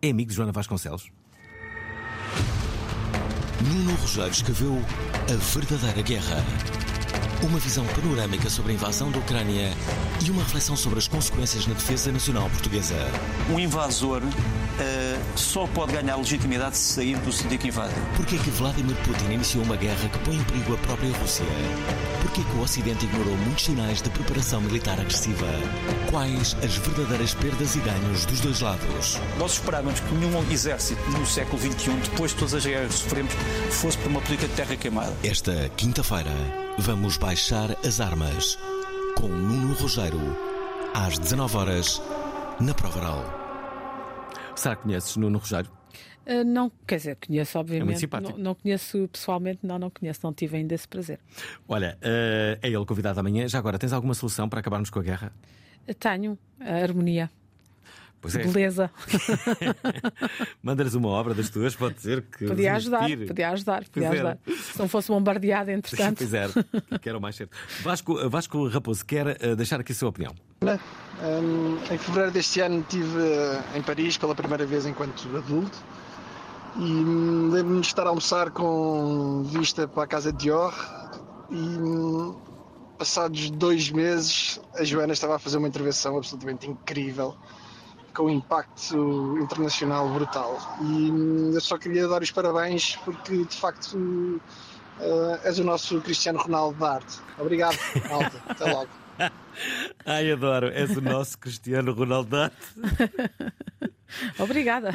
é 0.01 0.09
amigo 0.09 0.29
de 0.29 0.37
Joana 0.37 0.53
Vasconcelos? 0.53 1.09
Nuno 3.61 3.95
Rogério 3.95 4.31
escreveu 4.31 4.77
A 5.29 5.35
Verdadeira 5.53 6.01
Guerra. 6.01 6.84
Uma 7.43 7.59
visão 7.59 7.85
panorâmica 7.85 8.49
sobre 8.49 8.71
a 8.71 8.75
invasão 8.75 9.11
da 9.11 9.19
Ucrânia 9.19 9.71
e 10.25 10.31
uma 10.31 10.41
reflexão 10.41 10.75
sobre 10.75 10.99
as 10.99 11.07
consequências 11.07 11.67
na 11.67 11.73
defesa 11.73 12.11
nacional 12.11 12.49
portuguesa. 12.49 12.95
Um 13.49 13.59
invasor 13.59 14.21
eh, 14.79 15.19
só 15.35 15.67
pode 15.67 15.93
ganhar 15.93 16.15
legitimidade 16.15 16.77
se 16.77 16.93
sair 16.93 17.17
do 17.19 17.31
sítio 17.31 17.57
que 17.57 17.67
invade. 17.67 17.93
Porquê 18.15 18.37
que 18.37 18.49
Vladimir 18.51 18.95
Putin 19.03 19.33
iniciou 19.33 19.63
uma 19.63 19.75
guerra 19.75 20.09
que 20.09 20.19
põe 20.19 20.35
em 20.35 20.43
perigo 20.43 20.73
a 20.73 20.77
própria 20.77 21.11
Rússia? 21.17 21.45
Porquê 22.21 22.41
que 22.43 22.57
o 22.57 22.61
Ocidente 22.61 23.05
ignorou 23.05 23.37
muitos 23.37 23.65
sinais 23.65 24.01
de 24.01 24.09
preparação 24.09 24.61
militar 24.61 24.99
agressiva? 24.99 25.47
Quais 26.09 26.55
as 26.63 26.75
verdadeiras 26.77 27.33
perdas 27.33 27.75
e 27.75 27.79
ganhos 27.79 28.25
dos 28.25 28.39
dois 28.41 28.61
lados? 28.61 29.19
Nós 29.37 29.53
esperávamos 29.53 29.99
que 29.99 30.13
nenhum 30.15 30.51
exército 30.51 31.01
no 31.11 31.25
século 31.25 31.61
XXI, 31.61 31.91
depois 32.09 32.31
de 32.31 32.37
todas 32.37 32.53
as 32.55 32.65
guerras 32.65 32.93
que 32.95 32.99
sofremos, 32.99 33.33
fosse 33.71 33.97
para 33.97 34.09
uma 34.09 34.21
política 34.21 34.47
de 34.47 34.53
terra 34.55 34.75
queimada. 34.75 35.13
Esta 35.23 35.69
quinta-feira, 35.77 36.31
vamos 36.77 37.17
baixar 37.25 37.71
as 37.83 37.99
armas 37.99 38.55
com 39.19 39.27
Nuno 39.27 39.73
Rogério, 39.73 40.19
às 40.93 41.17
19 41.17 41.57
horas 41.57 41.99
na 42.61 42.71
Provaral. 42.71 43.23
Será 44.55 44.75
que 44.75 44.83
conheces 44.83 45.17
Nuno 45.17 45.39
Rogério? 45.39 45.71
Uh, 46.27 46.43
não, 46.43 46.71
quer 46.85 46.97
dizer, 46.97 47.15
conheço, 47.15 47.57
obviamente. 47.57 48.01
simpático. 48.01 48.37
não, 48.37 48.43
não 48.43 48.53
conheço 48.53 49.09
pessoalmente, 49.11 49.61
não, 49.63 49.79
não 49.79 49.89
conheço, 49.89 50.19
não 50.21 50.31
tive 50.31 50.57
ainda 50.57 50.75
esse 50.75 50.87
prazer. 50.87 51.19
Olha, 51.67 51.97
ah, 51.99 52.59
é 52.61 52.67
ele 52.67 52.85
convidado 52.85 53.19
amanhã. 53.19 53.47
Já 53.47 53.57
agora, 53.57 53.79
tens 53.79 53.91
alguma 53.91 54.13
solução 54.13 54.47
para 54.47 54.59
acabarmos 54.59 54.91
com 54.91 54.99
a 54.99 55.03
guerra? 55.03 55.33
Uh, 55.89 55.95
Tenho 55.95 56.37
a 56.59 56.75
harmonia, 56.75 57.31
Pois 58.25 58.35
é. 58.35 58.43
beleza. 58.43 58.91
Mandas 60.63 60.95
uma 60.95 61.09
obra 61.09 61.35
das 61.35 61.49
tuas, 61.49 61.75
pode 61.75 61.93
dizer 61.95 62.23
que. 62.23 62.47
Podia 62.47 62.73
ajudar, 62.73 63.07
podia 63.27 63.49
ajudar, 63.51 63.83
podia 63.85 64.09
Pois 64.09 64.19
era. 64.19 64.39
ajudar. 64.45 64.63
Se 64.73 64.79
não 64.79 64.87
fosse 64.87 65.09
bombardeada, 65.09 65.71
entretanto. 65.71 66.17
Pois 66.17 66.33
é, 66.33 66.47
quero 67.01 67.21
mais 67.21 67.35
cedo. 67.35 67.51
Vasco, 67.83 68.29
Vasco 68.29 68.67
Raposo 68.67 69.05
quer 69.05 69.27
ah, 69.27 69.55
deixar 69.55 69.79
aqui 69.79 69.91
a 69.91 69.95
sua 69.95 70.09
opinião. 70.09 70.33
Hum, 70.63 71.77
em 71.91 71.97
fevereiro 71.99 72.31
deste 72.31 72.59
ano 72.61 72.79
estive 72.79 73.21
eh, 73.21 73.63
em 73.75 73.81
Paris 73.83 74.17
pela 74.17 74.33
primeira 74.33 74.65
vez 74.65 74.85
enquanto 74.85 75.29
adulto 75.37 75.77
e 76.75 76.81
hum, 76.81 77.49
lembro-me 77.51 77.81
de 77.81 77.87
estar 77.87 78.05
a 78.05 78.09
almoçar 78.09 78.49
com 78.51 79.43
vista 79.43 79.87
para 79.87 80.03
a 80.03 80.07
casa 80.07 80.33
de 80.33 80.39
Dior 80.39 80.73
e 81.51 81.55
hum, 81.55 82.35
passados 82.97 83.49
dois 83.51 83.91
meses 83.91 84.59
a 84.73 84.83
Joana 84.83 85.13
estava 85.13 85.35
a 85.35 85.39
fazer 85.39 85.57
uma 85.57 85.67
intervenção 85.67 86.17
absolutamente 86.17 86.67
incrível 86.69 87.35
com 88.15 88.23
um 88.23 88.29
impacto 88.29 89.37
internacional 89.37 90.09
brutal 90.09 90.57
e 90.81 91.11
hum, 91.11 91.51
eu 91.53 91.61
só 91.61 91.77
queria 91.77 92.07
dar 92.07 92.21
os 92.21 92.31
parabéns 92.31 92.95
porque 93.03 93.43
de 93.43 93.55
facto 93.55 94.41
eh, 94.99 95.39
és 95.43 95.59
o 95.59 95.63
nosso 95.63 95.99
Cristiano 96.01 96.39
Ronaldo 96.39 96.79
da 96.79 96.93
arte. 96.93 97.19
Obrigado, 97.37 97.77
Alta. 98.09 98.41
Até 98.47 98.73
logo. 98.73 98.89
Ai, 100.05 100.31
adoro. 100.31 100.67
És 100.67 100.95
o 100.95 101.01
nosso 101.01 101.37
Cristiano 101.37 101.93
Ronaldo. 101.93 102.29
da 102.29 102.43
Arte. 102.45 102.55
Obrigada. 104.39 104.91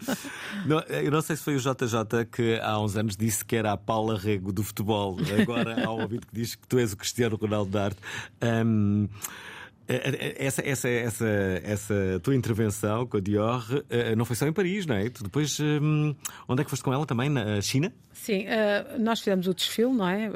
Não, 0.66 0.80
eu 0.80 1.10
não 1.10 1.22
sei 1.22 1.36
se 1.36 1.42
foi 1.42 1.56
o 1.56 1.58
JJ 1.58 2.26
que 2.30 2.58
há 2.60 2.78
uns 2.78 2.96
anos 2.96 3.16
disse 3.16 3.44
que 3.44 3.56
era 3.56 3.72
a 3.72 3.76
Paula 3.76 4.18
Rego 4.18 4.52
do 4.52 4.62
futebol. 4.62 5.16
Agora 5.40 5.86
há 5.86 5.90
um 5.90 6.02
ouvido 6.02 6.26
que 6.26 6.34
diz 6.34 6.54
que 6.54 6.66
tu 6.66 6.78
és 6.78 6.92
o 6.92 6.96
Cristiano 6.96 7.36
Ronaldo 7.36 7.70
da 7.70 7.84
arte. 7.84 8.00
Hum, 8.42 9.08
essa, 9.86 10.62
essa, 10.66 10.88
essa, 10.88 11.26
essa 11.62 12.20
tua 12.22 12.34
intervenção 12.34 13.06
com 13.06 13.16
a 13.16 13.20
Dior 13.20 13.84
eh, 13.90 14.16
não 14.16 14.24
foi 14.24 14.36
só 14.36 14.46
em 14.46 14.52
Paris, 14.52 14.86
não 14.86 14.96
é? 14.96 15.08
Tu 15.10 15.22
depois, 15.22 15.58
hum, 15.60 16.14
onde 16.48 16.62
é 16.62 16.64
que 16.64 16.70
foste 16.70 16.82
com 16.82 16.92
ela 16.92 17.04
também? 17.06 17.28
Na 17.28 17.60
China? 17.60 17.92
Sim, 18.12 18.46
nós 18.98 19.18
fizemos 19.18 19.46
o 19.48 19.54
desfile, 19.54 19.92
não 19.92 20.08
é? 20.08 20.30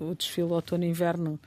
O 0.00 0.14
desfile 0.14 0.48
outono-inverno 0.48 1.38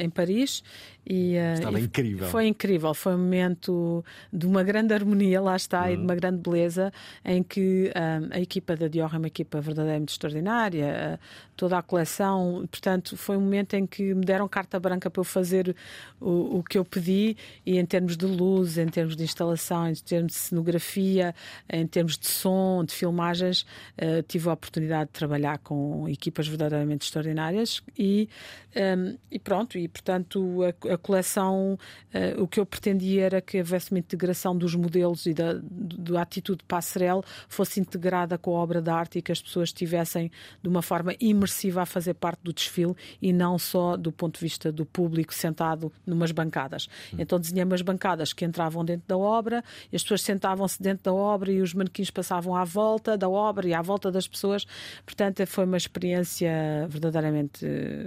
em 0.00 0.10
Paris. 0.10 0.62
E, 1.08 1.38
uh, 1.38 1.54
Estava 1.54 1.80
e 1.80 1.84
incrível. 1.84 2.28
Foi 2.28 2.46
incrível, 2.46 2.92
foi 2.92 3.14
um 3.14 3.18
momento 3.18 4.04
de 4.30 4.46
uma 4.46 4.62
grande 4.62 4.92
harmonia, 4.92 5.40
lá 5.40 5.56
está, 5.56 5.90
e 5.90 5.96
de 5.96 6.02
uma 6.02 6.14
grande 6.14 6.36
beleza, 6.38 6.92
em 7.24 7.42
que 7.42 7.90
um, 7.96 8.28
a 8.30 8.38
equipa 8.38 8.76
da 8.76 8.88
Dior 8.88 9.14
é 9.14 9.16
uma 9.16 9.26
equipa 9.26 9.58
verdadeiramente 9.58 10.12
extraordinária, 10.12 11.14
uh, 11.14 11.48
toda 11.56 11.78
a 11.78 11.82
coleção, 11.82 12.68
portanto, 12.70 13.16
foi 13.16 13.38
um 13.38 13.40
momento 13.40 13.72
em 13.72 13.86
que 13.86 14.12
me 14.12 14.24
deram 14.24 14.46
carta 14.46 14.78
branca 14.78 15.08
para 15.08 15.20
eu 15.20 15.24
fazer 15.24 15.74
o, 16.20 16.58
o 16.58 16.62
que 16.62 16.76
eu 16.76 16.84
pedi, 16.84 17.38
e 17.64 17.78
em 17.78 17.86
termos 17.86 18.14
de 18.14 18.26
luz, 18.26 18.76
em 18.76 18.86
termos 18.86 19.16
de 19.16 19.24
instalação, 19.24 19.88
em 19.88 19.94
termos 19.94 20.32
de 20.32 20.38
cenografia, 20.38 21.34
em 21.72 21.86
termos 21.86 22.18
de 22.18 22.26
som, 22.26 22.84
de 22.84 22.92
filmagens, 22.92 23.62
uh, 23.96 24.22
tive 24.28 24.50
a 24.50 24.52
oportunidade 24.52 25.06
de 25.06 25.12
trabalhar 25.12 25.56
com 25.58 26.06
equipas 26.06 26.46
verdadeiramente 26.46 27.06
extraordinárias 27.06 27.82
e, 27.98 28.28
um, 28.76 29.16
e 29.30 29.38
pronto, 29.38 29.78
e 29.78 29.88
portanto 29.88 30.60
a, 30.62 30.92
a 30.94 30.98
coleção, 30.98 31.78
uh, 32.14 32.42
o 32.42 32.46
que 32.46 32.60
eu 32.60 32.66
pretendia 32.66 33.24
era 33.24 33.40
que 33.40 33.58
houvesse 33.58 33.90
uma 33.90 33.98
integração 33.98 34.56
dos 34.56 34.74
modelos 34.74 35.24
e 35.26 35.32
da, 35.32 35.58
da 35.62 36.20
atitude 36.20 36.62
passarela 36.64 37.22
fosse 37.48 37.80
integrada 37.80 38.36
com 38.36 38.54
a 38.56 38.60
obra 38.60 38.82
de 38.82 38.90
arte 38.90 39.18
e 39.18 39.22
que 39.22 39.32
as 39.32 39.40
pessoas 39.40 39.70
estivessem 39.70 40.30
de 40.62 40.68
uma 40.68 40.82
forma 40.82 41.14
imersiva 41.18 41.82
a 41.82 41.86
fazer 41.86 42.14
parte 42.14 42.40
do 42.42 42.52
desfile 42.52 42.94
e 43.22 43.32
não 43.32 43.58
só 43.58 43.96
do 43.96 44.12
ponto 44.12 44.34
de 44.34 44.40
vista 44.40 44.70
do 44.70 44.84
público 44.84 45.32
sentado 45.32 45.90
numas 46.06 46.30
bancadas. 46.30 46.88
Então 47.18 47.40
desenhei 47.40 47.64
umas 47.64 47.82
bancadas 47.82 48.32
que 48.32 48.44
entravam 48.44 48.84
dentro 48.84 49.08
da 49.08 49.16
obra, 49.16 49.64
e 49.90 49.96
as 49.96 50.02
pessoas 50.02 50.22
sentavam-se 50.22 50.82
dentro 50.82 51.04
da 51.04 51.12
obra 51.12 51.50
e 51.50 51.60
os 51.60 51.72
manequins 51.72 52.10
passavam 52.10 52.54
à 52.54 52.64
volta 52.64 53.16
da 53.16 53.28
obra 53.28 53.66
e 53.66 53.72
à 53.72 53.80
volta 53.80 54.10
das 54.10 54.28
pessoas. 54.28 54.66
Portanto, 55.04 55.46
foi 55.46 55.64
uma 55.64 55.76
experiência 55.76 56.86
verdadeiramente 56.88 57.64
eh, 57.64 58.06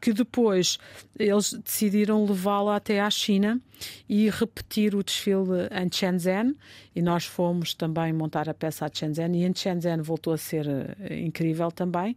que 0.00 0.12
depois 0.12 0.78
eles 1.18 1.52
decidiram 1.52 2.24
levá-la 2.24 2.76
até 2.76 3.00
à 3.00 3.10
China 3.10 3.60
e 4.08 4.28
repetir 4.30 4.94
o 4.94 5.02
desfile 5.02 5.68
em 5.70 5.90
Shenzhen. 5.90 6.56
E 6.94 7.02
nós 7.02 7.24
fomos 7.24 7.74
também 7.74 8.12
montar 8.12 8.48
a 8.48 8.54
peça 8.54 8.86
a 8.86 8.90
Shenzhen 8.92 9.36
e 9.36 9.44
em 9.44 9.54
Shenzhen 9.54 10.02
voltou 10.02 10.32
a 10.32 10.38
ser 10.38 10.66
uh, 10.66 11.12
incrível 11.12 11.70
também. 11.70 12.12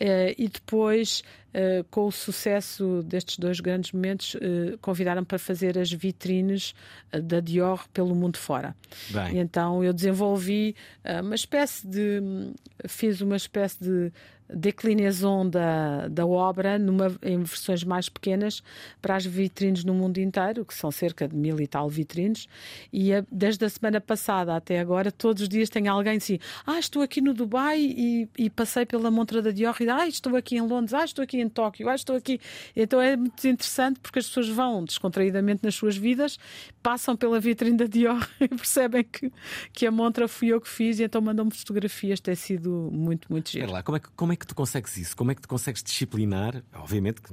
Uh, 0.00 0.34
e 0.36 0.48
depois, 0.48 1.22
uh, 1.54 1.84
com 1.90 2.06
o 2.06 2.12
sucesso 2.12 3.02
destes 3.04 3.38
dois 3.38 3.60
grandes 3.60 3.92
momentos, 3.92 4.36
convidaram 4.80 5.24
para 5.24 5.38
fazer 5.38 5.78
as 5.78 5.92
vitrines 5.92 6.74
da 7.22 7.40
Dior 7.40 7.86
pelo 7.88 8.14
mundo 8.14 8.36
fora. 8.36 8.74
Então 9.34 9.82
eu 9.82 9.92
desenvolvi 9.92 10.74
uma 11.22 11.34
espécie 11.34 11.86
de. 11.86 12.20
fiz 12.86 13.20
uma 13.20 13.36
espécie 13.36 13.82
de 13.82 14.12
declinação 14.52 15.48
da, 15.48 16.08
da 16.08 16.26
obra 16.26 16.78
numa, 16.78 17.14
em 17.22 17.38
versões 17.38 17.84
mais 17.84 18.08
pequenas 18.08 18.62
para 19.00 19.16
as 19.16 19.24
vitrines 19.24 19.84
no 19.84 19.92
mundo 19.92 20.18
inteiro, 20.18 20.64
que 20.64 20.74
são 20.74 20.90
cerca 20.90 21.28
de 21.28 21.36
mil 21.36 21.60
e 21.60 21.66
tal 21.66 21.88
vitrines, 21.88 22.48
e 22.92 23.12
a, 23.12 23.24
desde 23.30 23.64
a 23.64 23.68
semana 23.68 24.00
passada 24.00 24.56
até 24.56 24.78
agora, 24.80 25.12
todos 25.12 25.42
os 25.42 25.48
dias 25.48 25.68
tem 25.68 25.86
alguém 25.88 26.16
assim, 26.16 26.38
ah, 26.66 26.78
estou 26.78 27.02
aqui 27.02 27.20
no 27.20 27.34
Dubai 27.34 27.80
e, 27.80 28.28
e 28.38 28.50
passei 28.50 28.86
pela 28.86 29.10
montra 29.10 29.42
da 29.42 29.50
Dior 29.50 29.76
e 29.80 29.88
ah, 29.88 30.08
estou 30.08 30.34
aqui 30.36 30.56
em 30.56 30.62
Londres, 30.62 30.94
ah, 30.94 31.04
estou 31.04 31.22
aqui 31.22 31.37
em 31.40 31.48
Tóquio, 31.48 31.88
ah, 31.88 31.94
estou 31.94 32.16
aqui. 32.16 32.40
Então 32.74 33.00
é 33.00 33.16
muito 33.16 33.46
interessante 33.46 34.00
porque 34.00 34.18
as 34.18 34.26
pessoas 34.26 34.48
vão 34.48 34.84
descontraídamente 34.84 35.62
nas 35.62 35.74
suas 35.74 35.96
vidas, 35.96 36.38
passam 36.82 37.16
pela 37.16 37.40
vitrine 37.40 37.76
da 37.76 37.86
Dior 37.86 38.28
e 38.40 38.48
percebem 38.48 39.04
que, 39.04 39.32
que 39.72 39.86
a 39.86 39.90
montra 39.90 40.28
fui 40.28 40.48
eu 40.48 40.60
que 40.60 40.68
fiz 40.68 40.98
e 40.98 41.04
então 41.04 41.20
mandam-me 41.20 41.52
fotografias, 41.52 42.20
tem 42.20 42.34
sido 42.34 42.90
muito, 42.92 43.30
muito 43.30 43.50
giro. 43.50 43.70
lá, 43.70 43.82
como 43.82 43.96
é, 43.96 44.00
que, 44.00 44.08
como 44.10 44.32
é 44.32 44.36
que 44.36 44.46
tu 44.46 44.54
consegues 44.54 44.96
isso? 44.96 45.16
Como 45.16 45.30
é 45.30 45.34
que 45.34 45.42
tu 45.42 45.48
consegues 45.48 45.82
disciplinar? 45.82 46.62
Obviamente 46.74 47.20
que 47.20 47.32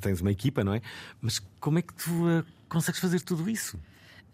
tens 0.00 0.20
uma 0.20 0.30
equipa, 0.30 0.62
não 0.62 0.74
é? 0.74 0.80
Mas 1.20 1.40
como 1.60 1.78
é 1.78 1.82
que 1.82 1.94
tu 1.94 2.10
uh, 2.10 2.44
consegues 2.68 3.00
fazer 3.00 3.20
tudo 3.20 3.48
isso? 3.48 3.76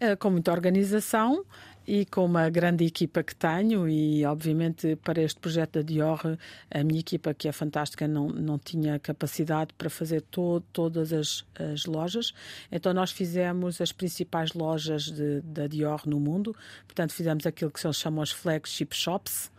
Uh, 0.01 0.17
com 0.17 0.29
muita 0.29 0.51
organização 0.51 1.45
e 1.87 2.05
com 2.05 2.25
uma 2.25 2.49
grande 2.49 2.85
equipa 2.85 3.23
que 3.23 3.35
tenho 3.35 3.87
e 3.87 4.25
obviamente 4.25 4.95
para 4.97 5.21
este 5.21 5.39
projeto 5.39 5.73
da 5.73 5.81
Dior 5.81 6.37
a 6.71 6.83
minha 6.83 6.99
equipa 6.99 7.33
que 7.33 7.47
é 7.47 7.51
fantástica 7.51 8.07
não, 8.07 8.29
não 8.29 8.57
tinha 8.57 8.99
capacidade 8.99 9.73
para 9.77 9.89
fazer 9.89 10.21
to, 10.21 10.61
todas 10.71 11.11
as, 11.11 11.45
as 11.55 11.85
lojas. 11.85 12.33
Então 12.71 12.93
nós 12.93 13.11
fizemos 13.11 13.81
as 13.81 13.91
principais 13.91 14.53
lojas 14.53 15.03
de, 15.03 15.41
da 15.41 15.67
Dior 15.67 16.01
no 16.05 16.19
mundo. 16.19 16.55
Portanto 16.85 17.13
fizemos 17.13 17.45
aquilo 17.45 17.71
que 17.71 17.79
se 17.79 17.91
chamam 17.93 18.21
as 18.21 18.31
flagship 18.31 18.93
shops 18.93 19.52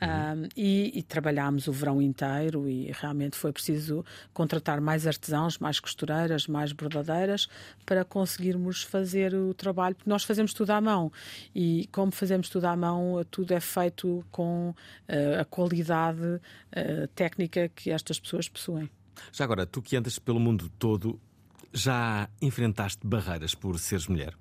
Uhum. 0.00 0.42
Um, 0.42 0.48
e, 0.54 0.98
e, 0.98 1.02
trabalhámos 1.02 1.68
o 1.68 1.72
verão 1.72 2.02
inteiro 2.02 2.68
e 2.68 2.92
realmente 2.92 3.34
foi 3.34 3.50
preciso 3.50 4.04
contratar 4.34 4.78
mais 4.78 5.06
artesãos, 5.06 5.58
mais 5.58 5.80
costureiras, 5.80 6.46
mais 6.46 6.72
bordadeiras 6.72 7.48
para 7.86 8.04
conseguirmos 8.04 8.82
fazer 8.82 9.34
o 9.34 9.54
trabalho, 9.54 9.94
porque 9.94 10.10
nós 10.10 10.22
fazemos 10.22 10.52
tudo 10.52 10.70
à 10.70 10.80
mão 10.82 11.10
e 11.54 11.88
como 11.92 12.12
fazemos 12.12 12.50
tudo 12.50 12.66
à 12.66 12.76
mão, 12.76 13.24
tudo 13.30 13.52
é 13.52 13.60
feito 13.60 14.22
com 14.30 14.70
uh, 14.70 15.40
a 15.40 15.44
qualidade 15.46 16.20
uh, 16.20 17.08
técnica 17.14 17.70
que 17.70 17.90
estas 17.90 18.20
pessoas 18.20 18.50
possuem. 18.50 18.90
Já 19.32 19.44
agora, 19.44 19.64
tu 19.64 19.80
que 19.80 19.96
andas 19.96 20.18
pelo 20.18 20.38
mundo 20.38 20.68
todo, 20.78 21.18
já 21.72 22.28
enfrentaste 22.42 23.06
barreiras 23.06 23.54
por 23.54 23.78
seres 23.78 24.06
mulher? 24.06 24.34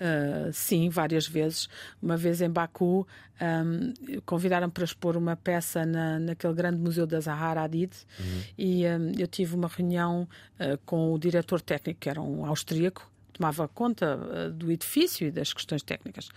Uh, 0.00 0.52
sim, 0.52 0.88
várias 0.88 1.26
vezes. 1.26 1.68
Uma 2.00 2.16
vez 2.16 2.40
em 2.40 2.48
Baku, 2.48 3.06
um, 3.40 4.20
convidaram 4.24 4.70
para 4.70 4.84
expor 4.84 5.16
uma 5.16 5.36
peça 5.36 5.84
na, 5.84 6.18
naquele 6.18 6.54
grande 6.54 6.78
museu 6.78 7.06
da 7.06 7.20
Zahar 7.20 7.58
Hadid 7.58 7.92
uhum. 8.18 8.42
e 8.56 8.86
um, 8.86 9.12
eu 9.18 9.26
tive 9.26 9.54
uma 9.54 9.68
reunião 9.68 10.28
uh, 10.60 10.78
com 10.86 11.12
o 11.12 11.18
diretor 11.18 11.60
técnico, 11.60 12.00
que 12.00 12.08
era 12.08 12.20
um 12.20 12.46
austríaco, 12.46 13.10
tomava 13.38 13.68
conta 13.68 14.16
uh, 14.16 14.52
do 14.52 14.70
edifício 14.70 15.28
e 15.28 15.30
das 15.30 15.52
questões 15.52 15.82
técnicas. 15.82 16.28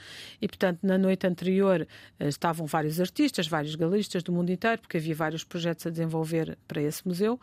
E, 0.42 0.48
portanto, 0.48 0.80
na 0.84 0.98
noite 0.98 1.26
anterior 1.26 1.88
uh, 2.20 2.28
estavam 2.28 2.66
vários 2.66 3.00
artistas, 3.00 3.48
vários 3.48 3.76
galeristas 3.76 4.24
do 4.24 4.32
mundo 4.32 4.52
inteiro, 4.52 4.80
porque 4.80 4.98
havia 4.98 5.16
vários 5.16 5.44
projetos 5.44 5.88
a 5.88 5.90
desenvolver 5.90 6.58
para 6.68 6.82
esse 6.82 7.06
museu. 7.08 7.40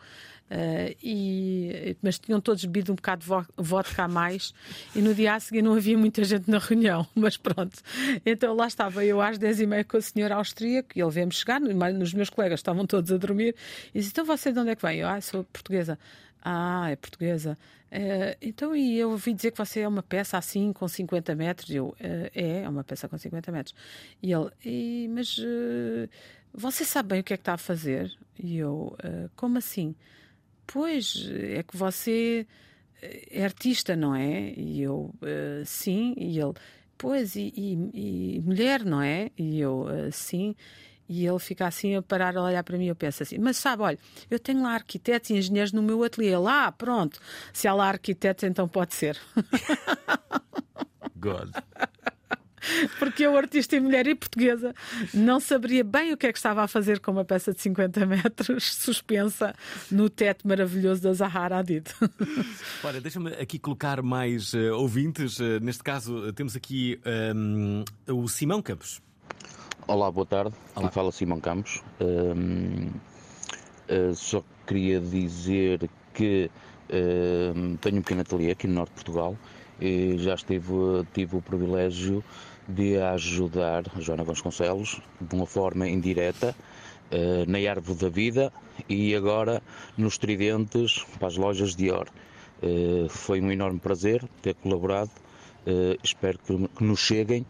Uh, 0.49 0.95
e, 1.03 1.95
mas 2.01 2.17
tinham 2.17 2.41
todos 2.41 2.65
bebido 2.65 2.91
um 2.91 2.95
bocado 2.95 3.23
de 3.23 3.63
vodka 3.63 4.05
a 4.05 4.07
mais 4.07 4.51
e 4.95 5.01
no 5.01 5.13
dia 5.13 5.35
a 5.35 5.39
seguir 5.39 5.61
não 5.61 5.73
havia 5.73 5.95
muita 5.95 6.23
gente 6.23 6.49
na 6.49 6.57
reunião, 6.57 7.05
mas 7.13 7.37
pronto. 7.37 7.77
Então 8.25 8.55
lá 8.55 8.65
estava 8.65 9.05
eu 9.05 9.21
às 9.21 9.37
10 9.37 9.61
e 9.61 9.67
meia 9.67 9.83
com 9.83 9.97
o 9.97 10.01
senhor 10.01 10.31
austríaco 10.31 10.89
e 10.95 11.01
ele 11.01 11.11
veio-me 11.11 11.33
chegar, 11.33 11.61
os 11.61 12.13
meus 12.15 12.31
colegas 12.31 12.61
estavam 12.61 12.87
todos 12.87 13.11
a 13.11 13.17
dormir 13.17 13.55
e 13.93 13.99
disse, 13.99 14.09
então 14.09 14.25
você 14.25 14.51
de 14.51 14.57
onde 14.57 14.71
é 14.71 14.75
que 14.75 14.81
vem? 14.81 14.97
Eu, 14.97 15.07
ah, 15.07 15.21
sou 15.21 15.43
portuguesa. 15.43 15.99
Ah, 16.41 16.89
é 16.89 16.95
portuguesa. 16.95 17.57
Uh, 17.91 18.37
então, 18.41 18.75
e 18.75 18.97
eu 18.99 19.09
ouvi 19.11 19.33
dizer 19.33 19.51
que 19.51 19.57
você 19.57 19.81
é 19.81 19.87
uma 19.87 20.03
peça 20.03 20.37
assim 20.37 20.71
com 20.71 20.87
50 20.87 21.35
metros. 21.35 21.69
Eu, 21.69 21.87
uh, 21.87 21.95
é, 22.33 22.61
é 22.63 22.69
uma 22.69 22.83
peça 22.83 23.09
com 23.09 23.17
50 23.17 23.51
metros. 23.51 23.75
E 24.21 24.31
ele, 24.31 24.49
e, 24.63 25.07
mas 25.09 25.37
uh, 25.39 26.09
você 26.53 26.85
sabe 26.85 27.09
bem 27.09 27.19
o 27.21 27.23
que 27.23 27.33
é 27.33 27.37
que 27.37 27.41
está 27.41 27.53
a 27.53 27.57
fazer? 27.57 28.11
E 28.37 28.57
eu, 28.57 28.95
como 29.35 29.57
assim? 29.57 29.95
Pois, 30.65 31.29
é 31.31 31.61
que 31.61 31.75
você 31.75 32.47
é 33.01 33.43
artista, 33.43 33.95
não 33.95 34.15
é? 34.15 34.53
E 34.55 34.81
eu, 34.81 35.13
sim. 35.65 36.15
E 36.17 36.39
ele, 36.39 36.53
pois, 36.97 37.35
e, 37.35 37.53
e, 37.55 38.35
e 38.37 38.41
mulher, 38.41 38.85
não 38.85 39.01
é? 39.01 39.29
E 39.37 39.59
eu, 39.59 39.85
sim. 40.11 40.55
E 41.09 41.25
ele 41.25 41.39
fica 41.39 41.65
assim 41.65 41.95
a 41.95 42.01
parar 42.03 42.37
a 42.37 42.43
olhar 42.43 42.63
para 42.63 42.77
mim. 42.77 42.85
Eu 42.85 42.95
penso 42.95 43.23
assim: 43.23 43.39
Mas 43.39 43.57
sabe, 43.57 43.81
olha, 43.81 43.97
eu 44.29 44.37
tenho 44.37 44.61
lá 44.61 44.75
arquitetos 44.75 45.31
e 45.31 45.33
engenheiros 45.33 45.73
no 45.73 45.81
meu 45.81 46.03
ateliê. 46.03 46.37
Lá, 46.37 46.71
pronto. 46.71 47.19
Se 47.51 47.67
há 47.67 47.73
lá 47.73 47.87
arquitetos, 47.87 48.43
então 48.43 48.67
pode 48.67 48.93
ser. 48.93 49.17
God. 51.17 51.49
Porque 52.99 53.23
eu, 53.25 53.35
artista 53.37 53.75
e 53.75 53.79
mulher 53.79 54.05
e 54.07 54.15
portuguesa, 54.15 54.73
não 55.13 55.39
saberia 55.39 55.83
bem 55.83 56.13
o 56.13 56.17
que 56.17 56.27
é 56.27 56.31
que 56.31 56.37
estava 56.37 56.63
a 56.63 56.67
fazer 56.67 56.99
com 56.99 57.11
uma 57.11 57.25
peça 57.25 57.53
de 57.53 57.61
50 57.61 58.05
metros 58.05 58.75
suspensa 58.75 59.55
no 59.89 60.09
teto 60.09 60.47
maravilhoso 60.47 61.01
da 61.01 61.13
Zahara 61.13 61.57
Hadid. 61.57 61.87
Olha, 62.83 63.01
deixa-me 63.01 63.33
aqui 63.33 63.57
colocar 63.57 64.01
mais 64.01 64.53
uh, 64.53 64.73
ouvintes. 64.75 65.39
Uh, 65.39 65.59
neste 65.61 65.83
caso, 65.83 66.31
temos 66.33 66.55
aqui 66.55 66.99
um, 67.35 67.83
ehm, 68.07 68.15
o 68.15 68.27
Simão 68.27 68.61
Campos. 68.61 69.01
Olá, 69.89 70.11
boa 70.11 70.23
tarde. 70.23 70.53
Olá. 70.75 70.85
Aqui 70.85 70.93
fala 70.93 71.11
Simão 71.11 71.39
Campos. 71.39 71.81
Uh, 71.99 72.91
uh, 73.91 74.13
só 74.13 74.43
queria 74.67 74.99
dizer 74.99 75.89
que 76.13 76.51
uh, 76.91 77.77
tenho 77.77 77.97
um 77.97 78.01
pequeno 78.03 78.21
ateliê 78.21 78.51
aqui 78.51 78.67
no 78.67 78.75
Norte 78.75 78.91
de 78.91 78.95
Portugal 79.03 79.35
e 79.81 80.15
já 80.19 80.35
estive, 80.35 80.71
tive 81.11 81.37
o 81.37 81.41
privilégio 81.41 82.23
de 82.67 83.01
ajudar 83.01 83.85
a 83.97 83.99
Joana 83.99 84.23
Vasconcelos 84.23 85.01
de 85.19 85.35
uma 85.35 85.47
forma 85.47 85.89
indireta 85.89 86.55
eh, 87.09 87.45
na 87.47 87.57
Árvore 87.57 87.97
da 87.97 88.09
Vida 88.09 88.53
e 88.87 89.15
agora 89.15 89.59
nos 89.97 90.19
Tridentes 90.19 91.03
para 91.17 91.29
as 91.29 91.35
lojas 91.35 91.75
Dior. 91.75 92.07
Eh, 92.61 93.07
foi 93.09 93.41
um 93.41 93.51
enorme 93.51 93.79
prazer 93.79 94.23
ter 94.43 94.53
colaborado. 94.53 95.09
Eh, 95.65 95.97
espero 96.03 96.37
que, 96.37 96.67
que 96.67 96.83
nos 96.83 96.99
cheguem 96.99 97.43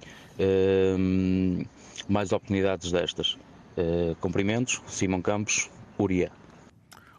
mais 2.10 2.32
oportunidades 2.32 2.92
destas. 2.92 3.38
Uh, 3.78 4.16
cumprimentos, 4.20 4.82
Simão 4.88 5.22
Campos, 5.22 5.70
Uria. 5.98 6.32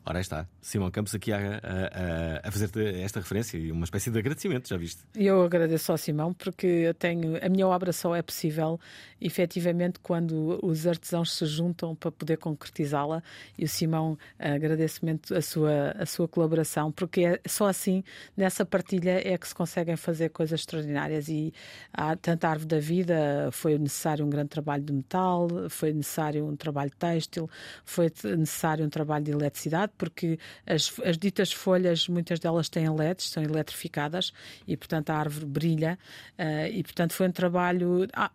Ora 0.04 0.20
está, 0.20 0.46
Simão 0.60 0.90
Campos 0.90 1.14
aqui 1.14 1.32
a, 1.32 1.38
a, 1.38 2.48
a 2.48 2.50
fazer 2.50 2.70
esta 2.96 3.20
referência 3.20 3.56
e 3.56 3.72
uma 3.72 3.84
espécie 3.84 4.10
de 4.10 4.18
agradecimento, 4.18 4.68
já 4.68 4.76
viste? 4.76 5.02
Eu 5.14 5.42
agradeço 5.42 5.90
ao 5.90 5.98
Simão 5.98 6.32
porque 6.32 6.66
eu 6.66 6.94
tenho 6.94 7.38
a 7.44 7.48
minha 7.48 7.66
obra 7.66 7.92
só 7.92 8.14
é 8.14 8.22
possível 8.22 8.78
efetivamente 9.20 9.98
quando 10.00 10.58
os 10.62 10.86
artesãos 10.86 11.32
se 11.34 11.46
juntam 11.46 11.94
para 11.94 12.10
poder 12.10 12.36
concretizá-la 12.36 13.22
e 13.58 13.64
o 13.64 13.68
Simão 13.68 14.18
agradeço 14.38 15.04
muito 15.04 15.34
a 15.34 15.42
sua 15.42 15.94
a 15.98 16.06
sua 16.06 16.28
colaboração 16.28 16.92
porque 16.92 17.24
é 17.24 17.40
só 17.46 17.66
assim 17.66 18.04
nessa 18.36 18.64
partilha 18.64 19.20
é 19.26 19.36
que 19.38 19.48
se 19.48 19.54
conseguem 19.54 19.96
fazer 19.96 20.30
coisas 20.30 20.60
extraordinárias 20.60 21.28
e 21.28 21.52
há 21.92 22.16
tanta 22.16 22.48
árvore 22.48 22.68
da 22.68 22.80
vida 22.80 23.48
foi 23.52 23.78
necessário 23.78 24.24
um 24.24 24.30
grande 24.30 24.48
trabalho 24.50 24.82
de 24.82 24.92
metal, 24.92 25.48
foi 25.68 25.92
necessário 25.92 26.46
um 26.46 26.56
trabalho 26.56 26.90
têxtil, 26.98 27.48
foi 27.84 28.10
necessário 28.36 28.84
um 28.84 28.88
trabalho 28.88 29.24
de 29.24 29.30
eletricidade 29.30 29.92
porque 29.96 30.38
as, 30.66 30.92
as 31.04 31.18
ditas 31.18 31.52
folhas, 31.52 32.08
muitas 32.08 32.38
delas 32.38 32.68
têm 32.68 32.88
LEDs, 32.88 33.30
são 33.30 33.42
eletrificadas 33.42 34.32
e, 34.66 34.76
portanto, 34.76 35.10
a 35.10 35.16
árvore 35.16 35.46
brilha. 35.46 35.98
Uh, 36.38 36.66
e, 36.72 36.82
portanto, 36.82 37.12
foi 37.12 37.28
um 37.28 37.32
trabalho. 37.32 38.06
Há, 38.12 38.30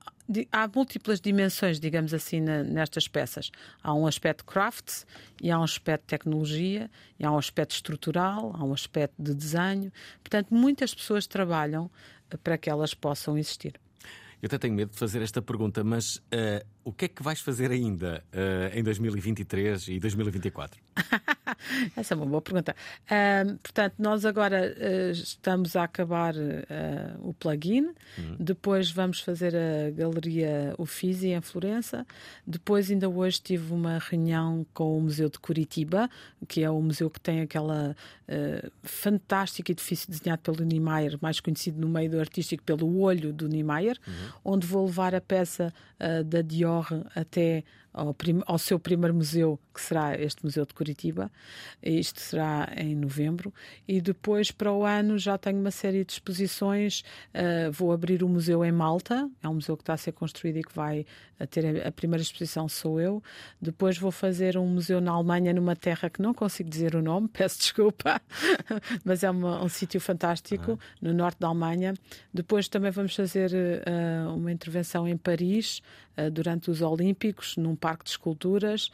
há 0.51 0.68
múltiplas 0.68 1.20
dimensões, 1.20 1.80
digamos 1.80 2.13
assim, 2.13 2.39
na, 2.39 2.63
nestas 2.63 3.07
peças. 3.07 3.51
Há 3.84 3.93
um 3.93 4.07
aspecto 4.07 4.45
craft, 4.45 5.03
e 5.41 5.51
há 5.51 5.59
um 5.59 5.63
aspecto 5.63 6.03
de 6.03 6.07
tecnologia, 6.07 6.89
e 7.20 7.26
há 7.26 7.32
um 7.32 7.38
aspecto 7.38 7.72
estrutural, 7.72 8.51
há 8.55 8.63
um 8.63 8.74
aspecto 8.74 9.16
de 9.22 9.34
desenho. 9.34 9.91
Portanto, 10.24 10.47
muitas 10.51 10.93
pessoas 10.93 11.28
trabalham 11.28 11.89
para 12.43 12.57
que 12.57 12.70
elas 12.70 12.93
possam 12.93 13.38
existir. 13.38 13.80
Eu 14.41 14.47
até 14.47 14.57
tenho 14.57 14.74
medo 14.74 14.91
de 14.91 14.97
fazer 14.97 15.22
esta 15.22 15.41
pergunta, 15.41 15.84
mas 15.84 16.18
uh, 16.18 16.66
o 16.84 16.91
que 16.91 17.05
é 17.05 17.07
que 17.07 17.24
vais 17.24 17.39
fazer 17.39 17.72
ainda 17.72 18.24
uh, 18.32 18.78
em 18.78 18.84
2023 18.84 19.88
e 19.88 19.99
2024? 19.99 20.80
Essa 21.96 22.14
é 22.14 22.18
uma 22.18 22.26
boa 22.26 22.41
pergunta. 22.41 22.76
Uh, 23.06 23.58
portanto, 23.58 23.96
nós 24.00 24.26
agora 24.26 24.74
uh, 24.76 25.12
estamos 25.12 25.76
a 25.76 25.84
acabar 25.84 26.36
uh, 26.36 27.20
o 27.22 27.34
plugin, 27.34 27.88
uhum. 28.18 28.36
depois 28.39 28.91
vamos 28.91 29.20
fazer 29.20 29.56
a 29.56 29.91
galeria 29.91 30.74
Uffizi 30.78 31.30
em 31.30 31.41
Florença, 31.41 32.06
depois 32.46 32.89
ainda 32.89 33.10
hoje 33.10 33.41
tive 33.41 33.74
uma 33.74 34.00
reunião 34.00 34.66
com 34.74 34.98
o 34.98 35.02
Museu 35.02 35.30
de 35.30 35.39
Curitiba, 35.39 36.10
que 36.48 36.64
é 36.64 36.70
o 36.70 36.82
museu 36.82 37.10
que 37.10 37.20
tem 37.20 37.41
aquela 37.41 37.96
uh, 38.28 38.72
fantástico 38.84 39.72
edifício 39.72 40.10
desenhado 40.10 40.41
pelo 40.41 40.64
Niemeyer, 40.64 41.18
mais 41.22 41.39
conhecido 41.39 41.80
no 41.80 41.88
meio 41.88 42.10
do 42.10 42.20
artístico 42.20 42.64
pelo 42.64 43.00
olho 43.00 43.34
do 43.34 43.48
Niemeyer, 43.48 43.98
uhum. 44.08 44.54
onde 44.54 44.68
vou 44.68 44.86
levar 44.86 45.16
a 45.16 45.22
peça 45.22 45.74
da 46.26 46.41
Dior 46.41 46.88
até 47.16 47.64
ao, 47.96 48.14
prim, 48.14 48.41
ao, 48.46 48.58
seu 48.58 48.78
primeiro 48.78 49.16
museu, 49.16 49.58
que 49.74 49.82
será 49.82 50.20
este 50.20 50.43
Museu 50.43 50.66
de 50.66 50.74
Curitiba. 50.74 51.32
Isto 51.82 52.20
será 52.20 52.72
em 52.76 52.93
novembro. 52.93 53.54
E 53.88 54.02
depois, 54.02 54.52
para 54.52 54.72
o 54.72 54.84
ano, 54.84 55.18
já 55.18 55.38
tenho 55.38 55.60
uma 55.60 55.72
série 55.72 56.04
de 56.04 56.12
exposições. 56.12 57.04
Uh, 57.34 57.72
vou 57.72 57.91
abrir 57.91 58.22
o 58.22 58.26
um 58.26 58.30
museu 58.30 58.64
em 58.66 58.72
Malta, 58.72 59.30
é 59.41 59.48
um 59.48 59.56
museu 59.56 59.78
que 59.78 59.84
está 59.84 59.93
a 59.93 59.98
ser 59.98 60.12
construído 60.12 60.58
e 60.58 60.64
que 60.64 60.76
vai 60.76 61.06
ter 61.48 61.86
a, 61.86 61.92
primeira 61.92 62.22
exposição 62.22 62.70
sou 62.70 63.00
eu. 63.00 63.22
Depois 63.62 63.98
vou 63.98 64.12
fazer 64.12 64.58
um 64.58 64.68
museu 64.68 65.02
na 65.02 65.12
Alemanha, 65.12 65.54
numa 65.54 65.76
terra 65.76 66.10
que 66.10 66.22
não 66.22 66.34
consigo 66.34 66.70
dizer 66.70 66.96
o 66.96 67.02
nome, 67.02 67.28
peço 67.34 67.58
desculpa, 67.58 68.22
mas 69.04 69.24
é 69.24 69.30
uma, 69.30 69.64
um 69.64 69.70
sítio 69.70 70.00
fantástico, 70.00 70.72
uhum. 70.72 70.78
no 71.02 71.14
norte 71.14 71.40
da 71.40 71.48
Alemanha. 71.48 71.94
Depois 72.34 72.68
também 72.68 72.92
vamos 72.92 73.16
fazer 73.16 73.52
uh, 73.52 74.34
uma 74.34 74.52
intervenção 74.52 75.08
em 75.08 75.18
Paris, 75.18 75.82
uh, 76.18 76.30
durante 76.30 76.70
os 76.70 76.82
Olímpicos, 76.82 77.58
num 77.58 77.76
parque 77.76 78.06
de 78.06 78.12
esculturas. 78.12 78.92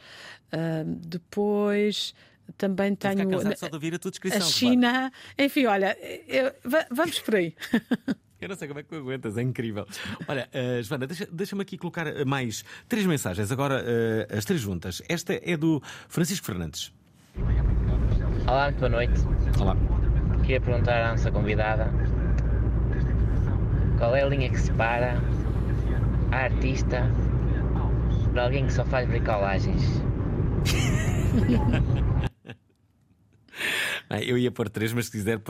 Uh, 0.52 0.84
depois 1.06 2.14
também 2.58 2.94
tenho 2.94 3.56
só 3.56 3.68
de 3.68 3.74
ouvir 3.74 3.94
a, 3.94 3.98
tua 3.98 4.10
descrição, 4.10 4.40
a 4.40 4.44
China. 4.44 4.90
Claro. 4.90 5.12
Enfim, 5.38 5.66
olha, 5.66 5.96
eu, 6.26 6.52
vamos 6.90 7.18
por 7.20 7.36
aí. 7.36 7.54
Eu 8.42 8.48
não 8.48 8.56
sei 8.56 8.66
como 8.66 8.80
é 8.80 8.82
que 8.82 8.92
aguentas, 8.96 9.38
é 9.38 9.42
incrível. 9.42 9.86
Olha, 10.26 10.48
uh, 10.52 10.82
Joana, 10.82 11.06
deixa-me 11.06 11.30
deixa 11.30 11.62
aqui 11.62 11.78
colocar 11.78 12.06
mais 12.26 12.64
três 12.88 13.06
mensagens, 13.06 13.52
agora 13.52 13.84
uh, 13.84 14.36
as 14.36 14.44
três 14.44 14.60
juntas. 14.60 15.00
Esta 15.08 15.38
é 15.40 15.56
do 15.56 15.80
Francisco 16.08 16.44
Fernandes. 16.44 16.92
Olá, 18.48 18.64
muito 18.64 18.80
boa 18.80 18.88
noite. 18.88 19.14
Olá. 19.60 19.76
Queria 20.40 20.60
perguntar 20.60 21.04
à 21.04 21.10
nossa 21.12 21.30
convidada 21.30 21.88
qual 23.96 24.16
é 24.16 24.24
a 24.24 24.26
linha 24.26 24.50
que 24.50 24.58
separa 24.58 25.22
a 26.32 26.36
artista 26.36 27.08
para 28.32 28.42
alguém 28.42 28.66
que 28.66 28.72
só 28.72 28.84
faz 28.84 29.08
bricolagens. 29.08 30.02
Eu 34.26 34.38
ia 34.38 34.50
pôr 34.50 34.68
três, 34.68 34.92
mas 34.92 35.06
se, 35.06 35.12
quiser, 35.12 35.40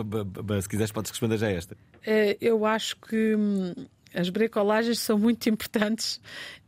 se 0.60 0.68
quiseres 0.68 0.92
podes 0.92 1.10
responder 1.10 1.38
já 1.38 1.50
esta. 1.50 1.76
Eh, 2.04 2.36
eu 2.40 2.64
acho 2.66 2.96
que 2.96 3.34
hum, 3.34 3.74
as 4.14 4.28
bricolagens 4.28 4.98
são 4.98 5.18
muito 5.18 5.48
importantes 5.48 6.16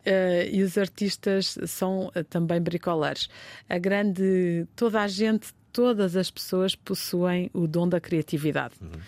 uh, 0.06 0.48
e 0.50 0.62
os 0.62 0.78
artistas 0.78 1.58
são 1.66 2.08
uh, 2.08 2.24
também 2.24 2.60
bricoleiros. 2.60 3.28
A 3.68 3.78
grande. 3.78 4.66
toda 4.74 5.00
a 5.00 5.08
gente, 5.08 5.48
todas 5.72 6.16
as 6.16 6.30
pessoas 6.30 6.74
possuem 6.74 7.50
o 7.52 7.66
dom 7.66 7.88
da 7.88 8.00
criatividade. 8.00 8.74
Uhum 8.80 9.00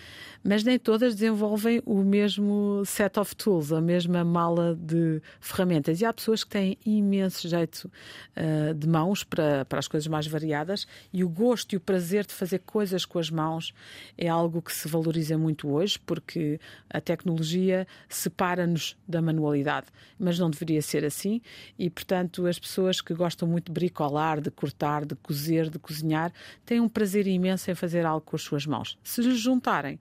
mas 0.47 0.63
nem 0.63 0.79
todas 0.79 1.13
desenvolvem 1.13 1.81
o 1.85 1.97
mesmo 1.97 2.81
set 2.85 3.19
of 3.19 3.35
tools, 3.35 3.73
a 3.73 3.81
mesma 3.81 4.23
mala 4.23 4.79
de 4.79 5.21
ferramentas. 5.41 5.99
E 5.99 6.05
há 6.05 6.13
pessoas 6.13 6.41
que 6.45 6.51
têm 6.51 6.77
imenso 6.85 7.49
jeito 7.49 7.91
uh, 8.37 8.73
de 8.73 8.87
mãos 8.87 9.25
para, 9.25 9.65
para 9.65 9.79
as 9.79 9.89
coisas 9.89 10.07
mais 10.07 10.25
variadas 10.25 10.87
e 11.11 11.21
o 11.21 11.27
gosto 11.27 11.73
e 11.73 11.75
o 11.75 11.81
prazer 11.81 12.25
de 12.25 12.33
fazer 12.33 12.59
coisas 12.59 13.03
com 13.03 13.19
as 13.19 13.29
mãos 13.29 13.73
é 14.17 14.29
algo 14.29 14.61
que 14.61 14.71
se 14.71 14.87
valoriza 14.87 15.37
muito 15.37 15.69
hoje, 15.69 15.99
porque 15.99 16.61
a 16.89 17.01
tecnologia 17.01 17.85
separa-nos 18.07 18.95
da 19.05 19.21
manualidade, 19.21 19.87
mas 20.17 20.39
não 20.39 20.49
deveria 20.49 20.81
ser 20.81 21.03
assim. 21.03 21.41
E, 21.77 21.89
portanto, 21.89 22.45
as 22.45 22.57
pessoas 22.57 23.01
que 23.01 23.13
gostam 23.13 23.49
muito 23.49 23.65
de 23.65 23.73
bricolar, 23.73 24.39
de 24.39 24.49
cortar, 24.49 25.03
de 25.03 25.15
cozer, 25.15 25.69
de 25.69 25.77
cozinhar, 25.77 26.31
têm 26.65 26.79
um 26.79 26.87
prazer 26.87 27.27
imenso 27.27 27.69
em 27.69 27.75
fazer 27.75 28.05
algo 28.05 28.21
com 28.21 28.37
as 28.37 28.41
suas 28.41 28.65
mãos. 28.65 28.97
Se 29.03 29.21
lhes 29.21 29.37
juntarem 29.37 29.99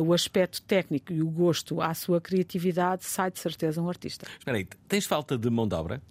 o 0.00 0.12
aspecto 0.12 0.60
técnico 0.62 1.12
e 1.12 1.22
o 1.22 1.28
gosto 1.28 1.80
à 1.80 1.94
sua 1.94 2.20
criatividade, 2.20 3.04
sai 3.04 3.30
de 3.30 3.38
certeza 3.38 3.80
um 3.80 3.88
artista. 3.88 4.26
Espera 4.38 4.56
aí, 4.56 4.66
tens 4.88 5.06
falta 5.06 5.38
de 5.38 5.48
mão 5.48 5.66
de 5.66 5.74
obra? 5.74 6.02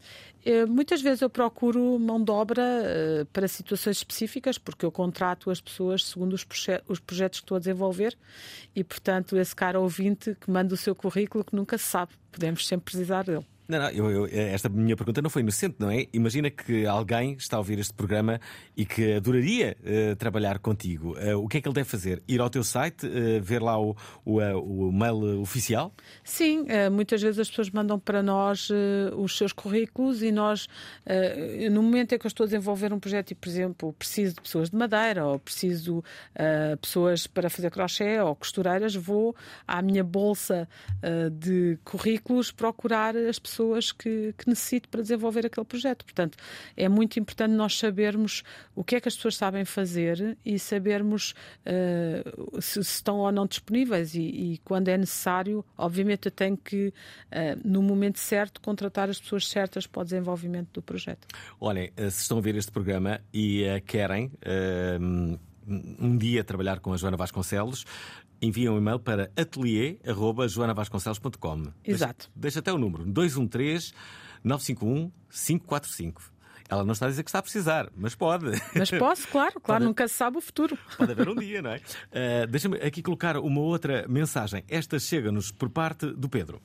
Eh, 0.45 0.65
muitas 0.67 1.01
vezes 1.01 1.21
eu 1.21 1.29
procuro 1.29 1.97
mão 1.97 2.23
de 2.23 2.29
obra 2.29 2.61
uh, 2.61 3.25
para 3.33 3.47
situações 3.47 3.97
específicas, 3.97 4.59
porque 4.59 4.85
eu 4.85 4.91
contrato 4.91 5.49
as 5.49 5.59
pessoas 5.59 6.05
segundo 6.05 6.33
os, 6.33 6.43
proje 6.43 6.79
os, 6.87 6.99
projetos 6.99 7.39
que 7.39 7.45
estou 7.45 7.55
a 7.55 7.59
desenvolver 7.59 8.15
e, 8.75 8.83
portanto, 8.83 9.35
esse 9.37 9.55
cara 9.55 9.79
ouvinte 9.79 10.37
que 10.39 10.51
manda 10.51 10.75
o 10.75 10.77
seu 10.77 10.93
currículo 10.93 11.43
que 11.43 11.55
nunca 11.55 11.79
se 11.79 11.85
sabe, 11.85 12.11
podemos 12.31 12.67
sempre 12.67 12.85
precisar 12.85 13.23
dele. 13.23 13.43
Não, 13.67 13.79
não, 13.79 13.89
eu, 13.89 14.27
eu, 14.27 14.29
esta 14.31 14.69
minha 14.69 14.95
pergunta 14.95 15.21
não 15.23 15.29
foi 15.29 15.41
inocente, 15.41 15.77
não 15.79 15.89
é? 15.89 16.05
Imagina 16.13 16.51
que 16.51 16.85
alguém 16.85 17.33
está 17.33 17.57
a 17.57 17.59
ouvir 17.59 17.79
este 17.79 17.93
programa 17.93 18.39
e 18.77 18.85
que 18.85 19.13
adoraria 19.13 19.75
uh, 19.81 20.15
trabalhar 20.17 20.59
contigo. 20.59 21.15
Uh, 21.17 21.43
o 21.43 21.47
que 21.47 21.57
é 21.57 21.61
que 21.61 21.67
ele 21.67 21.73
deve 21.73 21.89
fazer? 21.89 22.21
Ir 22.27 22.39
ao 22.41 22.49
teu 22.49 22.63
site, 22.63 23.07
uh, 23.07 23.41
ver 23.41 23.63
lá 23.63 23.79
o, 23.79 23.95
o, 24.23 24.39
o, 24.39 24.91
mail 24.91 25.41
oficial? 25.41 25.91
Sim, 26.23 26.65
muitas 26.91 27.21
vezes 27.21 27.39
as 27.39 27.49
pessoas 27.49 27.71
mandam 27.71 27.99
para 27.99 28.21
nós 28.21 28.69
os 29.17 29.37
seus 29.37 29.51
currículos 29.51 30.21
e 30.21 30.31
nós, 30.31 30.67
no 31.71 31.81
momento 31.81 32.13
em 32.13 32.17
que 32.17 32.25
eu 32.25 32.27
estou 32.27 32.43
a 32.43 32.47
desenvolver 32.47 32.93
um 32.93 32.99
projeto 32.99 33.31
e, 33.31 33.35
por 33.35 33.47
exemplo, 33.47 33.93
preciso 33.93 34.35
de 34.35 34.41
pessoas 34.41 34.69
de 34.69 34.75
madeira 34.75 35.25
ou 35.25 35.39
preciso 35.39 36.03
de 36.33 36.77
pessoas 36.77 37.27
para 37.27 37.49
fazer 37.49 37.69
crochê 37.71 38.19
ou 38.19 38.35
costureiras, 38.35 38.95
vou 38.95 39.35
à 39.67 39.81
minha 39.81 40.03
bolsa 40.03 40.67
de 41.31 41.77
currículos 41.83 42.51
procurar 42.51 43.15
as 43.15 43.39
pessoas 43.39 43.54
pessoas 43.55 43.91
que, 43.93 44.33
que 44.37 44.49
necessito 44.49 44.89
para 44.89 45.01
desenvolver 45.01 45.45
aquele 45.45 45.65
projeto. 45.65 46.03
Portanto, 46.03 46.37
é 46.75 46.89
muito 46.89 47.17
importante 47.19 47.51
nós 47.51 47.77
sabermos 47.77 48.43
o 48.75 48.83
que 48.83 48.97
é 48.97 48.99
que 48.99 49.07
as 49.07 49.15
pessoas 49.15 49.37
sabem 49.37 49.63
fazer 49.63 50.37
e 50.45 50.59
sabermos 50.59 51.33
uh, 51.65 52.61
se, 52.61 52.83
se, 52.83 52.95
estão 52.95 53.19
ou 53.19 53.31
não 53.31 53.47
disponíveis. 53.47 54.13
E, 54.13 54.19
e, 54.19 54.57
quando 54.63 54.89
é 54.89 54.97
necessário, 54.97 55.63
obviamente, 55.77 56.25
eu 56.25 56.31
tenho 56.31 56.57
que, 56.57 56.87
uh, 56.87 57.61
no 57.63 57.81
momento 57.81 58.19
certo, 58.19 58.59
contratar 58.59 59.09
as 59.09 59.19
pessoas 59.19 59.47
certas 59.47 59.87
para 59.87 60.01
o 60.01 60.03
desenvolvimento 60.03 60.69
do 60.73 60.81
projeto. 60.81 61.27
Olhem, 61.59 61.91
eh, 61.95 62.09
se 62.09 62.21
estão 62.21 62.37
a 62.37 62.41
ver 62.41 62.55
este 62.55 62.71
programa 62.71 63.21
e 63.33 63.63
uh, 63.63 63.81
querem 63.85 64.31
um 65.67 66.17
dia 66.17 66.43
trabalhar 66.43 66.79
com 66.79 66.93
a 66.93 66.97
Joana 66.97 67.17
Vasconcelos, 67.17 67.85
enviam 68.41 68.75
um 68.75 68.77
e-mail 68.77 68.99
para 68.99 69.31
atelier.joanavasconcelos.com. 69.35 71.63
Exato. 71.83 72.27
Deixa, 72.27 72.31
deixa 72.35 72.59
até 72.59 72.71
o 72.73 72.77
número: 72.77 73.03
213 73.05 73.93
951 74.43 75.11
545. 75.29 76.35
Ela 76.67 76.83
não 76.83 76.93
está 76.93 77.05
a 77.05 77.09
dizer 77.09 77.21
que 77.23 77.29
está 77.29 77.37
a 77.39 77.43
precisar, 77.43 77.89
mas 77.95 78.15
pode. 78.15 78.47
Mas 78.75 78.89
posso, 78.91 79.27
claro, 79.29 79.61
claro, 79.61 79.61
pode... 79.61 79.85
nunca 79.85 80.07
se 80.07 80.15
sabe 80.15 80.37
o 80.37 80.41
futuro. 80.41 80.77
Pode 80.97 81.11
haver 81.11 81.29
um 81.29 81.35
dia, 81.35 81.61
não 81.61 81.69
é? 81.71 81.77
Uh, 81.77 82.47
Deixa-me 82.49 82.77
aqui 82.77 83.03
colocar 83.03 83.37
uma 83.37 83.61
outra 83.61 84.07
mensagem. 84.07 84.63
Esta 84.67 84.97
chega-nos 84.97 85.51
por 85.51 85.69
parte 85.69 86.07
do 86.07 86.27
Pedro. 86.27 86.59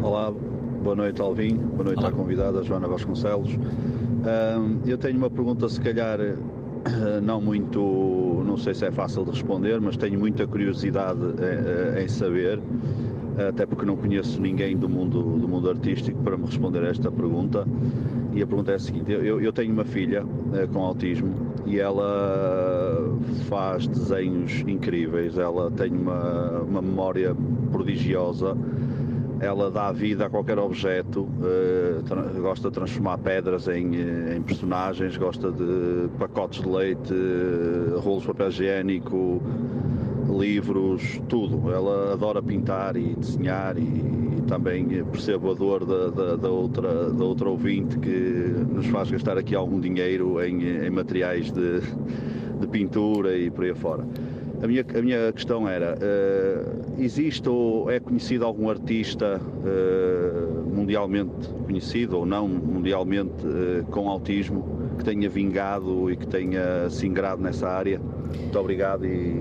Olá, 0.00 0.30
boa 0.30 0.94
noite, 0.94 1.20
Alvin. 1.20 1.56
Boa 1.56 1.84
noite 1.84 1.98
Olá. 1.98 2.08
à 2.08 2.12
convidada, 2.12 2.62
Joana 2.62 2.86
Vasconcelos. 2.86 3.52
Uh, 3.52 4.80
eu 4.86 4.96
tenho 4.96 5.18
uma 5.18 5.30
pergunta, 5.30 5.68
se 5.68 5.80
calhar 5.80 6.20
não 7.22 7.40
muito, 7.40 8.42
não 8.46 8.56
sei 8.56 8.74
se 8.74 8.86
é 8.86 8.90
fácil 8.90 9.24
de 9.24 9.30
responder, 9.30 9.80
mas 9.80 9.96
tenho 9.96 10.18
muita 10.18 10.46
curiosidade 10.46 11.20
em, 11.20 12.04
em 12.04 12.08
saber, 12.08 12.60
até 13.48 13.64
porque 13.66 13.84
não 13.84 13.96
conheço 13.96 14.40
ninguém 14.40 14.76
do 14.76 14.88
mundo, 14.88 15.22
do 15.22 15.48
mundo 15.48 15.70
artístico 15.70 16.22
para 16.22 16.36
me 16.36 16.46
responder 16.46 16.84
a 16.84 16.88
esta 16.88 17.10
pergunta. 17.10 17.66
E 18.32 18.42
a 18.42 18.46
pergunta 18.46 18.72
é 18.72 18.74
a 18.76 18.78
seguinte: 18.78 19.10
eu, 19.10 19.40
eu 19.40 19.52
tenho 19.52 19.72
uma 19.72 19.84
filha 19.84 20.24
eh, 20.54 20.66
com 20.66 20.80
autismo 20.80 21.34
e 21.66 21.78
ela 21.78 23.18
faz 23.48 23.86
desenhos 23.86 24.60
incríveis, 24.66 25.36
ela 25.36 25.70
tem 25.70 25.92
uma, 25.92 26.60
uma 26.60 26.82
memória 26.82 27.34
prodigiosa 27.72 28.56
ela 29.40 29.70
dá 29.70 29.90
vida 29.90 30.26
a 30.26 30.30
qualquer 30.30 30.58
objeto, 30.58 31.22
uh, 31.22 32.40
gosta 32.40 32.68
de 32.68 32.74
transformar 32.74 33.18
pedras 33.18 33.66
em, 33.68 33.96
eh, 33.96 34.36
em, 34.36 34.42
personagens, 34.42 35.16
gosta 35.16 35.50
de 35.50 36.08
pacotes 36.18 36.62
de 36.62 36.68
leite, 36.68 37.14
uh, 37.14 37.98
rolos 38.00 38.22
de 38.22 38.28
papel 38.28 38.48
higiênico, 38.48 39.42
livros, 40.28 41.20
tudo. 41.26 41.72
Ela 41.72 42.12
adora 42.12 42.42
pintar 42.42 42.96
e 42.96 43.14
desenhar 43.14 43.78
e, 43.78 43.80
e 43.80 44.42
também 44.46 44.86
percebo 45.04 45.52
a 45.52 45.54
dor 45.54 45.86
da, 45.86 46.10
da, 46.10 46.36
da, 46.36 46.50
outra, 46.50 47.10
da 47.10 47.24
outra 47.24 47.48
ouvinte 47.48 47.98
que 47.98 48.54
nos 48.74 48.86
faz 48.88 49.10
gastar 49.10 49.38
aqui 49.38 49.54
algum 49.54 49.80
dinheiro 49.80 50.42
em, 50.44 50.84
em 50.84 50.90
materiais 50.90 51.50
de, 51.50 51.80
de 52.60 52.66
pintura 52.66 53.34
e 53.36 53.50
por 53.50 53.64
aí 53.64 53.70
afora. 53.70 54.04
A 54.62 54.66
minha, 54.66 54.84
a 54.94 55.02
minha 55.02 55.32
questão 55.32 55.66
era, 55.66 55.94
uh, 55.94 57.02
existe 57.02 57.48
ou 57.48 57.90
é 57.90 57.98
conhecido 57.98 58.44
algum 58.44 58.68
artista 58.68 59.40
uh, 59.40 60.70
mundialmente 60.70 61.48
conhecido 61.64 62.18
ou 62.18 62.26
não 62.26 62.46
mundialmente 62.46 63.46
uh, 63.46 63.84
com 63.86 64.10
autismo 64.10 64.94
que 64.98 65.04
tenha 65.04 65.30
vingado 65.30 66.10
e 66.10 66.16
que 66.16 66.26
tenha 66.26 66.90
se 66.90 67.06
ingrado 67.06 67.40
nessa 67.40 67.70
área. 67.70 67.98
Muito 67.98 68.58
obrigado 68.58 69.06
e 69.06 69.32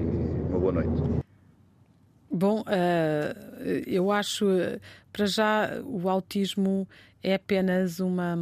uma 0.50 0.60
boa 0.60 0.72
noite. 0.72 1.04
Bom, 2.32 2.64
eu 3.86 4.12
acho, 4.12 4.46
para 5.12 5.26
já, 5.26 5.82
o 5.84 6.08
autismo 6.08 6.88
é 7.22 7.34
apenas 7.34 8.00
uma. 8.00 8.38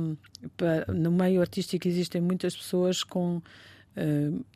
No 0.94 1.12
meio 1.12 1.42
artístico 1.42 1.88
existem 1.88 2.22
muitas 2.22 2.56
pessoas 2.56 3.04
com 3.04 3.42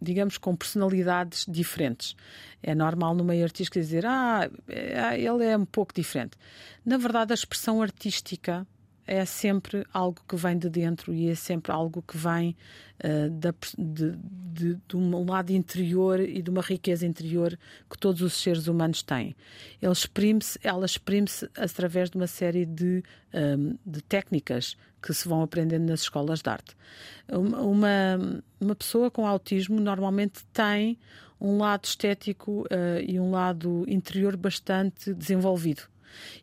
digamos, 0.02 0.38
com 0.38 0.56
personalidades 0.56 1.46
diferentes. 1.48 2.16
É 2.62 2.76
normal 2.76 3.16
no 3.16 3.24
meio 3.24 3.44
artístico 3.44 3.80
dizer, 3.80 4.06
ah, 4.06 4.50
é, 4.68 5.20
ele 5.20 5.46
é 5.46 5.58
um 5.58 5.66
pouco 5.66 5.94
diferente. 5.94 6.38
Na 6.86 6.98
verdade, 6.98 7.34
a 7.34 7.36
expressão 7.36 7.82
artística 7.82 8.66
é 9.12 9.26
sempre 9.26 9.86
algo 9.94 10.22
que 10.26 10.38
vem 10.38 10.58
de 10.58 10.70
dentro 10.70 11.14
e 11.14 11.28
é 11.28 11.36
sempre 11.36 11.70
algo 11.70 12.02
que 12.02 12.16
vem 12.16 12.56
uh, 13.04 13.30
da, 13.30 13.54
de, 13.78 14.16
de, 14.16 14.80
de, 14.88 14.96
um 14.96 15.30
lado 15.30 15.52
interior 15.52 16.18
e 16.22 16.42
de 16.42 16.50
uma 16.50 16.62
riqueza 16.62 17.06
interior 17.06 17.60
que 17.90 17.98
todos 17.98 18.22
os 18.22 18.34
seres 18.42 18.68
humanos 18.68 19.04
têm. 19.04 19.36
Ele 19.82 19.92
exprime 19.92 20.40
ela 20.64 20.86
exprime-se 20.86 21.50
através 21.58 22.10
de 22.10 22.16
uma 22.16 22.26
série 22.26 22.66
de, 22.66 23.04
um, 23.34 23.38
ehm, 23.38 23.76
de 23.86 24.02
técnicas 24.02 24.78
que 25.02 25.14
se 25.14 25.28
vão 25.28 25.42
aprendendo 25.42 25.88
nas 25.88 26.04
escolas 26.04 26.42
de 26.42 26.50
arte. 26.50 26.74
Uma, 27.28 28.42
uma 28.62 28.76
pessoa 28.76 29.12
com 29.12 29.28
autismo 29.28 29.78
normalmente 29.82 30.46
tem 30.54 30.98
um 31.40 31.58
lado 31.58 31.84
estético 31.84 32.62
uh, 32.62 33.02
e 33.06 33.20
um 33.20 33.32
lado 33.32 33.84
interior 33.90 34.38
bastante 34.38 35.14
desenvolvido 35.14 35.92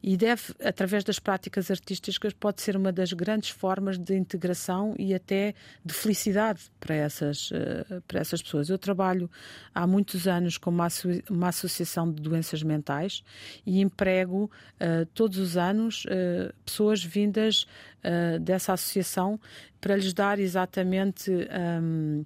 e 0.03 0.17
deve, 0.17 0.55
através 0.63 1.05
das 1.05 1.19
práticas 1.19 1.71
artísticas, 1.71 2.33
pode 2.33 2.61
ser 2.63 2.77
uma 2.77 2.93
das 2.93 3.13
grandes 3.13 3.51
formas 3.51 3.99
de 3.99 4.17
integração 4.17 4.95
e 4.99 5.15
até 5.15 5.55
de 5.85 5.95
felicidade 5.95 6.71
para 6.81 6.95
essas, 6.95 7.51
eh, 7.53 8.01
para 8.07 8.21
essas 8.21 8.43
pessoas. 8.43 8.69
Eu 8.69 8.79
trabalho 8.79 9.31
há 9.75 9.87
muitos 9.87 10.27
anos 10.27 10.59
com 10.59 10.71
uma, 10.71 10.89
uma 11.31 11.49
associação 11.49 12.11
de 12.11 12.21
doenças 12.23 12.63
mentais 12.63 13.23
e 13.67 13.81
emprego 13.81 14.51
uh, 14.81 15.07
todos 15.15 15.39
os 15.39 15.57
anos 15.57 16.05
uh, 16.05 16.53
pessoas 16.65 17.03
vindas 17.03 17.67
uh, 18.05 18.39
dessa 18.41 18.73
associação 18.73 19.41
para 19.81 19.97
lhes 19.97 20.13
dar 20.13 20.39
exatamente. 20.39 21.31
Um, 21.31 22.25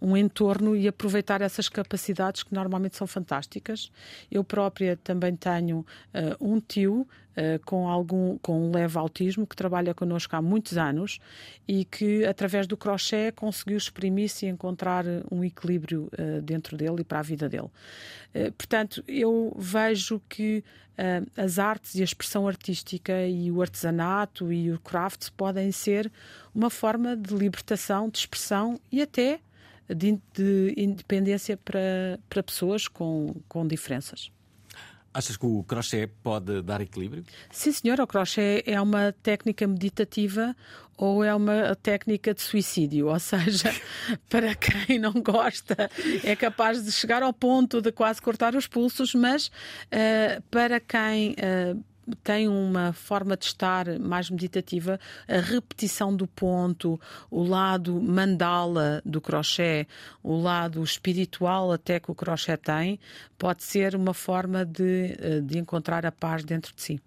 um 0.00 0.16
entorno 0.16 0.76
e 0.76 0.86
aproveitar 0.86 1.40
essas 1.40 1.68
capacidades 1.68 2.42
que 2.42 2.54
normalmente 2.54 2.96
são 2.96 3.06
fantásticas. 3.06 3.90
Eu 4.30 4.44
própria 4.44 4.96
também 4.96 5.34
tenho 5.34 5.78
uh, 5.78 5.84
um 6.40 6.60
tio 6.60 7.06
uh, 7.36 7.64
com 7.64 7.88
algum 7.88 8.38
com 8.38 8.68
um 8.68 8.72
leve 8.72 8.98
autismo 8.98 9.46
que 9.46 9.56
trabalha 9.56 9.94
connosco 9.94 10.36
há 10.36 10.42
muitos 10.42 10.76
anos 10.76 11.18
e 11.66 11.84
que 11.84 12.24
através 12.24 12.66
do 12.66 12.76
crochê 12.76 13.32
conseguiu 13.32 13.76
exprimir-se 13.78 14.46
e 14.46 14.48
encontrar 14.48 15.04
um 15.30 15.42
equilíbrio 15.42 16.10
uh, 16.12 16.42
dentro 16.42 16.76
dele 16.76 17.00
e 17.00 17.04
para 17.04 17.20
a 17.20 17.22
vida 17.22 17.48
dele. 17.48 17.70
portanto, 18.56 19.02
eu 19.08 19.54
vejo 19.58 20.20
que 20.28 20.62
as 21.36 21.58
artes 21.58 21.94
e 21.94 22.00
a 22.00 22.04
expressão 22.04 22.48
artística 22.48 23.26
e 23.26 23.50
o 23.50 23.60
artesanato 23.60 24.50
e 24.50 24.72
o 24.72 24.78
craft 24.78 25.28
podem 25.36 25.70
ser 25.70 26.10
uma 26.54 26.70
forma 26.70 27.14
de 27.14 27.34
libertação, 27.34 28.08
de 28.08 28.18
expressão 28.18 28.80
e 28.90 29.02
até 29.02 29.40
de, 29.88 30.18
de 30.32 30.74
independência 30.76 31.56
para, 31.56 32.18
para 32.28 32.42
pessoas 32.42 32.88
com, 32.88 33.34
com 33.48 33.66
diferenças. 33.66 34.30
Achas 35.16 35.38
que 35.38 35.46
o 35.46 35.64
crochê 35.64 36.10
pode 36.22 36.60
dar 36.60 36.82
equilíbrio? 36.82 37.24
Sim, 37.50 37.72
senhor. 37.72 37.98
O 38.00 38.06
crochê 38.06 38.62
é 38.66 38.78
uma 38.78 39.12
técnica 39.22 39.66
meditativa 39.66 40.54
ou 40.94 41.24
é 41.24 41.34
uma 41.34 41.74
técnica 41.76 42.34
de 42.34 42.42
suicídio. 42.42 43.08
Ou 43.08 43.18
seja, 43.18 43.74
para 44.28 44.54
quem 44.54 44.98
não 44.98 45.14
gosta, 45.14 45.90
é 46.22 46.36
capaz 46.36 46.84
de 46.84 46.92
chegar 46.92 47.22
ao 47.22 47.32
ponto 47.32 47.80
de 47.80 47.90
quase 47.92 48.20
cortar 48.20 48.54
os 48.54 48.66
pulsos, 48.66 49.14
mas 49.14 49.46
uh, 49.46 50.42
para 50.50 50.78
quem. 50.80 51.32
Uh, 51.32 51.82
tem 52.22 52.48
uma 52.48 52.92
forma 52.92 53.36
de 53.36 53.46
estar 53.46 53.98
mais 53.98 54.30
meditativa, 54.30 54.98
a 55.28 55.40
repetição 55.40 56.14
do 56.14 56.26
ponto, 56.26 57.00
o 57.30 57.42
lado 57.42 58.00
mandala 58.00 59.02
do 59.04 59.20
crochê, 59.20 59.86
o 60.22 60.40
lado 60.40 60.82
espiritual 60.82 61.72
até 61.72 61.98
que 61.98 62.10
o 62.10 62.14
crochê 62.14 62.56
tem, 62.56 62.98
pode 63.38 63.62
ser 63.64 63.94
uma 63.94 64.14
forma 64.14 64.64
de, 64.64 65.16
eh, 65.18 65.40
de 65.40 65.58
encontrar 65.58 66.06
a 66.06 66.12
paz 66.12 66.44
dentro 66.44 66.74
de 66.74 66.82
si. 66.82 67.00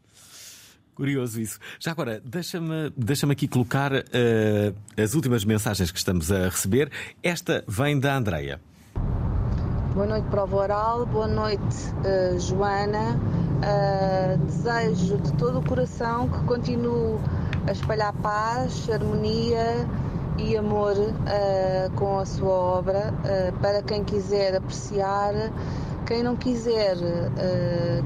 Curioso 1.00 1.40
isso. 1.40 1.60
Já 1.80 1.92
agora, 1.92 2.22
deixa-me 2.26 2.92
deixa 2.98 3.26
aqui 3.32 3.48
colocar 3.48 3.94
uh, 3.94 5.02
as 5.02 5.14
últimas 5.14 5.46
mensagens 5.46 5.92
que 5.92 5.98
estamos 5.98 6.30
a 6.30 6.50
receber. 6.50 6.92
Esta 7.24 7.64
vem 7.66 7.98
da 7.98 8.18
Andreia. 8.18 8.60
Boa 9.94 10.06
noite, 10.06 10.28
Prova 10.30 10.58
Oral. 10.58 11.06
Boa 11.06 11.28
noite, 11.28 11.64
uh, 12.04 12.38
Joana. 12.38 13.18
Uh, 13.60 14.38
desejo 14.46 15.18
de 15.18 15.34
todo 15.34 15.60
o 15.60 15.66
coração 15.66 16.30
que 16.30 16.44
continue 16.46 17.20
a 17.68 17.72
espalhar 17.74 18.14
paz, 18.14 18.90
harmonia 18.90 19.86
e 20.38 20.56
amor 20.56 20.94
uh, 20.96 21.92
com 21.96 22.20
a 22.20 22.26
sua 22.26 22.54
obra 22.54 23.14
uh, 23.14 23.60
para 23.60 23.84
quem 23.84 24.02
quiser 24.06 24.56
apreciar, 24.56 25.34
quem 26.08 26.24
não 26.24 26.38
quiser 26.38 26.96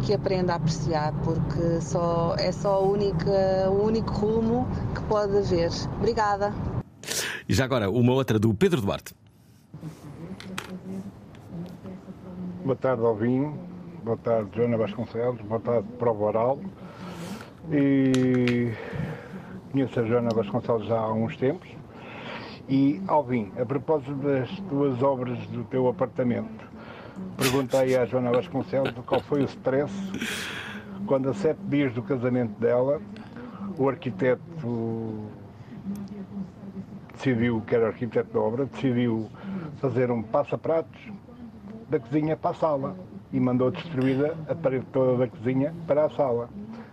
que 0.01 0.13
aprenda 0.13 0.53
a 0.53 0.55
apreciar, 0.55 1.13
porque 1.23 1.79
só, 1.79 2.35
é 2.37 2.51
só 2.51 2.83
única, 2.83 3.69
o 3.69 3.85
único 3.85 4.11
rumo 4.11 4.67
que 4.93 5.01
pode 5.03 5.37
haver. 5.37 5.69
Obrigada. 5.99 6.51
E 7.47 7.53
já 7.53 7.63
agora, 7.63 7.89
uma 7.89 8.11
outra 8.11 8.37
do 8.37 8.53
Pedro 8.53 8.81
Duarte. 8.81 9.15
Boa 12.65 12.75
tarde, 12.75 13.05
Alvinho 13.05 13.72
boa 14.03 14.17
tarde 14.17 14.49
Joana 14.53 14.75
Vasconcelos, 14.75 15.39
boa 15.41 15.61
tarde 15.61 15.87
Prova 15.97 16.25
Oral. 16.25 16.59
E 17.71 18.73
conheço 19.71 19.97
a 19.97 20.03
Joana 20.03 20.29
Vasconcelos 20.35 20.85
já 20.85 20.99
há 20.99 21.13
uns 21.13 21.37
tempos. 21.37 21.69
E 22.67 23.01
Alvin, 23.07 23.51
a 23.57 23.65
propósito 23.65 24.13
das 24.15 24.49
tuas 24.69 25.01
obras 25.01 25.39
do 25.47 25.63
teu 25.63 25.87
apartamento, 25.87 26.65
perguntei 27.37 27.95
à 27.95 28.05
Joana 28.05 28.31
Vasconcelos 28.31 28.93
qual 29.05 29.21
foi 29.21 29.41
o 29.41 29.45
stress 29.45 29.93
quando 31.05 31.29
a 31.29 31.33
sete 31.33 31.61
dias 31.63 31.93
do 31.93 32.03
casamento 32.03 32.59
dela 32.59 33.01
o 33.77 33.87
arquiteto 33.87 35.29
decidiu, 37.13 37.61
que 37.65 37.73
era 37.73 37.87
arquiteto 37.87 38.33
da 38.33 38.39
obra, 38.39 38.65
decidiu 38.65 39.29
fazer 39.77 40.11
um 40.11 40.21
passa-pratos 40.21 41.01
da 41.89 41.99
cozinha 41.99 42.35
para 42.35 42.51
a 42.51 42.53
sala 42.53 43.12
e 43.33 43.39
mandou 43.39 43.71
destruir 43.71 44.33
a 44.47 44.55
parede 44.55 44.85
toda 44.93 45.17
da 45.17 45.27
cozinha 45.27 45.73
para 45.87 46.05
a 46.05 46.09
sala. 46.11 46.49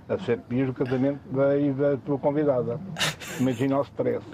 A 0.09 0.19
sete 0.19 0.43
dias 0.49 0.67
do 0.67 0.73
casamento 0.73 1.21
daí 1.31 1.71
da 1.73 1.97
tua 1.99 2.19
convidada. 2.19 2.81
Imagina 3.39 3.79
o 3.79 3.83
stress. 3.83 4.25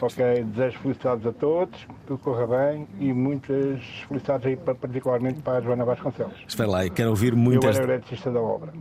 Ok, 0.00 0.44
desejo 0.44 0.78
felicidades 0.80 1.26
a 1.26 1.32
todos, 1.32 1.86
tudo 2.06 2.18
corra 2.18 2.46
bem 2.46 2.88
e 2.98 3.12
muitas 3.12 3.82
felicidades 4.08 4.46
aí, 4.46 4.56
particularmente 4.56 5.40
para 5.40 5.58
a 5.58 5.60
Joana 5.60 5.84
Vasconcelos. 5.84 6.34
Espera 6.46 6.68
lá, 6.68 6.88
quero 6.88 7.10
ouvir 7.10 7.34
muitas. 7.34 7.76
Eu 7.76 7.82
era 7.84 7.92
eletricista 7.94 8.30
da 8.30 8.40
obra. 8.40 8.72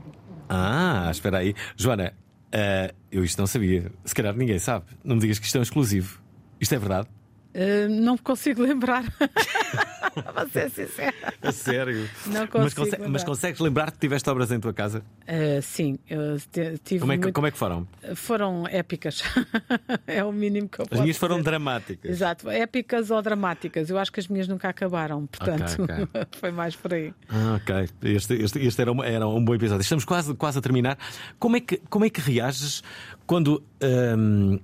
Ah, 0.49 1.07
espera 1.11 1.39
aí. 1.39 1.53
Joana, 1.75 2.13
uh, 2.53 2.95
eu 3.11 3.23
isto 3.23 3.39
não 3.39 3.47
sabia. 3.47 3.91
Se 4.05 4.15
calhar 4.15 4.35
ninguém 4.35 4.59
sabe. 4.59 4.85
Não 5.03 5.15
me 5.15 5.21
digas 5.21 5.39
que 5.39 5.45
isto 5.45 5.57
é 5.57 5.59
um 5.59 5.63
exclusivo. 5.63 6.21
Isto 6.59 6.75
é 6.75 6.79
verdade? 6.79 7.07
Uh, 7.53 7.89
não 7.89 8.17
consigo 8.17 8.61
lembrar. 8.61 9.03
Vou 10.35 10.49
ser 10.49 10.69
sincera. 10.69 11.13
A 11.41 11.51
sério? 11.51 12.09
Não 12.27 12.47
consigo. 12.47 12.63
Mas, 12.63 12.73
conse 12.73 12.97
mas 13.09 13.23
consegues 13.23 13.59
lembrar 13.59 13.91
que 13.91 13.97
tiveste 13.99 14.29
obras 14.29 14.51
em 14.51 14.59
tua 14.59 14.73
casa? 14.73 15.03
Uh, 15.23 15.61
sim, 15.61 15.97
eu 16.09 16.37
tive. 16.83 16.99
Como 16.99 17.11
é, 17.11 17.17
que, 17.17 17.23
muito... 17.23 17.35
como 17.35 17.47
é 17.47 17.51
que 17.51 17.57
foram? 17.57 17.87
Foram 18.15 18.67
épicas. 18.67 19.23
é 20.07 20.23
o 20.23 20.31
mínimo 20.31 20.69
que 20.69 20.79
eu 20.79 20.85
posso 20.85 20.95
As 20.95 21.01
minhas 21.01 21.17
foram 21.17 21.37
dizer. 21.37 21.49
dramáticas. 21.49 22.11
Exato, 22.11 22.49
épicas 22.49 23.11
ou 23.11 23.21
dramáticas. 23.21 23.89
Eu 23.89 23.97
acho 23.97 24.11
que 24.11 24.19
as 24.19 24.27
minhas 24.27 24.47
nunca 24.47 24.69
acabaram, 24.69 25.25
portanto, 25.27 25.83
okay, 25.83 26.03
okay. 26.03 26.21
foi 26.39 26.51
mais 26.51 26.75
por 26.75 26.93
aí. 26.93 27.13
Ah, 27.29 27.59
ok. 27.61 27.89
Este, 28.03 28.33
este, 28.35 28.59
este 28.65 28.81
era, 28.81 28.91
um, 28.91 29.03
era 29.03 29.27
um 29.27 29.43
bom 29.43 29.55
episódio. 29.55 29.81
Estamos 29.81 30.05
quase, 30.05 30.33
quase 30.35 30.59
a 30.59 30.61
terminar. 30.61 30.97
Como 31.39 31.57
é 31.57 31.59
que, 31.59 31.77
como 31.89 32.05
é 32.05 32.09
que 32.09 32.21
reages 32.21 32.83
quando. 33.25 33.63
Um, 33.81 34.59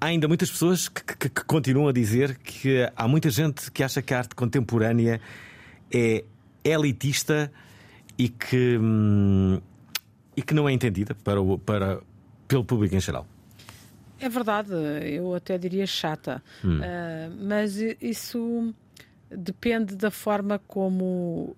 há 0.00 0.06
ainda 0.06 0.28
muitas 0.28 0.50
pessoas 0.50 0.88
que, 0.88 1.02
que, 1.02 1.28
que, 1.28 1.44
continuam 1.44 1.88
a 1.88 1.92
dizer 1.92 2.36
que 2.38 2.90
há 2.94 3.08
muita 3.08 3.30
gente 3.30 3.70
que 3.70 3.82
acha 3.82 4.02
que 4.02 4.12
a 4.14 4.18
arte 4.18 4.34
contemporânea 4.34 5.20
é 5.92 6.24
elitista 6.64 7.50
e 8.18 8.28
que, 8.28 8.78
hum, 8.78 9.60
e 10.36 10.42
que 10.42 10.54
não 10.54 10.68
é 10.68 10.72
entendida 10.72 11.14
para 11.14 11.40
o, 11.40 11.58
para, 11.58 12.00
pelo 12.48 12.64
público 12.64 12.94
em 12.94 13.00
geral. 13.00 13.26
É 14.18 14.28
verdade, 14.28 14.72
eu 15.04 15.34
até 15.34 15.58
diria 15.58 15.86
chata, 15.86 16.42
hum. 16.64 16.78
uh, 16.78 17.46
mas 17.46 17.76
isso 18.00 18.74
depende 19.30 19.94
da 19.94 20.10
forma 20.10 20.58
como, 20.66 21.54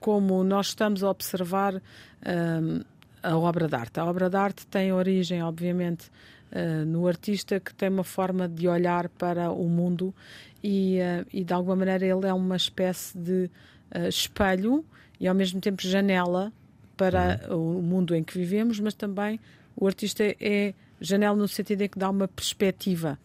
como 0.00 0.42
nós 0.42 0.68
estamos 0.68 1.04
a 1.04 1.10
observar 1.10 1.76
uh, 1.76 2.84
a 3.22 3.36
obra 3.36 3.68
de 3.68 3.76
arte. 3.76 4.00
A 4.00 4.04
obra 4.04 4.28
de 4.28 4.36
arte 4.36 4.66
tem 4.66 4.92
origem, 4.92 5.42
obviamente, 5.42 6.10
uh, 6.52 6.84
no 6.84 7.06
artista 7.06 7.60
que 7.60 7.74
tem 7.74 7.88
uma 7.88 8.04
forma 8.04 8.48
de 8.48 8.68
olhar 8.68 9.08
para 9.08 9.50
o 9.50 9.68
mundo 9.68 10.14
e, 10.62 10.98
uh, 11.00 11.26
e 11.32 11.44
de 11.44 11.52
alguma 11.52 11.76
maneira 11.76 12.06
ele 12.06 12.26
é 12.26 12.32
uma 12.32 12.56
espécie 12.56 13.16
de 13.16 13.50
uh, 13.94 14.08
espelho 14.08 14.84
e 15.20 15.26
ao 15.26 15.34
mesmo 15.34 15.60
tempo 15.60 15.82
janela 15.82 16.52
para 16.96 17.40
uhum. 17.50 17.78
o 17.78 17.82
mundo 17.82 18.14
em 18.14 18.24
que 18.24 18.36
vivemos, 18.36 18.80
mas 18.80 18.94
também 18.94 19.38
o 19.76 19.86
artista 19.86 20.24
é 20.40 20.74
janela 21.00 21.36
no 21.36 21.46
sentido 21.46 21.82
em 21.82 21.88
que 21.88 21.98
dá 21.98 22.10
uma 22.10 22.26
perspectiva 22.26 23.18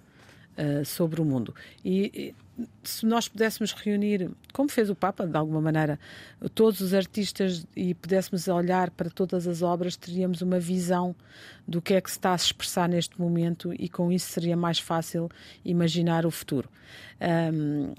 sobre 0.86 1.20
o 1.20 1.26
mundo. 1.26 1.56
E, 1.84 2.36
se 2.84 3.06
nós 3.06 3.28
pudéssemos 3.28 3.72
reunir, 3.74 4.30
como 4.54 4.70
fez 4.70 4.90
o 4.90 4.96
Papa, 4.96 5.26
de 5.26 5.36
alguma 5.36 5.60
maneira, 5.60 6.00
todos 6.54 6.82
os 6.82 6.94
artistas 6.94 7.66
e 7.76 7.94
pudéssemos 7.94 8.48
olhar 8.48 8.92
para 8.92 9.10
todas 9.10 9.48
as 9.48 9.62
obras, 9.62 9.96
teríamos 9.96 10.42
uma 10.42 10.60
visão 10.60 11.16
do 11.68 11.82
que 11.82 11.94
é 11.94 12.02
que 12.02 12.10
se 12.10 12.18
está 12.18 12.34
a 12.34 12.36
expressar 12.36 12.88
neste 12.88 13.20
momento 13.20 13.74
e 13.74 13.90
com 13.90 14.12
isso 14.12 14.32
seria 14.32 14.56
mais 14.56 14.80
fácil 14.80 15.30
imaginar 15.66 16.26
o 16.26 16.32
futuro. 16.32 16.70
Um, 17.54 17.94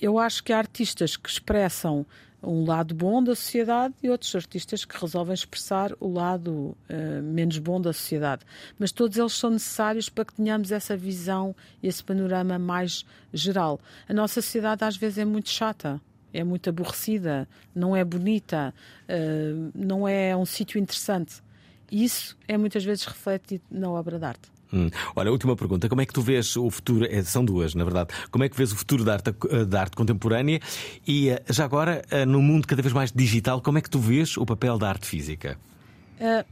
eu 0.00 0.18
acho 0.18 0.42
que 0.42 0.52
há 0.52 0.58
artistas 0.58 1.16
que 1.16 1.28
expressam 1.28 2.04
um 2.42 2.64
lado 2.64 2.94
bom 2.94 3.22
da 3.22 3.34
sociedade 3.34 3.94
e 4.02 4.10
outros 4.10 4.34
artistas 4.34 4.84
que 4.84 5.00
resolvem 5.00 5.34
expressar 5.34 5.92
o 6.00 6.08
lado 6.12 6.76
uh, 6.90 7.22
menos 7.22 7.58
bom 7.58 7.80
da 7.80 7.92
sociedade. 7.92 8.44
Mas 8.78 8.90
todos 8.90 9.16
eles 9.16 9.32
são 9.32 9.50
necessários 9.50 10.08
para 10.08 10.24
que 10.24 10.34
tenhamos 10.34 10.72
essa 10.72 10.96
visão 10.96 11.54
e 11.82 11.88
esse 11.88 12.02
panorama 12.02 12.58
mais 12.58 13.04
geral. 13.32 13.80
A 14.08 14.12
nossa 14.12 14.42
sociedade 14.42 14.84
às 14.84 14.96
vezes 14.96 15.18
é 15.18 15.24
muito 15.24 15.48
chata. 15.48 16.00
É 16.34 16.42
muito 16.42 16.70
aborrecida, 16.70 17.46
não 17.74 17.94
é 17.94 18.02
bonita, 18.02 18.72
uh, 19.04 19.70
não 19.74 20.08
é 20.08 20.34
um 20.34 20.46
sítio 20.46 20.78
interessante. 20.78 21.42
Isso 21.90 22.38
é 22.48 22.56
muitas 22.56 22.82
vezes 22.82 23.04
refletido 23.04 23.62
na 23.70 23.90
obra 23.90 24.18
de 24.18 24.24
arte. 24.24 24.51
Hum. 24.72 24.88
Olha, 25.14 25.30
última 25.30 25.54
pergunta. 25.54 25.88
Como 25.88 26.00
é 26.00 26.06
que 26.06 26.12
tu 26.12 26.22
vês 26.22 26.56
o 26.56 26.70
futuro? 26.70 27.04
É, 27.04 27.22
são 27.22 27.44
duas, 27.44 27.74
na 27.74 27.84
verdade. 27.84 28.10
Como 28.30 28.42
é 28.42 28.48
que 28.48 28.56
vês 28.56 28.72
o 28.72 28.76
futuro 28.76 29.04
da 29.04 29.14
arte, 29.14 29.34
da 29.66 29.80
arte 29.80 29.96
contemporânea? 29.96 30.60
E 31.06 31.30
eh, 31.30 31.42
já 31.50 31.64
agora, 31.64 32.02
eh, 32.10 32.24
no 32.24 32.40
mundo 32.40 32.66
cada 32.66 32.80
vez 32.80 32.92
mais 32.92 33.12
digital, 33.12 33.60
como 33.60 33.78
é 33.78 33.80
que 33.80 33.90
tu 33.90 33.98
vês 33.98 34.36
o 34.36 34.46
papel 34.46 34.78
da 34.78 34.88
arte 34.88 35.06
física? 35.06 35.58
Uh, 36.18 36.44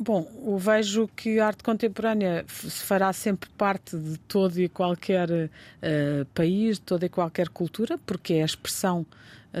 bom, 0.00 0.26
eu 0.46 0.56
vejo 0.56 1.08
que 1.14 1.38
a 1.38 1.48
arte 1.48 1.62
contemporânea 1.62 2.44
se 2.48 2.84
fará 2.84 3.12
sempre 3.12 3.50
parte 3.50 3.96
de 3.96 4.18
todo 4.20 4.58
e 4.58 4.68
qualquer 4.68 5.28
uh, 5.30 6.24
país, 6.32 6.76
de 6.76 6.82
toda 6.82 7.04
e 7.04 7.08
qualquer 7.08 7.48
cultura, 7.50 7.98
porque 8.06 8.34
é 8.34 8.42
a 8.42 8.46
expressão 8.46 9.04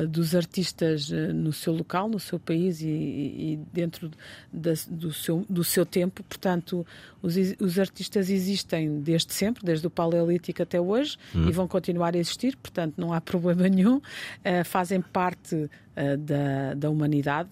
dos 0.04 0.34
artistas 0.34 1.10
eh, 1.10 1.32
no 1.32 1.52
seu 1.52 1.72
local, 1.72 2.08
no 2.08 2.20
seu 2.20 2.38
país 2.38 2.80
e, 2.82 2.86
e 2.86 3.58
dentro 3.72 4.10
da, 4.52 4.72
do, 4.88 5.12
seu, 5.12 5.46
do 5.48 5.64
seu 5.64 5.86
tempo. 5.86 6.22
Portanto, 6.24 6.86
os, 7.22 7.34
os, 7.60 7.78
artistas 7.78 8.28
existem 8.28 9.00
desde 9.00 9.32
sempre, 9.32 9.64
desde 9.64 9.86
o 9.86 9.90
Paleolítico 9.90 10.62
até 10.62 10.80
hoje, 10.80 11.16
hum. 11.34 11.48
e 11.48 11.52
vão 11.52 11.66
continuar 11.66 12.14
a 12.14 12.18
existir, 12.18 12.56
portanto, 12.56 12.94
não 12.96 13.12
há 13.12 13.20
problema 13.22 13.68
nenhum. 13.68 13.96
Uh, 13.96 14.64
fazem 14.64 15.00
parte 15.00 15.54
uh, 15.54 16.16
da, 16.18 16.74
da 16.74 16.90
humanidade. 16.90 17.48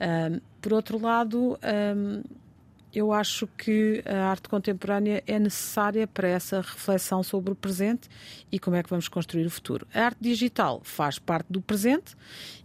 Uh, 0.00 0.40
por 0.60 0.72
outro 0.72 1.00
lado, 1.00 1.58
eu 2.98 3.12
acho 3.12 3.46
que 3.46 4.02
a 4.04 4.30
arte 4.30 4.48
contemporânea 4.48 5.22
é 5.26 5.38
necessária 5.38 6.06
para 6.06 6.28
essa 6.28 6.60
reflexão 6.60 7.22
sobre 7.22 7.52
o 7.52 7.54
presente 7.54 8.08
e 8.50 8.58
como 8.58 8.76
é 8.76 8.82
que 8.82 8.90
vamos 8.90 9.08
construir 9.08 9.46
o 9.46 9.50
futuro. 9.50 9.86
A 9.94 10.06
arte 10.06 10.18
digital 10.20 10.80
faz 10.82 11.18
parte 11.18 11.46
do 11.48 11.60
presente 11.60 12.16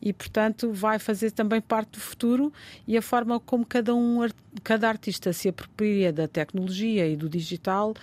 e, 0.02 0.12
portanto, 0.12 0.72
vai 0.72 0.98
fazer 0.98 1.32
também 1.32 1.62
parte 1.62 1.92
do 1.92 2.00
futuro 2.00 2.52
e 2.88 2.98
a 2.98 3.02
forma 3.02 3.40
como 3.40 3.66
cada 3.66 3.94
um, 3.94 4.28
cada 4.64 4.90
artista 4.90 5.32
se 5.32 5.48
apropria 5.50 6.12
da 6.12 6.28
tecnologia 6.28 7.08
e 7.08 7.16
do 7.16 7.30
digital 7.30 7.94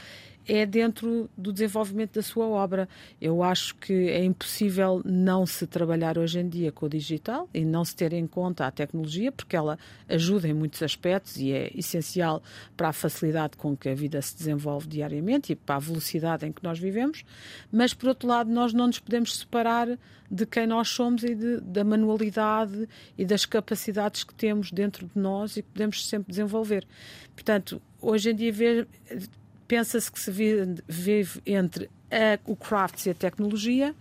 é 0.47 0.67
dentro 0.67 1.29
do 1.37 1.53
desenvolvimento 1.53 2.15
da 2.15 2.23
sua 2.23 2.47
obra. 2.47 2.89
Eu 3.21 3.43
acho 3.43 3.75
que 3.77 3.93
é 4.09 4.25
impossível 4.25 5.01
não 5.05 5.47
se 5.47 5.67
trabalhar 5.67 6.19
hoje 6.19 6.41
em 6.41 6.49
dia 6.49 6.73
com 6.73 6.87
o 6.87 6.89
digital 6.89 7.49
e 7.53 7.65
não 7.65 7.85
se 7.85 7.95
ter 7.95 8.13
em 8.13 8.27
conta 8.27 8.67
a 8.67 8.71
tecnologia, 8.71 9.31
porque 9.31 9.57
ela 9.57 9.79
ajuda 10.09 10.49
em 10.49 10.55
muitos 10.55 10.83
aspectos 10.83 11.37
e 11.37 11.53
é 11.53 11.71
essencial 11.75 12.43
para 12.77 12.89
a 12.89 12.93
facilidade 12.93 13.57
com 13.57 13.77
que 13.77 13.89
a 13.89 13.95
vida 13.95 14.21
se 14.23 14.37
desenvolve 14.37 14.89
diariamente 14.89 15.53
e 15.53 15.57
para 15.57 15.77
a 15.77 15.79
velocidade 15.79 16.47
em 16.47 16.53
que 16.53 16.63
nós 16.63 16.79
vivemos. 16.79 17.25
Mas, 17.71 17.95
por 17.95 18.09
outro 18.09 18.29
lado, 18.29 18.51
nós 18.51 18.73
não 18.73 18.87
nos 18.87 18.99
podemos 18.99 19.37
separar 19.37 19.89
de 20.31 20.47
quem 20.47 20.67
nós 20.67 20.89
somos 20.89 21.25
e 21.25 21.35
de, 21.35 21.61
da 21.61 21.83
manualidade 21.83 22.89
e 23.19 23.25
das 23.25 23.45
capacidades 23.45 24.23
que 24.23 24.33
temos 24.33 24.71
dentro 24.71 25.07
de 25.07 25.21
nós 25.21 25.57
e 25.57 25.63
que 25.63 25.69
podemos 25.71 26.07
sempre 26.07 26.31
desenvolver. 26.31 26.87
Portanto, 27.35 27.83
hoje 28.01 28.31
em 28.31 28.35
dia 28.35 28.53
pensa-se 29.71 30.11
que 30.11 30.19
se 30.19 30.33
vive 30.33 31.41
entre 31.47 31.89
a, 32.11 32.41
o 32.45 32.57
crafts 32.57 33.07
e 33.07 33.11
a 33.11 33.15
tecnologia 33.15 33.95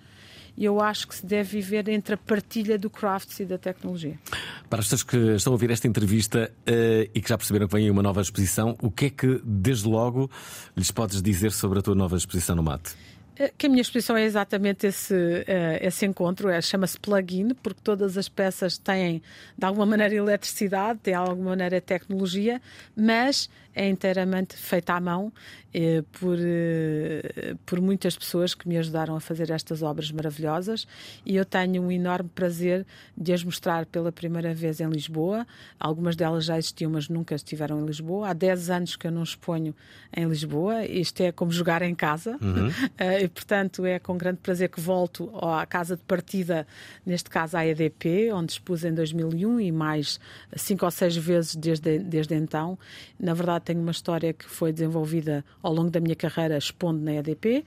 e 0.57 0.65
eu 0.65 0.82
acho 0.82 1.07
que 1.07 1.15
se 1.15 1.24
deve 1.24 1.61
viver 1.61 1.88
entre 1.89 2.15
a 2.15 2.17
partilha 2.17 2.78
do 2.78 2.89
crafts 2.89 3.39
e 3.39 3.45
da 3.45 3.57
tecnologia. 3.57 4.20
Para 4.67 4.80
as 4.80 4.86
pessoas 4.86 5.03
que 5.03 5.17
estão 5.36 5.51
a 5.51 5.53
ouvir 5.53 5.70
esta 5.70 5.88
entrevista 5.88 6.51
uh, 6.67 7.11
e 7.13 7.22
que 7.22 7.30
já 7.30 7.38
perceberam 7.38 7.67
que 7.67 7.76
vem 7.76 7.86
aí 7.86 7.91
uma 7.91 8.01
nova 8.01 8.20
exposição, 8.20 8.76
o 8.82 8.89
que 8.89 9.05
é 9.05 9.09
que, 9.11 9.39
desde 9.45 9.88
logo, 9.88 10.30
lhes 10.76 10.89
podes 10.89 11.22
dizer 11.22 11.51
sobre 11.51 11.80
a 11.80 11.82
tua 11.84 11.95
nova 11.95 12.17
exposição 12.17 12.55
no 12.55 12.63
MAT? 12.63 12.95
Eh, 13.40 13.54
que 13.58 13.68
a 13.68 13.70
minha 13.70 13.82
exposição 13.82 14.18
é 14.18 14.24
exatamente 14.24 14.86
esse, 14.86 15.14
uh, 15.14 15.80
esse 15.80 16.06
encontro, 16.06 16.50
é, 16.50 16.62
chama-se 16.62 17.00
plugin, 17.00 17.54
porque 17.64 17.80
todas 17.82 18.18
as 18.18 18.28
peças 18.28 18.78
têm, 18.78 19.24
de 19.58 19.66
alguma 19.66 19.86
maneira, 19.86 20.14
eletricidade, 20.14 21.00
têm, 21.00 21.14
de 21.14 21.18
alguma 21.18 21.52
maneira, 21.52 21.80
tecnologia, 21.80 22.62
mas 22.96 23.50
é 23.74 23.88
inteiramente 23.88 24.58
feita 24.58 24.94
à 24.94 25.00
mão 25.00 25.32
eh, 25.74 26.04
por, 26.20 26.38
eh, 26.38 27.56
por 27.66 27.80
muitas 27.80 28.18
pessoas 28.18 28.56
que 28.56 28.68
me 28.68 28.78
ajudaram 28.78 29.16
a 29.16 29.20
fazer 29.20 29.52
estas 29.52 29.84
obras 29.84 30.12
maravilhosas 30.12 30.88
e 31.26 31.36
eu 31.36 31.46
tenho 31.46 31.84
um 31.84 31.92
enorme 31.92 32.30
prazer 32.34 32.86
de 33.16 33.32
as 33.32 33.44
mostrar 33.44 33.86
pela 33.86 34.12
primeira 34.12 34.54
vez 34.54 34.82
em 34.82 34.90
Lisboa. 34.90 35.46
Algumas 35.80 36.16
delas 36.16 36.46
já 36.46 36.58
existiam, 36.58 36.92
mas 36.92 37.08
nunca 37.08 37.36
estiveram 37.36 37.80
em 37.82 37.86
Lisboa. 37.86 38.30
Há 38.30 38.34
10 38.34 38.70
anos 38.70 38.96
que 38.96 39.08
eu 39.08 39.12
não 39.12 39.24
exponho 39.24 39.76
em 40.12 40.28
Lisboa. 40.28 40.86
Isto 40.86 41.22
é 41.22 41.32
como 41.32 41.52
jogar 41.52 41.82
em 41.82 41.94
casa 41.94 42.38
uhum. 42.42 42.70
portanto, 43.30 43.86
é 43.86 43.99
com 43.99 44.17
grande 44.17 44.39
prazer 44.39 44.69
que 44.69 44.82
volto 44.82 45.30
à 45.38 45.65
casa 45.65 45.95
de 45.95 46.01
partida, 46.03 46.67
neste 47.05 47.30
caso 47.30 47.57
à 47.57 47.65
EDP, 47.65 48.32
onde 48.34 48.53
expus 48.53 48.84
em 48.84 48.93
2001 48.93 49.59
e 49.59 49.71
mais 49.71 50.19
cinco 50.55 50.86
ou 50.86 50.91
seis 50.91 51.15
vezes 51.15 51.55
desde, 51.55 51.99
desde 51.99 52.36
então. 52.36 52.77
Na 53.19 53.34
verdade, 53.34 53.65
tenho 53.65 53.82
uma 53.82 53.91
história 53.91 54.34
que 54.34 54.45
foi 54.45 54.73
desenvolvida 54.73 55.43
ao 55.61 55.73
longo 55.73 55.89
da 55.89 55.99
minha 55.99 56.15
carreira 56.15 56.57
expondo 56.57 56.99
na 57.01 57.13
EDP 57.13 57.65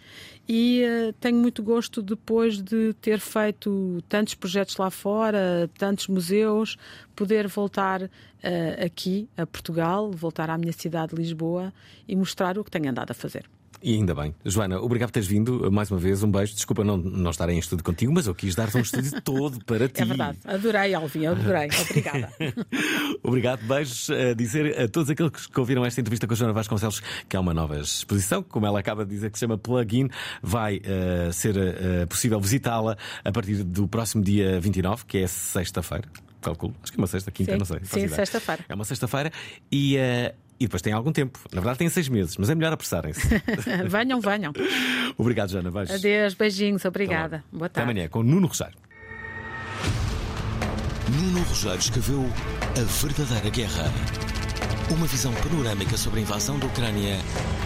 e 0.49 0.83
uh, 0.85 1.13
tenho 1.15 1.39
muito 1.39 1.63
gosto 1.63 2.03
depois 2.03 2.61
de 2.61 2.93
ter 2.95 3.19
feito 3.21 4.03
tantos 4.09 4.35
projetos 4.35 4.77
lá 4.77 4.91
fora, 4.91 5.71
tantos 5.79 6.09
museus, 6.09 6.77
poder 7.15 7.47
voltar 7.47 8.03
uh, 8.03 8.09
aqui 8.85 9.29
a 9.37 9.47
Portugal, 9.47 10.11
voltar 10.11 10.51
à 10.51 10.59
minha 10.59 10.73
cidade 10.73 11.15
de 11.15 11.23
Lisboa 11.23 11.73
e 12.09 12.17
mostrar 12.17 12.59
o 12.59 12.65
que 12.65 12.71
tenho 12.71 12.91
andado 12.91 13.11
a 13.11 13.15
fazer. 13.15 13.49
E 13.83 13.95
ainda 13.95 14.15
bem. 14.15 14.33
Joana, 14.45 14.81
obrigado 14.81 15.09
por 15.09 15.15
teres 15.15 15.29
vindo 15.29 15.71
mais 15.73 15.91
uma 15.91 15.99
vez. 15.99 16.23
Um 16.23 16.31
beijo. 16.31 16.55
Desculpa 16.55 16.85
não, 16.85 16.97
não 16.97 17.31
estar 17.31 17.49
em 17.49 17.59
estúdio 17.59 17.85
contigo, 17.85 18.13
mas 18.13 18.27
eu 18.29 18.35
quis 18.35 18.55
dar-te 18.55 18.77
um 18.77 18.81
estúdio 18.81 19.11
todo 19.23 19.63
para 19.65 19.89
ti. 19.89 20.03
É 20.03 20.05
verdade. 20.05 20.39
Adorei, 20.45 20.95
Alvin. 20.95 21.27
Adorei. 21.27 21.69
Obrigada. 21.91 22.33
obrigado. 23.23 23.67
Beijos 23.67 24.09
a 24.11 24.35
dizer 24.35 24.81
a 24.81 24.89
todos 24.89 25.11
aqueles 25.11 25.47
que 25.47 25.59
ouviram 25.59 25.85
esta 25.85 26.01
entrevista 26.01 26.27
com 26.27 26.35
a 26.35 26.37
Joana 26.37 26.53
Vasconcelos 26.53 27.03
que 27.29 27.37
há 27.37 27.41
uma 27.41 27.53
nova 27.53 27.81
exposição, 27.81 28.43
como 28.43 28.67
ela 28.67 28.79
acaba 28.79 29.05
de 29.05 29.11
dizer, 29.11 29.31
que 29.31 29.39
se 29.39 29.41
chama 29.41 29.59
Plugin. 29.59 30.09
Vai 30.41 30.77
uh, 30.77 31.33
ser 31.33 31.57
uh, 31.57 32.07
possível 32.07 32.41
visitá-la 32.41 32.97
a 33.25 33.33
partir 33.33 33.65
do 33.65 33.89
próximo 33.89 34.23
dia 34.23 34.61
29, 34.61 35.05
que 35.07 35.19
é 35.19 35.27
sexta-feira 35.27 36.09
calculo. 36.43 36.75
Acho 36.83 36.93
que 36.93 36.99
é 36.99 37.01
uma 37.01 37.07
sexta, 37.07 37.31
quinta, 37.31 37.53
sim, 37.53 37.59
não 37.59 37.65
sei. 37.65 37.79
Sim, 37.85 38.09
sexta-feira. 38.09 38.65
É 38.69 38.75
uma 38.75 38.85
sexta-feira 38.85 39.33
e, 39.71 39.97
uh, 39.97 40.35
e 40.63 40.67
depois 40.67 40.81
tem 40.81 40.93
algum 40.93 41.13
tempo. 41.13 41.39
Na 41.53 41.61
verdade, 41.61 41.79
tem 41.79 41.89
seis 41.89 42.09
meses, 42.09 42.37
mas 42.37 42.49
é 42.49 42.55
melhor 42.55 42.73
apressarem-se. 42.73 43.21
venham, 43.89 44.21
venham. 44.21 44.53
Obrigado, 45.19 45.51
Jana. 45.51 45.71
Beijos. 45.71 45.97
Adeus, 45.97 46.35
beijinhos, 46.35 46.85
obrigada. 46.85 47.43
Boa 47.51 47.69
tarde. 47.69 47.91
Até 47.91 47.91
amanhã 47.91 48.09
com 48.09 48.23
Nuno 48.23 48.47
Rosário. 48.47 48.77
Nuno 51.11 51.43
Rogério 51.43 51.79
escreveu 51.79 52.25
A 52.77 53.05
Verdadeira 53.05 53.51
Guerra. 53.51 54.22
Uma 54.91 55.07
visão 55.07 55.33
panorâmica 55.33 55.97
sobre 55.97 56.21
a 56.21 56.23
invasão 56.23 56.59
da 56.59 56.67
Ucrânia 56.67 57.19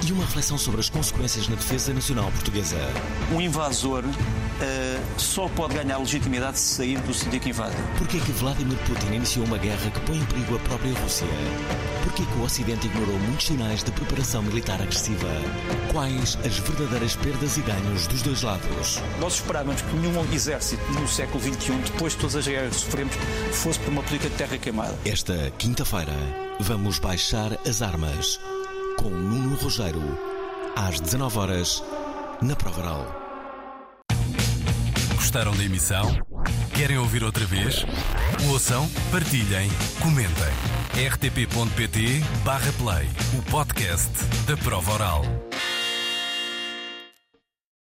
e 0.06 0.12
uma 0.12 0.24
reflexão 0.24 0.56
sobre 0.56 0.80
as 0.80 0.88
consequências 0.88 1.48
na 1.48 1.56
defesa 1.56 1.92
nacional 1.92 2.30
portuguesa. 2.30 2.76
Um 3.32 3.40
invasor 3.40 4.04
uh, 4.04 5.20
só 5.20 5.48
pode 5.48 5.74
ganhar 5.74 5.98
legitimidade 5.98 6.58
se 6.58 6.76
sair 6.76 7.00
do 7.00 7.12
sítio 7.12 7.40
que 7.40 7.48
invade. 7.50 7.74
Porquê 7.98 8.20
que 8.20 8.30
Vladimir 8.32 8.78
Putin 8.78 9.14
iniciou 9.14 9.44
uma 9.46 9.58
guerra 9.58 9.90
que 9.90 10.00
põe 10.00 10.18
em 10.18 10.24
perigo 10.24 10.56
a 10.56 10.58
própria 10.60 10.94
Rússia? 11.00 11.26
Porquê 12.04 12.24
que 12.24 12.38
o 12.38 12.42
Ocidente 12.42 12.86
ignorou 12.86 13.18
muitos 13.18 13.46
sinais 13.46 13.82
de 13.82 13.90
preparação 13.90 14.42
militar 14.42 14.80
agressiva? 14.80 15.28
Quais 15.92 16.38
as 16.44 16.58
verdadeiras 16.58 17.16
perdas 17.16 17.56
e 17.56 17.60
ganhos 17.62 18.06
dos 18.06 18.22
dois 18.22 18.42
lados? 18.42 19.02
Nós 19.18 19.34
esperávamos 19.34 19.82
que 19.82 19.96
nenhum 19.96 20.32
exército 20.32 20.82
no 20.92 21.08
século 21.08 21.42
XXI, 21.42 21.72
depois 21.84 22.12
de 22.12 22.20
todas 22.20 22.36
as 22.36 22.46
guerras 22.46 22.76
que 22.76 22.80
sofremos, 22.82 23.14
fosse 23.52 23.78
por 23.80 23.90
uma 23.90 24.02
política 24.02 24.30
de 24.30 24.36
terra 24.36 24.56
queimada. 24.58 24.96
Esta 25.04 25.52
quinta-feira, 25.58 26.14
vamos 26.60 26.98
baixar 26.98 27.52
as 27.66 27.82
armas 27.82 28.40
com 28.98 29.10
Nuno 29.10 29.56
Rogério, 29.56 30.18
às 30.74 30.98
19 31.00 31.38
horas 31.38 31.84
na 32.40 32.56
Provaral. 32.56 33.06
Gostaram 35.14 35.54
da 35.56 35.64
emissão? 35.64 36.18
Querem 36.74 36.98
ouvir 36.98 37.22
outra 37.24 37.44
vez? 37.44 37.84
Ouçam, 38.50 38.88
partilhem, 39.10 39.70
comentem. 40.02 40.52
rtp.pt/play 41.10 42.16
o 43.38 43.42
podcast 43.50 44.10
da 44.46 44.56
prova 44.56 44.92
oral. 44.92 45.22